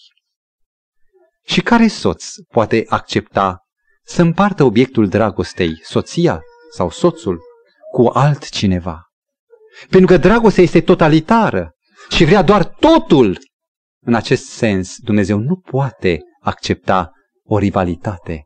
Și 1.44 1.62
care 1.62 1.88
soț 1.88 2.26
poate 2.48 2.86
accepta 2.88 3.58
să 4.04 4.22
împartă 4.22 4.64
obiectul 4.64 5.08
dragostei, 5.08 5.80
soția 5.84 6.42
sau 6.72 6.90
soțul, 6.90 7.40
cu 7.92 8.06
altcineva? 8.14 9.06
Pentru 9.90 10.08
că 10.08 10.18
dragostea 10.18 10.64
este 10.64 10.82
totalitară 10.82 11.72
și 12.10 12.26
vrea 12.26 12.42
doar 12.42 12.66
totul. 12.66 13.40
În 14.06 14.14
acest 14.14 14.46
sens, 14.46 14.96
Dumnezeu 14.98 15.38
nu 15.38 15.56
poate 15.56 16.20
accepta 16.42 17.12
o 17.44 17.58
rivalitate. 17.58 18.46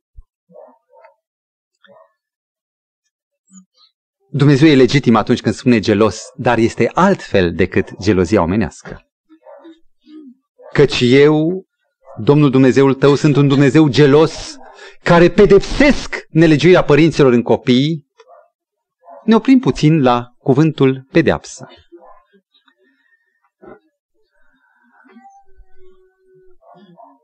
Dumnezeu 4.37 4.67
e 4.67 4.75
legitim 4.75 5.15
atunci 5.15 5.41
când 5.41 5.55
spune 5.55 5.79
gelos, 5.79 6.21
dar 6.35 6.57
este 6.57 6.89
altfel 6.93 7.53
decât 7.53 7.89
gelozia 8.01 8.41
omenească. 8.41 9.01
Căci 10.73 10.99
eu, 11.01 11.65
Domnul 12.17 12.49
Dumnezeul 12.49 12.93
tău, 12.93 13.15
sunt 13.15 13.35
un 13.35 13.47
Dumnezeu 13.47 13.87
gelos 13.87 14.55
care 15.03 15.29
pedepsesc 15.29 16.15
nelegiuirea 16.29 16.83
părinților 16.83 17.33
în 17.33 17.41
copii. 17.41 18.05
Ne 19.23 19.35
oprim 19.35 19.59
puțin 19.59 20.01
la 20.01 20.27
cuvântul 20.37 21.07
pedeapsă. 21.11 21.67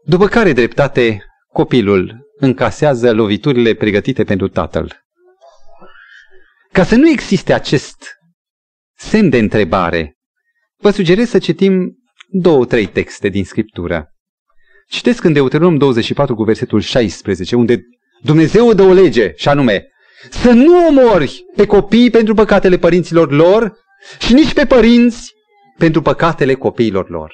După 0.05 0.27
care 0.27 0.53
dreptate 0.53 1.23
copilul 1.53 2.31
încasează 2.37 3.13
loviturile 3.13 3.73
pregătite 3.73 4.23
pentru 4.23 4.47
tatăl. 4.47 5.00
Ca 6.71 6.83
să 6.83 6.95
nu 6.95 7.09
existe 7.09 7.53
acest 7.53 8.03
semn 8.97 9.29
de 9.29 9.37
întrebare, 9.37 10.17
vă 10.77 10.91
sugerez 10.91 11.29
să 11.29 11.37
citim 11.37 11.97
două, 12.27 12.65
trei 12.65 12.85
texte 12.85 13.27
din 13.27 13.45
Scriptură. 13.45 14.07
Citesc 14.87 15.23
în 15.23 15.33
Deuteronom 15.33 15.77
24 15.77 16.35
cu 16.35 16.43
versetul 16.43 16.79
16, 16.79 17.55
unde 17.55 17.81
Dumnezeu 18.21 18.73
dă 18.73 18.81
o 18.81 18.93
lege, 18.93 19.33
și 19.35 19.47
anume, 19.47 19.87
să 20.29 20.51
nu 20.51 20.87
omori 20.87 21.43
pe 21.55 21.65
copii 21.65 22.09
pentru 22.09 22.33
păcatele 22.33 22.77
părinților 22.77 23.31
lor 23.31 23.77
și 24.19 24.33
nici 24.33 24.53
pe 24.53 24.65
părinți 24.65 25.33
pentru 25.77 26.01
păcatele 26.01 26.53
copiilor 26.53 27.09
lor. 27.09 27.33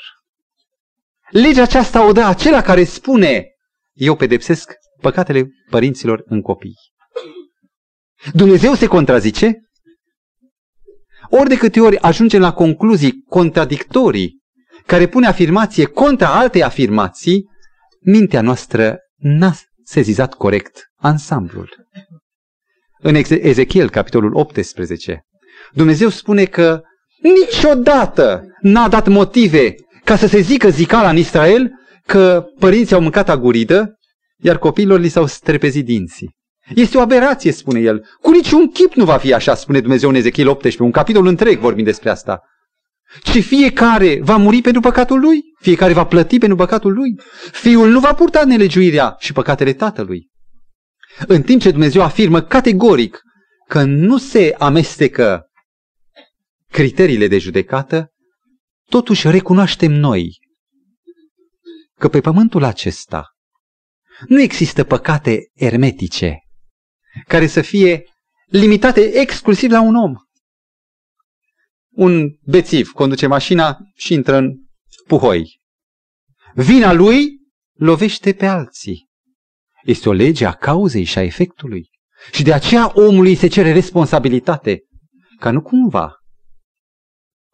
Legea 1.30 1.62
aceasta 1.62 2.08
o 2.08 2.12
dă 2.12 2.22
acela 2.22 2.62
care 2.62 2.84
spune, 2.84 3.46
eu 3.94 4.16
pedepsesc 4.16 4.72
păcatele 5.02 5.48
părinților 5.70 6.24
în 6.26 6.42
copii. 6.42 6.76
Dumnezeu 8.34 8.74
se 8.74 8.88
contrazice? 8.88 9.62
Ori 11.30 11.50
de 11.50 11.58
câte 11.58 11.80
ori 11.80 11.98
ajungem 11.98 12.42
la 12.42 12.54
concluzii 12.54 13.24
contradictorii, 13.30 14.42
care 14.86 15.08
pune 15.08 15.28
afirmație 15.28 15.86
contra 15.86 16.28
altei 16.28 16.64
afirmații, 16.64 17.50
mintea 18.00 18.42
noastră 18.42 18.98
n-a 19.16 19.54
sezizat 19.84 20.34
corect 20.34 20.92
ansamblul. 20.96 21.88
În 23.00 23.16
Ezechiel, 23.30 23.90
capitolul 23.90 24.36
18, 24.36 25.22
Dumnezeu 25.74 26.10
spune 26.10 26.46
că 26.46 26.82
niciodată 27.22 28.44
n-a 28.62 28.88
dat 28.88 29.08
motive 29.08 29.76
ca 30.04 30.16
să 30.16 30.28
se 30.28 30.40
zică 30.40 30.70
zicala 30.70 31.10
în 31.10 31.18
Israel 31.18 31.72
că 32.06 32.46
părinții 32.60 32.96
au 32.96 33.02
mâncat 33.02 33.30
aguridă, 33.30 33.98
iar 34.38 34.58
copiilor 34.58 35.00
li 35.00 35.10
s-au 35.10 35.26
strepezit 35.26 35.86
dinții. 35.86 36.37
Este 36.76 36.98
o 36.98 37.02
aberație, 37.02 37.52
spune 37.52 37.80
el. 37.80 38.06
Cu 38.22 38.32
niciun 38.32 38.68
chip 38.72 38.94
nu 38.94 39.06
va 39.06 39.18
fi 39.18 39.34
așa, 39.34 39.56
spune 39.56 39.80
Dumnezeu 39.80 40.10
în 40.10 40.16
Ezechiel 40.16 40.48
18, 40.48 40.84
un 40.84 40.92
capitol 40.92 41.26
întreg 41.26 41.60
vorbim 41.60 41.84
despre 41.84 42.10
asta. 42.10 42.42
Ci 43.24 43.44
fiecare 43.44 44.20
va 44.22 44.38
muri 44.38 44.62
pentru 44.62 44.82
păcatul 44.82 45.20
lui, 45.20 45.42
fiecare 45.60 45.94
va 45.94 46.06
plăti 46.06 46.38
pentru 46.38 46.58
păcatul 46.58 46.94
lui. 46.94 47.20
Fiul 47.52 47.90
nu 47.90 48.00
va 48.00 48.14
purta 48.14 48.46
nelegiuirea 48.46 49.16
și 49.20 49.34
păcatele 49.34 49.74
tatălui. 49.74 50.30
În 51.28 51.42
timp 51.42 51.62
ce 51.62 51.72
Dumnezeu 51.72 52.02
afirmă 52.02 52.42
categoric 52.42 53.22
că 53.68 53.84
nu 53.84 54.18
se 54.18 54.56
amestecă 54.58 55.46
criteriile 56.72 57.28
de 57.28 57.38
judecată, 57.38 58.12
totuși 58.90 59.30
recunoaștem 59.30 59.92
noi 59.92 60.40
că 62.00 62.08
pe 62.08 62.22
pământul 62.22 62.64
acesta 62.64 63.26
nu 64.28 64.42
există 64.42 64.84
păcate 64.84 65.50
ermetice 65.54 66.47
care 67.28 67.48
să 67.48 67.62
fie 67.62 68.04
limitate 68.46 69.02
exclusiv 69.02 69.72
la 69.72 69.82
un 69.82 69.96
om. 69.96 70.14
Un 71.90 72.30
bețiv 72.46 72.92
conduce 72.92 73.28
mașina 73.28 73.78
și 73.96 74.14
intră 74.14 74.36
în 74.36 74.54
puhoi. 75.08 75.62
Vina 76.54 76.94
lui 76.94 77.30
lovește 77.74 78.34
pe 78.34 78.46
alții. 78.46 79.08
Este 79.84 80.10
o 80.10 80.12
lege 80.12 80.46
a 80.46 80.54
cauzei 80.54 81.04
și 81.04 81.18
a 81.18 81.24
efectului. 81.24 81.90
Și 82.32 82.44
de 82.44 82.54
aceea 82.54 82.92
omului 82.94 83.36
se 83.36 83.48
cere 83.48 83.72
responsabilitate, 83.72 84.84
ca 85.40 85.52
nu 85.52 85.62
cumva 85.62 86.16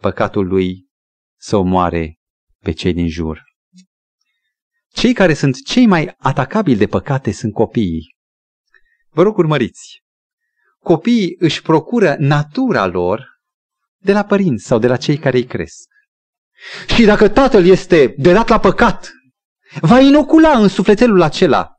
păcatul 0.01 0.47
lui 0.47 0.87
să 1.39 1.55
omoare 1.57 2.19
pe 2.59 2.71
cei 2.71 2.93
din 2.93 3.07
jur. 3.07 3.41
Cei 4.93 5.13
care 5.13 5.33
sunt 5.33 5.65
cei 5.65 5.85
mai 5.85 6.13
atacabili 6.17 6.77
de 6.77 6.87
păcate 6.87 7.31
sunt 7.31 7.53
copiii. 7.53 8.12
Vă 9.13 9.21
rog 9.21 9.37
urmăriți. 9.37 10.03
Copiii 10.79 11.35
își 11.39 11.61
procură 11.61 12.15
natura 12.19 12.85
lor 12.85 13.25
de 13.97 14.11
la 14.11 14.23
părinți 14.23 14.65
sau 14.65 14.79
de 14.79 14.87
la 14.87 14.97
cei 14.97 15.17
care 15.17 15.37
îi 15.37 15.45
cresc. 15.45 15.89
Și 16.95 17.05
dacă 17.05 17.29
tatăl 17.29 17.65
este 17.65 18.13
de 18.17 18.33
dat 18.33 18.47
la 18.47 18.59
păcat, 18.59 19.11
va 19.81 19.99
inocula 19.99 20.57
în 20.57 20.67
sufletelul 20.67 21.21
acela 21.21 21.73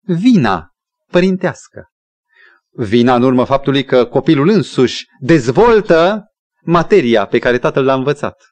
vina 0.00 0.70
părintească. 1.06 1.88
Vina 2.70 3.14
în 3.14 3.22
urmă 3.22 3.44
faptului 3.44 3.84
că 3.84 4.06
copilul 4.06 4.48
însuși 4.48 5.04
dezvoltă 5.20 6.24
materia 6.62 7.26
pe 7.26 7.38
care 7.38 7.58
tatăl 7.58 7.84
l-a 7.84 7.94
învățat. 7.94 8.42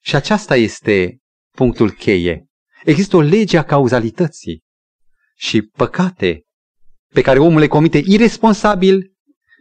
Și 0.00 0.16
aceasta 0.16 0.56
este 0.56 1.18
punctul 1.50 1.90
cheie. 1.90 2.46
Există 2.84 3.16
o 3.16 3.20
lege 3.20 3.58
a 3.58 3.64
cauzalității 3.64 4.66
și 5.38 5.62
păcate 5.62 6.42
pe 7.14 7.20
care 7.20 7.38
omul 7.38 7.60
le 7.60 7.66
comite 7.66 8.02
irresponsabil 8.04 9.12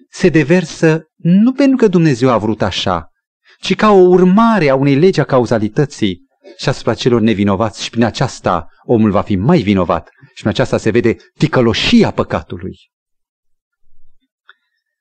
se 0.09 0.29
deversă 0.29 1.03
nu 1.15 1.53
pentru 1.53 1.75
că 1.75 1.87
Dumnezeu 1.87 2.29
a 2.29 2.37
vrut 2.37 2.61
așa, 2.61 3.11
ci 3.59 3.75
ca 3.75 3.91
o 3.91 4.07
urmare 4.07 4.69
a 4.69 4.75
unei 4.75 4.95
legi 4.95 5.19
a 5.19 5.23
cauzalității 5.23 6.25
și 6.57 6.69
asupra 6.69 6.93
celor 6.93 7.21
nevinovați 7.21 7.83
și 7.83 7.89
prin 7.89 8.03
aceasta 8.03 8.67
omul 8.83 9.11
va 9.11 9.21
fi 9.21 9.35
mai 9.35 9.61
vinovat 9.61 10.09
și 10.27 10.33
prin 10.33 10.47
aceasta 10.47 10.77
se 10.77 10.89
vede 10.89 11.15
ticăloșia 11.37 12.11
păcatului. 12.11 12.77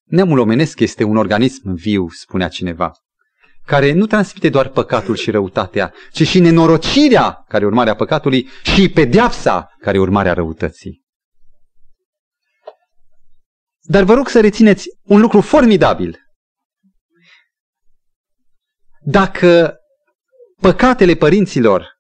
Neamul 0.05 0.39
omenesc 0.39 0.81
este 0.81 1.05
un 1.05 1.17
organism 1.17 1.75
viu, 1.75 2.09
spunea 2.09 2.49
cineva, 2.49 2.93
care 3.67 3.93
nu 3.93 4.07
transmite 4.07 4.49
doar 4.49 4.69
păcatul 4.69 5.17
și 5.17 5.31
răutatea, 5.31 5.95
ci 6.13 6.27
și 6.27 6.41
nenorocirea, 6.41 7.45
care 7.49 7.65
e 7.65 7.67
urmarea 7.67 7.95
păcatului, 7.95 8.49
și 8.63 8.89
pedeapsa, 8.89 9.69
care 9.81 9.97
e 9.97 10.01
urmarea 10.01 10.33
răutății. 10.33 11.05
Dar 13.81 14.03
vă 14.03 14.15
rog 14.15 14.29
să 14.29 14.41
rețineți 14.41 14.89
un 15.03 15.21
lucru 15.21 15.41
formidabil. 15.41 16.19
Dacă 19.01 19.77
păcatele 20.61 21.15
părinților 21.15 21.95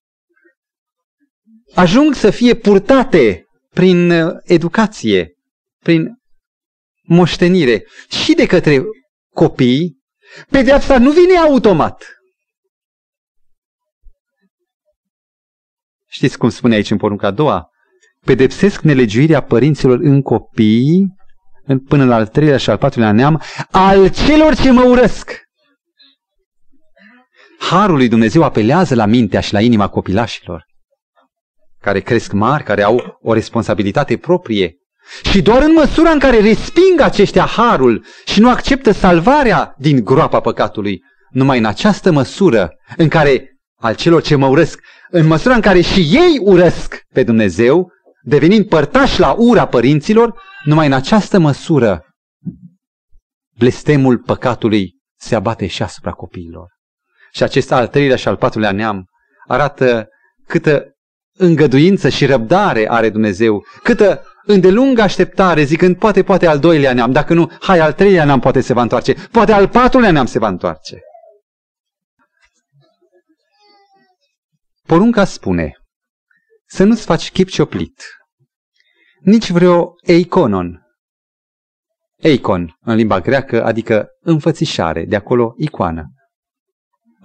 ajung 1.75 2.14
să 2.14 2.31
fie 2.31 2.55
purtate 2.55 3.45
prin 3.71 4.12
educație, 4.43 5.35
prin 5.79 6.09
moștenire 7.03 7.85
și 8.09 8.35
de 8.35 8.47
către 8.47 8.83
copii, 9.35 9.97
pedeapsa 10.51 10.99
nu 10.99 11.11
vine 11.11 11.37
automat. 11.37 12.16
Știți 16.09 16.39
cum 16.39 16.49
spune 16.49 16.74
aici 16.74 16.91
în 16.91 16.97
porunca 16.97 17.27
a 17.27 17.31
doua? 17.31 17.70
Pedepsesc 18.24 18.81
nelegiuirea 18.81 19.43
părinților 19.43 19.99
în 19.99 20.22
copii 20.22 21.14
până 21.89 22.05
la 22.05 22.14
al 22.14 22.27
treilea 22.27 22.57
și 22.57 22.70
al 22.70 22.77
patrulea 22.77 23.12
neam 23.12 23.43
al 23.70 24.11
celor 24.11 24.55
ce 24.55 24.70
mă 24.70 24.83
urăsc. 24.83 25.45
Harul 27.59 27.97
lui 27.97 28.09
Dumnezeu 28.09 28.43
apelează 28.43 28.95
la 28.95 29.07
mintea 29.07 29.41
și 29.41 29.53
la 29.53 29.61
inima 29.61 29.89
copilașilor, 29.89 30.64
care 31.81 32.01
cresc 32.01 32.33
mari, 32.33 32.64
care 32.64 32.83
au 32.83 33.18
o 33.20 33.33
responsabilitate 33.33 34.16
proprie. 34.16 34.77
Și 35.31 35.43
doar 35.43 35.63
în 35.63 35.73
măsura 35.73 36.11
în 36.11 36.19
care 36.19 36.41
resping 36.41 37.01
aceștia 37.01 37.45
harul 37.45 38.05
și 38.25 38.41
nu 38.41 38.51
acceptă 38.51 38.91
salvarea 38.91 39.75
din 39.79 40.05
groapa 40.05 40.41
păcatului, 40.41 41.03
numai 41.31 41.59
în 41.59 41.65
această 41.65 42.11
măsură 42.11 42.71
în 42.97 43.09
care 43.09 43.51
al 43.81 43.95
celor 43.95 44.23
ce 44.23 44.37
mă 44.37 44.47
urăsc, 44.47 44.81
în 45.11 45.27
măsura 45.27 45.55
în 45.55 45.61
care 45.61 45.81
și 45.81 46.01
ei 46.01 46.39
urăsc 46.41 47.01
pe 47.13 47.23
Dumnezeu, 47.23 47.91
devenind 48.23 48.69
părtași 48.69 49.21
la 49.21 49.35
ura 49.39 49.67
părinților, 49.67 50.43
numai 50.65 50.87
în 50.87 50.93
această 50.93 51.39
măsură 51.39 52.07
blestemul 53.59 54.19
păcatului 54.19 54.95
se 55.19 55.35
abate 55.35 55.67
și 55.67 55.83
asupra 55.83 56.11
copiilor. 56.11 56.69
Și 57.33 57.43
acest 57.43 57.73
al 57.73 57.89
treilea 57.89 58.17
și 58.17 58.29
al 58.29 58.37
patrulea 58.37 58.73
neam 58.73 59.05
arată 59.47 60.09
câtă 60.47 60.85
îngăduință 61.39 62.09
și 62.09 62.27
răbdare 62.27 62.91
are 62.91 63.11
Dumnezeu, 63.11 63.65
câtă 63.83 64.23
îndelungă 64.47 65.03
așteptare, 65.03 65.62
zicând 65.62 65.99
poate, 65.99 66.22
poate 66.22 66.47
al 66.47 66.59
doilea 66.59 66.92
neam, 66.92 67.12
dacă 67.12 67.34
nu, 67.34 67.51
hai 67.61 67.78
al 67.78 67.92
treilea 67.92 68.24
neam 68.24 68.40
poate 68.40 68.61
se 68.61 68.72
va 68.72 68.82
întoarce, 68.82 69.12
poate 69.12 69.53
al 69.53 69.68
patrulea 69.68 70.11
neam 70.11 70.26
se 70.26 70.38
va 70.38 70.49
întoarce. 70.49 71.01
Porunca 74.82 75.24
spune 75.24 75.72
să 76.66 76.84
nu-ți 76.84 77.05
faci 77.05 77.30
chip 77.30 77.49
cioplit, 77.49 78.03
nici 79.20 79.51
vreo 79.51 79.92
eiconon. 80.03 80.80
Eicon, 82.16 82.76
în 82.80 82.94
limba 82.94 83.20
greacă, 83.20 83.64
adică 83.64 84.09
înfățișare, 84.20 85.05
de 85.05 85.16
acolo 85.16 85.55
icoană 85.57 86.11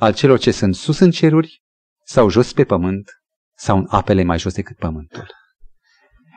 al 0.01 0.13
celor 0.13 0.39
ce 0.39 0.51
sunt 0.51 0.75
sus 0.75 0.99
în 0.99 1.11
ceruri 1.11 1.63
sau 2.05 2.29
jos 2.29 2.53
pe 2.53 2.63
pământ 2.63 3.11
sau 3.57 3.77
în 3.77 3.85
apele 3.89 4.23
mai 4.23 4.39
jos 4.39 4.53
decât 4.53 4.77
pământul. 4.77 5.27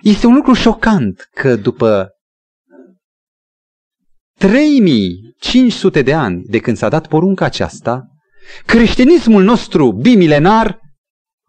Este 0.04 0.26
un 0.26 0.34
lucru 0.34 0.52
șocant 0.52 1.28
că 1.34 1.56
după 1.56 2.10
3500 4.38 6.02
de 6.02 6.14
ani 6.14 6.42
de 6.42 6.58
când 6.58 6.76
s-a 6.76 6.88
dat 6.88 7.06
porunca 7.06 7.44
aceasta, 7.44 8.02
creștinismul 8.66 9.42
nostru 9.42 9.92
bimilenar 9.92 10.78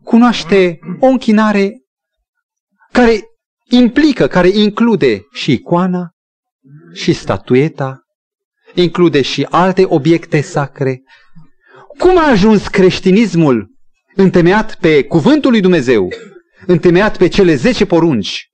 cunoaște 0.04 0.80
o 1.00 1.06
închinare 1.06 1.72
care 2.92 3.20
implică, 3.70 4.28
care 4.28 4.48
include 4.48 5.22
și 5.34 5.52
icoana, 5.52 6.10
și 6.94 7.14
statueta, 7.14 8.00
include 8.74 9.22
și 9.22 9.48
alte 9.50 9.86
obiecte 9.86 10.42
sacre, 10.42 11.02
cum 11.98 12.18
a 12.18 12.30
ajuns 12.30 12.68
creștinismul 12.68 13.72
întemeiat 14.16 14.76
pe 14.76 15.04
cuvântul 15.04 15.52
lui 15.52 15.62
Dumnezeu, 15.62 16.10
întemeiat 16.68 17.18
pe 17.18 17.28
cele 17.28 17.56
zece 17.56 17.86
porunci? 17.86 18.50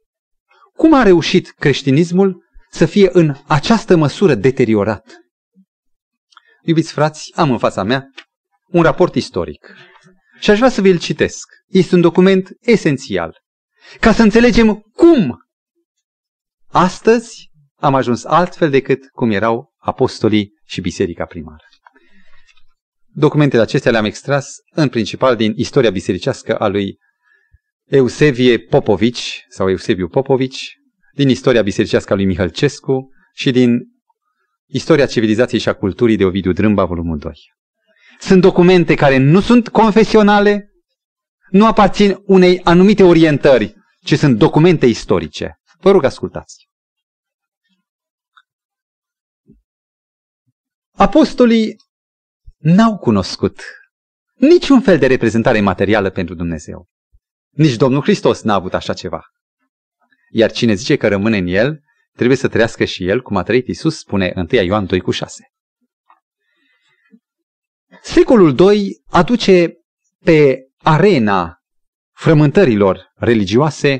Cum 0.73 0.93
a 0.93 1.03
reușit 1.03 1.49
creștinismul 1.49 2.43
să 2.71 2.85
fie 2.85 3.09
în 3.11 3.35
această 3.47 3.95
măsură 3.95 4.35
deteriorat? 4.35 5.19
Iubiți 6.63 6.91
frați, 6.91 7.31
am 7.35 7.51
în 7.51 7.57
fața 7.57 7.83
mea 7.83 8.07
un 8.67 8.81
raport 8.81 9.15
istoric 9.15 9.75
și 10.39 10.49
aș 10.49 10.57
vrea 10.57 10.69
să 10.69 10.81
vi-l 10.81 10.99
citesc. 10.99 11.47
Este 11.67 11.95
un 11.95 12.01
document 12.01 12.49
esențial 12.59 13.41
ca 13.99 14.13
să 14.13 14.21
înțelegem 14.21 14.73
cum 14.93 15.37
astăzi 16.67 17.51
am 17.75 17.95
ajuns 17.95 18.23
altfel 18.23 18.69
decât 18.69 19.09
cum 19.11 19.31
erau 19.31 19.73
apostolii 19.77 20.51
și 20.65 20.81
biserica 20.81 21.25
primară. 21.25 21.63
Documentele 23.13 23.61
acestea 23.61 23.91
le-am 23.91 24.05
extras 24.05 24.55
în 24.71 24.89
principal 24.89 25.35
din 25.35 25.53
istoria 25.55 25.89
bisericească 25.89 26.55
a 26.57 26.67
lui 26.67 26.97
Eusevie 27.91 28.59
Popovici 28.59 29.45
sau 29.49 29.69
Eusebiu 29.69 30.07
Popovici, 30.07 30.77
din 31.13 31.29
istoria 31.29 31.61
bisericească 31.61 32.13
a 32.13 32.15
lui 32.15 32.25
Mihălcescu 32.25 33.09
și 33.33 33.51
din 33.51 33.79
Istoria 34.65 35.05
civilizației 35.05 35.59
și 35.59 35.69
a 35.69 35.73
culturii 35.73 36.17
de 36.17 36.25
Ovidiu 36.25 36.51
Drâmba, 36.51 36.85
volumul 36.85 37.17
2. 37.17 37.33
Sunt 38.19 38.41
documente 38.41 38.95
care 38.95 39.17
nu 39.17 39.41
sunt 39.41 39.69
confesionale, 39.69 40.71
nu 41.49 41.65
aparțin 41.65 42.17
unei 42.25 42.61
anumite 42.63 43.03
orientări, 43.03 43.75
ci 44.03 44.17
sunt 44.17 44.37
documente 44.37 44.85
istorice. 44.85 45.59
Vă 45.79 45.91
rog, 45.91 46.03
ascultați. 46.03 46.69
Apostolii 50.91 51.75
n-au 52.57 52.97
cunoscut 52.97 53.61
niciun 54.33 54.81
fel 54.81 54.97
de 54.99 55.07
reprezentare 55.07 55.61
materială 55.61 56.09
pentru 56.09 56.35
Dumnezeu. 56.35 56.89
Nici 57.51 57.75
Domnul 57.75 58.01
Hristos 58.01 58.41
n-a 58.41 58.53
avut 58.53 58.73
așa 58.73 58.93
ceva. 58.93 59.21
Iar 60.29 60.51
cine 60.51 60.73
zice 60.73 60.95
că 60.95 61.07
rămâne 61.07 61.37
în 61.37 61.47
El, 61.47 61.79
trebuie 62.15 62.37
să 62.37 62.47
trăiască 62.47 62.85
și 62.85 63.07
El, 63.07 63.21
cum 63.21 63.37
a 63.37 63.43
trăit 63.43 63.67
Isus, 63.67 63.97
spune 63.97 64.33
1 64.35 64.47
Ioan 64.63 64.85
2 64.85 64.99
cu 64.99 65.11
6. 65.11 65.43
Secolul 68.01 68.59
II 68.59 69.03
aduce 69.09 69.73
pe 70.23 70.59
arena 70.77 71.57
frământărilor 72.13 73.11
religioase, 73.15 73.99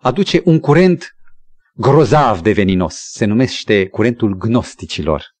aduce 0.00 0.40
un 0.44 0.60
curent 0.60 1.14
grozav 1.74 2.40
de 2.40 2.52
veninos. 2.52 2.94
Se 2.94 3.24
numește 3.24 3.88
curentul 3.88 4.34
gnosticilor 4.34 5.32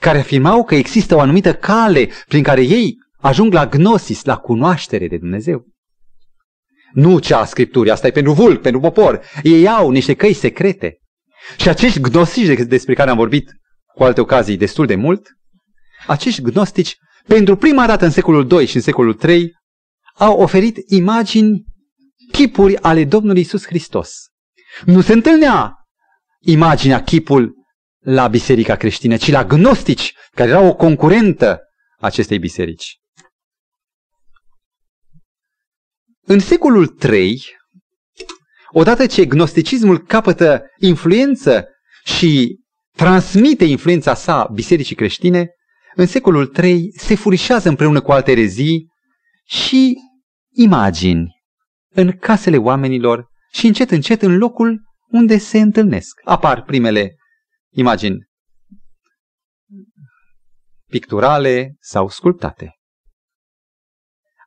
care 0.00 0.18
afirmau 0.18 0.64
că 0.64 0.74
există 0.74 1.14
o 1.14 1.20
anumită 1.20 1.54
cale 1.54 2.08
prin 2.28 2.42
care 2.42 2.62
ei 2.62 2.94
ajung 3.20 3.52
la 3.52 3.66
gnosis, 3.66 4.24
la 4.24 4.36
cunoaștere 4.36 5.08
de 5.08 5.18
Dumnezeu. 5.18 5.66
Nu 6.94 7.18
cea 7.18 7.38
a 7.38 7.44
Scripturii, 7.44 7.92
asta 7.92 8.06
e 8.06 8.10
pentru 8.10 8.32
vulg, 8.32 8.60
pentru 8.60 8.80
popor. 8.80 9.20
Ei 9.42 9.68
au 9.68 9.90
niște 9.90 10.14
căi 10.14 10.32
secrete. 10.32 10.98
Și 11.56 11.68
acești 11.68 12.00
gnostici 12.00 12.58
despre 12.62 12.94
care 12.94 13.10
am 13.10 13.16
vorbit 13.16 13.52
cu 13.94 14.02
alte 14.04 14.20
ocazii 14.20 14.56
destul 14.56 14.86
de 14.86 14.94
mult, 14.94 15.28
acești 16.06 16.42
gnostici, 16.42 16.96
pentru 17.26 17.56
prima 17.56 17.86
dată 17.86 18.04
în 18.04 18.10
secolul 18.10 18.50
II 18.50 18.66
și 18.66 18.76
în 18.76 18.82
secolul 18.82 19.20
III, 19.28 19.52
au 20.14 20.40
oferit 20.40 20.76
imagini, 20.86 21.64
chipuri 22.32 22.76
ale 22.76 23.04
Domnului 23.04 23.40
Isus 23.40 23.66
Hristos. 23.66 24.12
Nu 24.84 25.00
se 25.00 25.12
întâlnea 25.12 25.74
imaginea, 26.40 27.02
chipul 27.02 27.54
la 27.98 28.28
biserica 28.28 28.76
creștină, 28.76 29.16
ci 29.16 29.30
la 29.30 29.44
gnostici, 29.44 30.14
care 30.30 30.50
erau 30.50 30.66
o 30.66 30.74
concurentă 30.74 31.60
acestei 31.98 32.38
biserici. 32.38 32.98
În 36.26 36.38
secolul 36.38 36.96
III, 37.10 37.42
odată 38.70 39.06
ce 39.06 39.24
gnosticismul 39.24 39.98
capătă 39.98 40.62
influență 40.78 41.68
și 42.04 42.60
transmite 42.96 43.64
influența 43.64 44.14
sa 44.14 44.48
bisericii 44.52 44.96
creștine, 44.96 45.50
în 45.94 46.06
secolul 46.06 46.52
III 46.62 46.98
se 46.98 47.14
furișează 47.14 47.68
împreună 47.68 48.00
cu 48.00 48.12
alte 48.12 48.30
erezii 48.30 48.88
și 49.44 49.96
imagini 50.52 51.42
în 51.94 52.12
casele 52.12 52.56
oamenilor 52.56 53.26
și 53.52 53.66
încet, 53.66 53.90
încet 53.90 54.22
în 54.22 54.36
locul 54.36 54.82
unde 55.08 55.38
se 55.38 55.60
întâlnesc. 55.60 56.20
Apar 56.24 56.62
primele 56.62 57.16
imagini 57.70 58.18
picturale 60.90 61.76
sau 61.80 62.08
sculptate. 62.08 62.73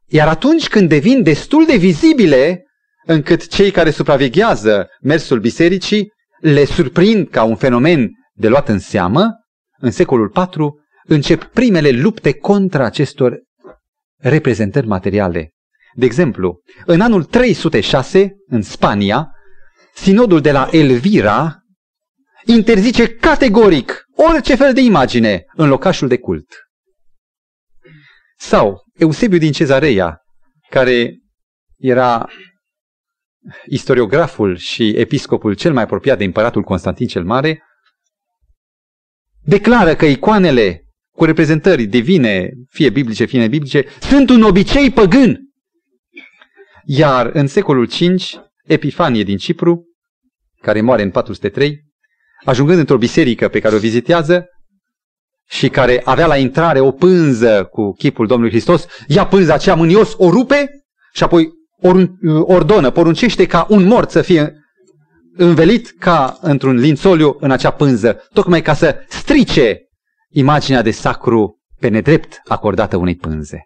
Iar 0.10 0.28
atunci 0.28 0.68
când 0.68 0.90
devin 0.90 1.24
destul 1.24 1.66
de 1.66 1.76
vizibile, 1.76 2.66
încât 3.06 3.48
cei 3.48 3.72
care 3.72 3.92
supraveghează 3.92 4.88
mersul 5.02 5.40
bisericii 5.40 6.12
le 6.40 6.66
surprind 6.66 7.30
ca 7.30 7.44
un 7.44 7.56
fenomen 7.56 8.12
de 8.34 8.48
luat 8.48 8.70
în 8.70 8.80
seamă, 8.80 9.32
în 9.80 9.92
secolul 9.92 10.32
IV 10.36 10.62
încep 11.04 11.44
primele 11.44 11.90
lupte 11.90 12.34
contra 12.34 12.86
acestor 12.86 13.40
reprezentări 14.18 14.88
materiale. 14.88 15.52
De 15.94 16.06
exemplu, 16.06 16.62
în 16.86 17.02
anul 17.02 17.24
306, 17.24 18.36
în 18.48 18.62
Spania, 18.62 19.32
sinodul 19.94 20.42
de 20.42 20.52
la 20.52 20.68
Elvira 20.72 21.62
interzice 22.46 23.08
categoric 23.08 24.06
orice 24.16 24.56
fel 24.56 24.74
de 24.74 24.82
imagine 24.82 25.46
în 25.56 25.68
locașul 25.68 26.08
de 26.08 26.18
cult. 26.18 26.48
Sau 28.38 28.87
Eusebiu 28.98 29.38
din 29.38 29.52
Cezarea, 29.52 30.22
care 30.70 31.18
era 31.78 32.30
istoriograful 33.66 34.56
și 34.56 34.90
episcopul 34.90 35.54
cel 35.54 35.74
mai 35.74 35.84
apropiat 35.84 36.18
de 36.18 36.24
împăratul 36.24 36.62
Constantin 36.62 37.08
cel 37.08 37.24
Mare, 37.24 37.64
declară 39.44 39.96
că 39.96 40.06
icoanele 40.06 40.82
cu 41.12 41.26
reprezentări 41.26 41.86
divine, 41.86 42.50
fie 42.70 42.90
biblice, 42.90 43.26
fie 43.26 43.40
nebiblice, 43.40 43.86
sunt 44.00 44.30
un 44.30 44.42
obicei 44.42 44.92
păgân. 44.92 45.40
Iar 46.86 47.26
în 47.34 47.48
secolul 47.48 47.86
V, 47.86 47.92
Epifanie 48.64 49.24
din 49.24 49.38
Cipru, 49.38 49.86
care 50.62 50.82
moare 50.82 51.02
în 51.02 51.12
403, 51.12 51.86
ajungând 52.46 52.80
într-o 52.80 52.98
biserică 52.98 53.48
pe 53.48 53.60
care 53.60 53.76
o 53.76 53.80
vizitează 53.80 54.46
și 55.50 55.70
care 55.70 56.02
avea 56.04 56.28
la 56.28 56.38
intrare 56.38 56.80
o 56.80 56.92
pânză 56.92 57.68
cu 57.72 57.92
chipul 57.92 58.28
Domnului 58.28 58.52
Hristos, 58.52 58.86
ia 59.08 59.28
pânza 59.28 59.54
aceea 59.54 59.76
mânios, 59.76 60.14
o 60.18 60.30
rupe 60.30 60.70
și 61.14 61.24
apoi 61.24 61.50
ordonă, 62.42 62.90
poruncește 62.90 63.46
ca 63.46 63.66
un 63.70 63.84
mort 63.84 64.10
să 64.10 64.22
fie 64.22 64.54
învelit 65.36 65.96
ca 66.00 66.38
într-un 66.42 66.76
lințoliu 66.76 67.36
în 67.40 67.52
acea 67.52 67.72
pânză, 67.72 68.28
tocmai 68.34 68.62
ca 68.62 68.74
să 68.74 69.06
strice 69.08 69.82
imaginea 70.30 70.82
de 70.82 70.92
sacru 70.92 71.62
pe 71.80 71.88
nedrept 71.88 72.42
acordată 72.46 72.98
unei 72.98 73.16
pânze. 73.16 73.66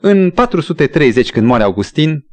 În 0.00 0.30
430, 0.30 1.30
când 1.30 1.46
moare 1.46 1.62
Augustin, 1.62 2.26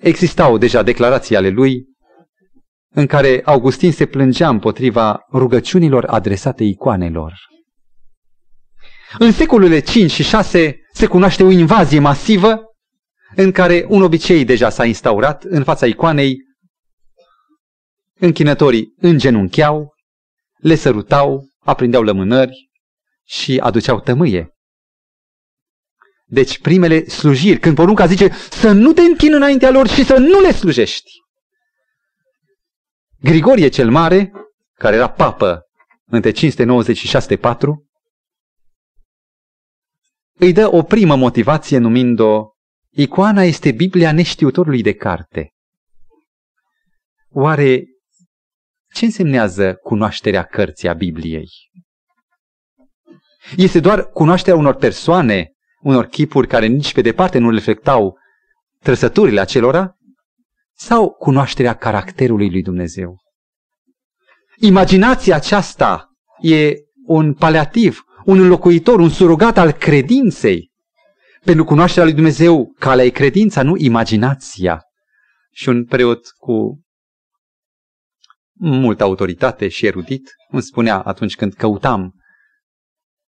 existau 0.00 0.58
deja 0.58 0.82
declarații 0.82 1.36
ale 1.36 1.48
lui 1.48 1.84
în 2.94 3.06
care 3.06 3.42
Augustin 3.44 3.92
se 3.92 4.06
plângea 4.06 4.48
împotriva 4.48 5.20
rugăciunilor 5.32 6.04
adresate 6.04 6.64
icoanelor. 6.64 7.34
În 9.18 9.32
secolele 9.32 9.80
5 9.80 10.10
și 10.10 10.22
6 10.22 10.76
se 10.92 11.06
cunoaște 11.06 11.42
o 11.42 11.50
invazie 11.50 11.98
masivă 11.98 12.60
în 13.36 13.52
care 13.52 13.84
un 13.88 14.02
obicei 14.02 14.44
deja 14.44 14.70
s-a 14.70 14.84
instaurat 14.84 15.42
în 15.44 15.64
fața 15.64 15.86
icoanei, 15.86 16.36
închinătorii 18.14 18.94
îngenuncheau, 18.96 19.94
le 20.56 20.74
sărutau, 20.74 21.48
aprindeau 21.58 22.02
lămânări 22.02 22.70
și 23.24 23.58
aduceau 23.58 24.00
tămâie. 24.00 24.48
Deci 26.26 26.58
primele 26.58 27.08
slujiri, 27.08 27.60
când 27.60 27.74
porunca 27.74 28.06
zice 28.06 28.30
să 28.50 28.72
nu 28.72 28.92
te 28.92 29.00
închini 29.00 29.34
înaintea 29.34 29.70
lor 29.70 29.88
și 29.88 30.04
să 30.04 30.16
nu 30.16 30.40
le 30.40 30.52
slujești. 30.52 31.10
Grigorie 33.24 33.68
cel 33.68 33.90
Mare, 33.90 34.32
care 34.74 34.96
era 34.96 35.10
papă 35.10 35.62
între 36.06 36.30
596 36.30 37.36
4 37.36 37.86
îi 40.38 40.52
dă 40.52 40.74
o 40.74 40.82
primă 40.82 41.16
motivație 41.16 41.78
numind-o 41.78 42.48
Icoana 42.90 43.42
este 43.42 43.72
Biblia 43.72 44.12
neștiutorului 44.12 44.82
de 44.82 44.94
carte. 44.94 45.52
Oare 47.30 47.84
ce 48.94 49.04
însemnează 49.04 49.74
cunoașterea 49.74 50.42
cărții 50.42 50.88
a 50.88 50.92
Bibliei? 50.92 51.48
Este 53.56 53.80
doar 53.80 54.10
cunoașterea 54.10 54.58
unor 54.58 54.74
persoane, 54.74 55.52
unor 55.80 56.06
chipuri 56.06 56.46
care 56.46 56.66
nici 56.66 56.92
pe 56.92 57.00
departe 57.00 57.38
nu 57.38 57.50
reflectau 57.50 58.18
trăsăturile 58.78 59.40
acelora? 59.40 59.96
Sau 60.76 61.10
cunoașterea 61.10 61.74
caracterului 61.74 62.50
lui 62.50 62.62
Dumnezeu? 62.62 63.18
Imaginația 64.56 65.36
aceasta 65.36 66.08
e 66.40 66.74
un 67.06 67.34
paliativ, 67.34 68.04
un 68.24 68.38
înlocuitor, 68.38 68.98
un 68.98 69.10
surogat 69.10 69.58
al 69.58 69.72
credinței. 69.72 70.70
Pentru 71.44 71.64
cunoașterea 71.64 72.04
lui 72.04 72.14
Dumnezeu, 72.14 72.74
calea 72.78 73.04
e 73.04 73.08
credința, 73.08 73.62
nu 73.62 73.76
imaginația. 73.76 74.82
Și 75.52 75.68
un 75.68 75.84
preot 75.84 76.28
cu 76.36 76.80
multă 78.58 79.02
autoritate 79.02 79.68
și 79.68 79.86
erudit 79.86 80.34
îmi 80.48 80.62
spunea 80.62 81.00
atunci 81.00 81.36
când 81.36 81.54
căutam, 81.54 82.12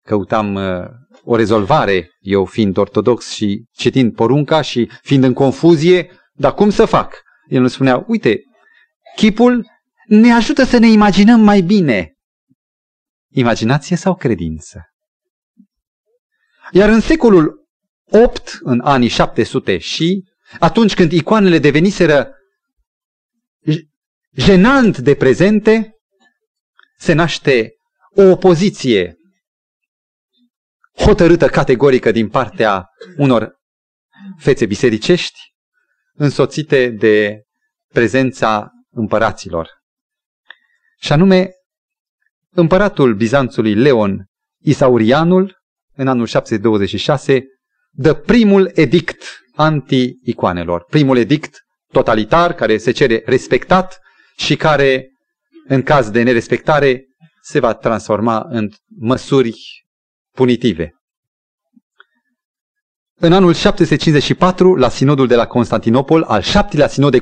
căutam 0.06 0.54
uh, 0.54 0.86
o 1.24 1.36
rezolvare, 1.36 2.10
eu 2.20 2.46
fiind 2.46 2.78
ortodox 2.78 3.30
și 3.32 3.66
citind 3.72 4.16
porunca 4.16 4.62
și 4.62 4.92
fiind 5.02 5.24
în 5.24 5.34
confuzie, 5.34 6.12
dar 6.34 6.54
cum 6.54 6.70
să 6.70 6.86
fac? 6.86 7.22
El 7.52 7.60
îmi 7.60 7.70
spunea, 7.70 8.04
uite, 8.08 8.44
chipul 9.16 9.68
ne 10.08 10.34
ajută 10.34 10.64
să 10.64 10.78
ne 10.78 10.88
imaginăm 10.88 11.42
mai 11.42 11.62
bine. 11.62 12.14
Imaginație 13.30 13.96
sau 13.96 14.16
credință? 14.16 14.86
Iar 16.72 16.90
în 16.90 17.00
secolul 17.00 17.68
8, 18.12 18.60
în 18.62 18.80
anii 18.84 19.08
700 19.08 19.78
și, 19.78 20.24
atunci 20.60 20.94
când 20.94 21.12
icoanele 21.12 21.60
deveniseră 21.60 22.36
jenant 24.32 24.98
de 24.98 25.16
prezente, 25.16 25.96
se 26.98 27.14
naște 27.14 27.72
o 28.16 28.22
opoziție 28.22 29.16
hotărâtă 30.98 31.48
categorică 31.48 32.12
din 32.12 32.30
partea 32.30 32.90
unor 33.18 33.60
fețe 34.38 34.66
bisericești, 34.66 35.51
însoțite 36.14 36.90
de 36.90 37.42
prezența 37.88 38.70
împăraților. 38.90 39.70
Și 41.00 41.12
anume, 41.12 41.52
împăratul 42.50 43.16
Bizanțului 43.16 43.74
Leon 43.74 44.26
Isaurianul, 44.64 45.60
în 45.96 46.08
anul 46.08 46.26
726, 46.26 47.44
dă 47.90 48.14
primul 48.14 48.72
edict 48.74 49.24
anti-icoanelor. 49.56 50.84
Primul 50.84 51.18
edict 51.18 51.60
totalitar, 51.92 52.54
care 52.54 52.78
se 52.78 52.92
cere 52.92 53.22
respectat 53.26 54.00
și 54.38 54.56
care, 54.56 55.08
în 55.68 55.84
caz 55.84 56.10
de 56.10 56.24
nerespectare, 56.24 57.06
se 57.42 57.60
va 57.60 57.74
transforma 57.74 58.46
în 58.50 58.70
măsuri 59.00 59.56
punitive. 60.36 60.96
În 63.24 63.34
anul 63.34 63.54
754, 63.54 64.76
la 64.76 64.90
sinodul 64.90 65.28
de 65.28 65.36
la 65.36 65.48
Constantinopol, 65.48 66.24
al 66.24 66.42
șaptelea 66.42 66.88
sinod 66.88 67.14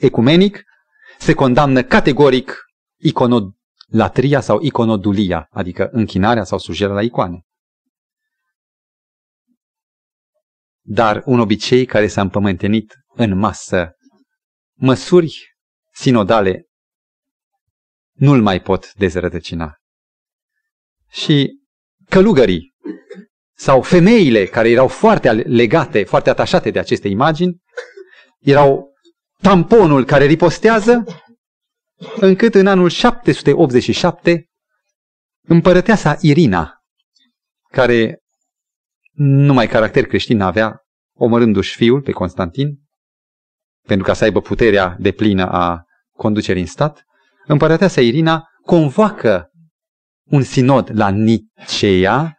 ecumenic, 0.00 0.62
se 1.18 1.34
condamnă 1.34 1.82
categoric 1.82 2.56
iconolatria 2.96 4.40
sau 4.40 4.60
iconodulia, 4.60 5.48
adică 5.50 5.88
închinarea 5.92 6.44
sau 6.44 6.58
slujirea 6.58 6.94
la 6.94 7.02
icoane. 7.02 7.42
Dar 10.80 11.22
un 11.24 11.40
obicei 11.40 11.86
care 11.86 12.06
s-a 12.06 12.20
împământenit 12.20 12.94
în 13.14 13.38
masă, 13.38 13.96
măsuri 14.74 15.56
sinodale 15.92 16.68
nu-l 18.12 18.42
mai 18.42 18.60
pot 18.60 18.92
dezrădăcina. 18.92 19.76
Și 21.08 21.60
călugării 22.08 22.76
sau 23.58 23.82
femeile 23.82 24.46
care 24.46 24.70
erau 24.70 24.88
foarte 24.88 25.32
legate, 25.32 26.04
foarte 26.04 26.30
atașate 26.30 26.70
de 26.70 26.78
aceste 26.78 27.08
imagini, 27.08 27.56
erau 28.38 28.92
tamponul 29.42 30.04
care 30.04 30.24
ripostează, 30.24 31.04
încât 32.20 32.54
în 32.54 32.66
anul 32.66 32.88
787 32.88 34.48
împărăteasa 35.46 36.16
Irina, 36.20 36.72
care 37.70 38.18
numai 39.12 39.66
caracter 39.66 40.06
creștin 40.06 40.40
avea, 40.40 40.80
omorându-și 41.16 41.76
fiul 41.76 42.02
pe 42.02 42.12
Constantin, 42.12 42.78
pentru 43.86 44.06
ca 44.06 44.12
să 44.12 44.24
aibă 44.24 44.40
puterea 44.40 44.96
de 44.98 45.12
plină 45.12 45.50
a 45.50 45.84
conducerii 46.12 46.62
în 46.62 46.68
stat, 46.68 47.04
împărăteasa 47.46 48.00
Irina 48.00 48.44
convoacă 48.62 49.50
un 50.24 50.42
sinod 50.42 50.90
la 50.92 51.08
Nicea 51.08 52.37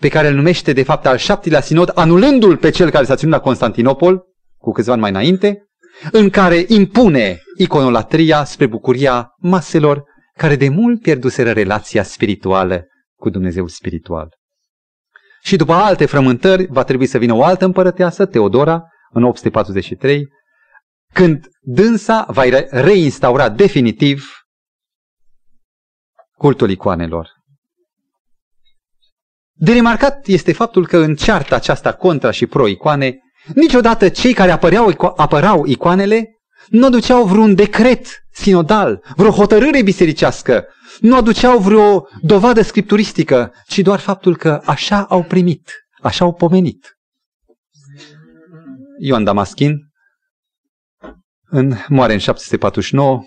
pe 0.00 0.08
care 0.08 0.28
îl 0.28 0.34
numește 0.34 0.72
de 0.72 0.82
fapt 0.82 1.06
al 1.06 1.16
șaptelea 1.16 1.60
sinod, 1.60 1.90
anulându-l 1.94 2.56
pe 2.56 2.70
cel 2.70 2.90
care 2.90 3.04
s-a 3.04 3.16
ținut 3.16 3.34
la 3.34 3.40
Constantinopol, 3.40 4.22
cu 4.56 4.72
câțiva 4.72 4.92
ani 4.92 5.00
mai 5.00 5.10
înainte, 5.10 5.66
în 6.12 6.30
care 6.30 6.64
impune 6.68 7.40
iconolatria 7.58 8.44
spre 8.44 8.66
bucuria 8.66 9.34
maselor 9.38 10.04
care 10.36 10.56
de 10.56 10.68
mult 10.68 11.00
pierduseră 11.00 11.52
relația 11.52 12.02
spirituală 12.02 12.86
cu 13.18 13.30
Dumnezeu 13.30 13.66
spiritual. 13.66 14.28
Și 15.42 15.56
după 15.56 15.72
alte 15.72 16.06
frământări 16.06 16.66
va 16.66 16.84
trebui 16.84 17.06
să 17.06 17.18
vină 17.18 17.34
o 17.34 17.44
altă 17.44 17.64
împărăteasă, 17.64 18.26
Teodora, 18.26 18.82
în 19.10 19.22
843, 19.22 20.28
când 21.12 21.46
dânsa 21.60 22.26
va 22.28 22.42
reinstaura 22.70 23.48
definitiv 23.48 24.30
cultul 26.36 26.70
icoanelor. 26.70 27.35
De 29.58 29.72
remarcat 29.72 30.26
este 30.26 30.52
faptul 30.52 30.86
că 30.86 30.96
în 30.96 31.14
cearta 31.14 31.54
aceasta 31.54 31.92
contra 31.92 32.30
și 32.30 32.46
pro-icoane, 32.46 33.18
niciodată 33.54 34.08
cei 34.08 34.32
care 34.32 34.50
apăreau, 34.50 35.14
apărau 35.16 35.66
icoanele 35.66 36.30
nu 36.68 36.86
aduceau 36.86 37.24
vreun 37.24 37.54
decret 37.54 38.06
sinodal, 38.32 39.04
vreo 39.16 39.30
hotărâre 39.30 39.82
bisericească, 39.82 40.64
nu 41.00 41.16
aduceau 41.16 41.58
vreo 41.58 42.08
dovadă 42.22 42.62
scripturistică, 42.62 43.52
ci 43.66 43.78
doar 43.78 43.98
faptul 43.98 44.36
că 44.36 44.60
așa 44.64 45.04
au 45.04 45.22
primit, 45.22 45.70
așa 46.02 46.24
au 46.24 46.34
pomenit. 46.34 46.96
Ioan 48.98 49.24
Damaschin, 49.24 49.76
în, 51.48 51.74
moare 51.88 52.12
în 52.12 52.18
749, 52.18 53.24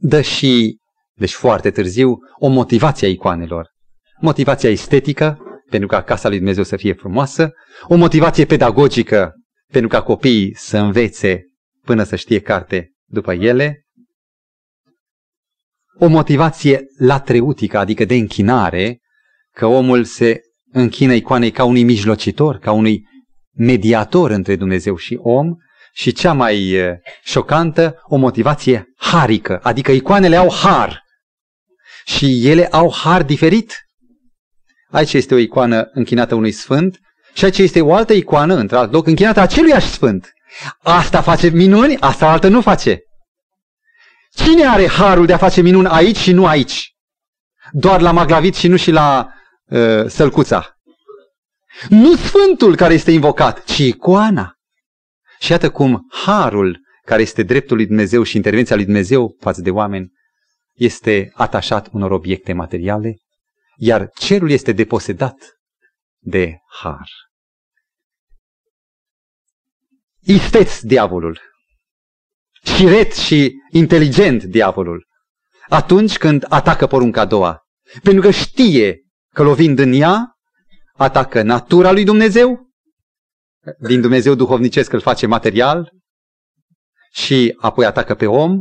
dă 0.00 0.20
și, 0.20 0.78
deci 1.14 1.32
foarte 1.32 1.70
târziu, 1.70 2.18
o 2.38 2.48
motivație 2.48 3.06
a 3.06 3.10
icoanelor. 3.10 3.68
Motivația 4.20 4.70
estetică, 4.70 5.38
pentru 5.70 5.88
ca 5.88 6.02
casa 6.02 6.28
lui 6.28 6.36
Dumnezeu 6.36 6.62
să 6.62 6.76
fie 6.76 6.92
frumoasă, 6.92 7.52
o 7.88 7.96
motivație 7.96 8.44
pedagogică, 8.44 9.32
pentru 9.72 9.88
ca 9.88 10.02
copiii 10.02 10.54
să 10.56 10.78
învețe 10.78 11.42
până 11.84 12.02
să 12.02 12.16
știe 12.16 12.40
carte 12.40 12.90
după 13.04 13.32
ele, 13.32 13.84
o 15.98 16.06
motivație 16.06 16.84
latreutică, 16.98 17.78
adică 17.78 18.04
de 18.04 18.14
închinare, 18.14 19.00
că 19.54 19.66
omul 19.66 20.04
se 20.04 20.40
închină 20.72 21.14
icoanei 21.14 21.50
ca 21.50 21.64
unui 21.64 21.82
mijlocitor, 21.82 22.56
ca 22.56 22.72
unui 22.72 23.04
mediator 23.56 24.30
între 24.30 24.56
Dumnezeu 24.56 24.96
și 24.96 25.18
om, 25.22 25.54
și 25.92 26.12
cea 26.12 26.32
mai 26.32 26.76
șocantă, 27.22 28.00
o 28.02 28.16
motivație 28.16 28.84
harică, 28.96 29.60
adică 29.62 29.92
icoanele 29.92 30.36
au 30.36 30.52
har. 30.52 31.02
Și 32.04 32.48
ele 32.48 32.66
au 32.66 32.92
har 32.92 33.22
diferit. 33.22 33.74
Aici 34.90 35.12
este 35.12 35.34
o 35.34 35.38
icoană 35.38 35.90
închinată 35.92 36.34
unui 36.34 36.52
sfânt 36.52 37.00
și 37.32 37.44
aici 37.44 37.58
este 37.58 37.80
o 37.80 37.94
altă 37.94 38.12
icoană, 38.12 38.54
într-alt 38.54 38.92
loc, 38.92 39.06
închinată 39.06 39.40
aceluiași 39.40 39.88
sfânt. 39.88 40.32
Asta 40.82 41.22
face 41.22 41.48
minuni, 41.48 41.96
asta 42.00 42.30
altă 42.30 42.48
nu 42.48 42.60
face. 42.60 43.02
Cine 44.34 44.66
are 44.66 44.88
harul 44.88 45.26
de 45.26 45.32
a 45.32 45.36
face 45.36 45.60
minuni 45.60 45.88
aici 45.88 46.16
și 46.16 46.32
nu 46.32 46.46
aici? 46.46 46.94
Doar 47.72 48.00
la 48.00 48.12
Maglavit 48.12 48.54
și 48.54 48.68
nu 48.68 48.76
și 48.76 48.90
la 48.90 49.28
uh, 49.64 50.06
Sălcuța. 50.06 50.74
Nu 51.88 52.16
Sfântul 52.16 52.76
care 52.76 52.94
este 52.94 53.10
invocat, 53.10 53.64
ci 53.64 53.78
icoana. 53.78 54.54
Și 55.38 55.50
iată 55.50 55.70
cum 55.70 56.06
harul 56.24 56.80
care 57.04 57.22
este 57.22 57.42
dreptul 57.42 57.76
lui 57.76 57.86
Dumnezeu 57.86 58.22
și 58.22 58.36
intervenția 58.36 58.76
lui 58.76 58.84
Dumnezeu 58.84 59.36
față 59.40 59.60
de 59.60 59.70
oameni 59.70 60.12
este 60.74 61.32
atașat 61.34 61.88
unor 61.92 62.10
obiecte 62.10 62.52
materiale, 62.52 63.16
iar 63.82 64.10
cerul 64.14 64.50
este 64.50 64.72
deposedat 64.72 65.36
de 66.18 66.58
har. 66.80 67.08
Isteț 70.20 70.80
diavolul, 70.80 71.40
șiret 72.62 73.12
și 73.12 73.52
inteligent 73.70 74.42
diavolul, 74.44 75.06
atunci 75.68 76.18
când 76.18 76.44
atacă 76.48 76.86
porunca 76.86 77.20
a 77.20 77.24
doua, 77.24 77.62
pentru 78.02 78.22
că 78.22 78.30
știe 78.30 79.00
că 79.34 79.42
lovind 79.42 79.78
în 79.78 79.92
ea, 79.92 80.34
atacă 80.94 81.42
natura 81.42 81.92
lui 81.92 82.04
Dumnezeu, 82.04 82.70
din 83.78 84.00
Dumnezeu 84.00 84.34
duhovnicesc 84.34 84.92
îl 84.92 85.00
face 85.00 85.26
material 85.26 85.92
și 87.12 87.56
apoi 87.60 87.86
atacă 87.86 88.14
pe 88.14 88.26
om, 88.26 88.60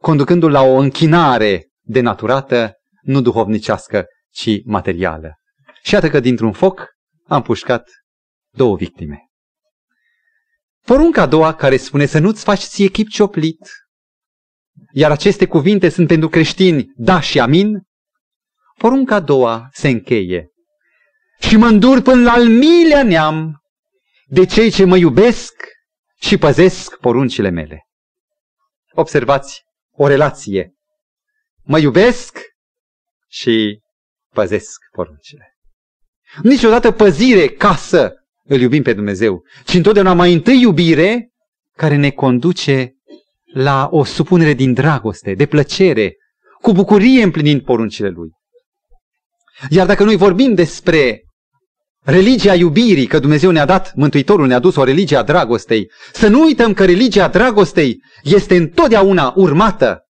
conducându-l 0.00 0.50
la 0.50 0.62
o 0.62 0.76
închinare 0.76 1.68
denaturată, 1.80 2.74
nu 3.00 3.20
duhovnicească, 3.20 4.06
ci 4.30 4.64
materială. 4.64 5.34
Și 5.82 5.94
iată 5.94 6.08
că 6.08 6.20
dintr-un 6.20 6.52
foc 6.52 6.86
am 7.26 7.42
pușcat 7.42 7.90
două 8.50 8.76
victime. 8.76 9.18
Porunca 10.84 11.22
a 11.22 11.26
doua 11.26 11.54
care 11.54 11.76
spune 11.76 12.06
să 12.06 12.18
nu-ți 12.18 12.44
faci 12.44 12.60
ție 12.60 12.88
chip 12.88 13.08
cioplit, 13.08 13.58
iar 14.92 15.10
aceste 15.10 15.46
cuvinte 15.46 15.88
sunt 15.88 16.06
pentru 16.06 16.28
creștini 16.28 16.92
da 16.96 17.20
și 17.20 17.40
amin, 17.40 17.82
porunca 18.78 19.14
a 19.14 19.20
doua 19.20 19.68
se 19.72 19.88
încheie. 19.88 20.48
Și 21.38 21.56
mă 21.56 21.66
îndur 21.66 22.02
până 22.02 22.22
la 22.22 22.32
al 22.32 22.48
milea 22.48 23.02
neam 23.02 23.62
de 24.26 24.46
cei 24.46 24.70
ce 24.70 24.84
mă 24.84 24.96
iubesc 24.96 25.52
și 26.20 26.38
păzesc 26.38 26.96
poruncile 26.98 27.48
mele. 27.50 27.84
Observați 28.92 29.62
o 29.90 30.06
relație. 30.06 30.74
Mă 31.62 31.78
iubesc 31.78 32.38
și 33.30 33.80
păzesc 34.34 34.78
poruncile. 34.92 35.56
Niciodată 36.42 36.90
păzire 36.90 37.48
ca 37.48 37.76
să 37.76 38.14
îl 38.44 38.60
iubim 38.60 38.82
pe 38.82 38.92
Dumnezeu, 38.92 39.44
ci 39.64 39.74
întotdeauna 39.74 40.12
mai 40.12 40.32
întâi 40.32 40.60
iubire 40.60 41.30
care 41.76 41.96
ne 41.96 42.10
conduce 42.10 42.94
la 43.52 43.88
o 43.90 44.04
supunere 44.04 44.52
din 44.52 44.72
dragoste, 44.72 45.34
de 45.34 45.46
plăcere, 45.46 46.16
cu 46.60 46.72
bucurie 46.72 47.22
împlinind 47.22 47.62
poruncile 47.62 48.08
Lui. 48.08 48.30
Iar 49.68 49.86
dacă 49.86 50.04
noi 50.04 50.16
vorbim 50.16 50.54
despre 50.54 51.24
religia 52.00 52.54
iubirii, 52.54 53.06
că 53.06 53.18
Dumnezeu 53.18 53.50
ne-a 53.50 53.64
dat, 53.64 53.94
Mântuitorul 53.94 54.46
ne-a 54.46 54.58
dus 54.58 54.76
o 54.76 54.84
religie 54.84 55.16
a 55.16 55.22
dragostei, 55.22 55.90
să 56.12 56.28
nu 56.28 56.40
uităm 56.40 56.72
că 56.72 56.84
religia 56.84 57.28
dragostei 57.28 58.02
este 58.22 58.56
întotdeauna 58.56 59.32
urmată 59.36 60.00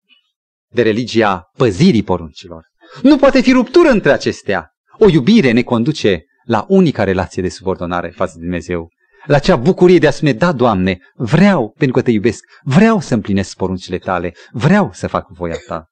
de 0.73 0.81
religia 0.81 1.49
păzirii 1.57 2.03
poruncilor. 2.03 2.70
Nu 3.01 3.17
poate 3.17 3.41
fi 3.41 3.51
ruptură 3.51 3.89
între 3.89 4.11
acestea. 4.11 4.71
O 4.99 5.09
iubire 5.09 5.51
ne 5.51 5.61
conduce 5.63 6.25
la 6.43 6.65
unica 6.67 7.03
relație 7.03 7.41
de 7.41 7.49
subordonare 7.49 8.09
față 8.09 8.33
de 8.35 8.41
Dumnezeu. 8.41 8.89
La 9.25 9.35
acea 9.35 9.55
bucurie 9.55 9.97
de 9.97 10.07
a 10.07 10.11
spune, 10.11 10.33
da, 10.33 10.51
Doamne, 10.51 10.97
vreau, 11.15 11.69
pentru 11.77 11.97
că 11.97 12.01
te 12.01 12.11
iubesc, 12.11 12.43
vreau 12.63 12.99
să 12.99 13.13
împlinesc 13.13 13.55
poruncile 13.55 13.97
tale, 13.97 14.33
vreau 14.51 14.93
să 14.93 15.07
fac 15.07 15.27
voia 15.29 15.57
ta. 15.67 15.89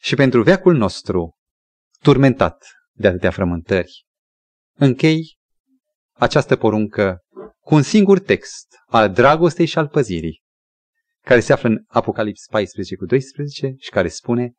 Și 0.00 0.14
pentru 0.14 0.42
veacul 0.42 0.76
nostru, 0.76 1.36
turmentat 2.02 2.64
de 2.92 3.06
atâtea 3.06 3.30
frământări, 3.30 4.06
închei 4.76 5.38
această 6.12 6.56
poruncă 6.56 7.18
cu 7.60 7.74
un 7.74 7.82
singur 7.82 8.18
text 8.20 8.66
al 8.86 9.12
dragostei 9.12 9.66
și 9.66 9.78
al 9.78 9.88
păzirii, 9.88 10.42
care 11.20 11.40
se 11.40 11.52
află 11.52 11.68
în 11.68 11.84
Apocalips 11.86 12.46
14 12.50 12.96
cu 12.96 13.04
12 13.04 13.74
și 13.78 13.90
care 13.90 14.08
spune 14.08 14.52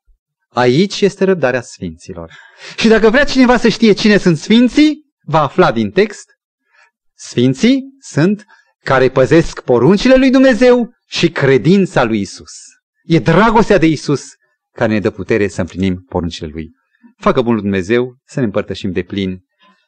Aici 0.50 1.02
este 1.02 1.24
răbdarea 1.24 1.62
sfinților. 1.62 2.32
Și 2.78 2.88
dacă 2.88 3.10
vrea 3.10 3.24
cineva 3.24 3.58
să 3.58 3.68
știe 3.68 3.94
cine 3.94 4.18
sunt 4.18 4.38
sfinții, 4.38 5.06
va 5.24 5.42
afla 5.42 5.72
din 5.72 5.92
text, 5.92 6.26
sfinții 7.14 7.84
sunt 8.00 8.46
care 8.84 9.10
păzesc 9.10 9.62
poruncile 9.62 10.16
lui 10.16 10.30
Dumnezeu 10.30 10.94
și 11.08 11.30
credința 11.32 12.04
lui 12.04 12.20
Isus. 12.20 12.52
E 13.04 13.20
dragostea 13.20 13.78
de 13.78 13.86
Isus 13.86 14.24
care 14.72 14.94
ne 14.94 15.00
dă 15.00 15.10
putere 15.10 15.48
să 15.48 15.62
împlinim 15.62 16.06
poruncile 16.10 16.48
lui. 16.48 16.70
Facă 17.18 17.42
bunul 17.42 17.62
Dumnezeu 17.62 18.16
să 18.26 18.40
ne 18.40 18.46
împărtășim 18.46 18.92
de 18.92 19.02
plin 19.02 19.40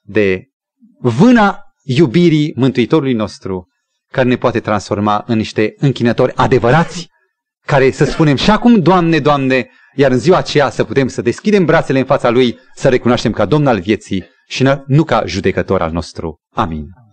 de 0.02 0.44
vâna 1.00 1.62
iubirii 1.84 2.54
Mântuitorului 2.56 3.14
nostru, 3.14 3.68
care 4.12 4.28
ne 4.28 4.36
poate 4.36 4.60
transforma 4.60 5.24
în 5.28 5.38
niște 5.38 5.74
închinători 5.78 6.36
adevărați, 6.36 7.10
care 7.66 7.92
să 7.92 8.06
spunem 8.06 8.36
și 8.36 8.50
acum, 8.50 8.80
Doamne, 8.80 9.20
Doamne, 9.20 9.70
iar 9.98 10.12
în 10.12 10.18
ziua 10.18 10.38
aceea 10.38 10.70
să 10.70 10.84
putem 10.84 11.08
să 11.08 11.22
deschidem 11.22 11.66
brațele 11.66 12.00
în 12.00 12.06
fața 12.06 12.30
Lui, 12.30 12.60
să 12.76 12.90
recunoaștem 12.90 13.32
ca 13.32 13.46
Domn 13.46 13.68
al 13.68 13.80
vieții 13.80 14.26
și 14.48 14.64
nu 14.86 15.04
ca 15.04 15.24
judecător 15.26 15.82
al 15.82 15.92
nostru. 15.92 16.42
Amin. 16.54 17.07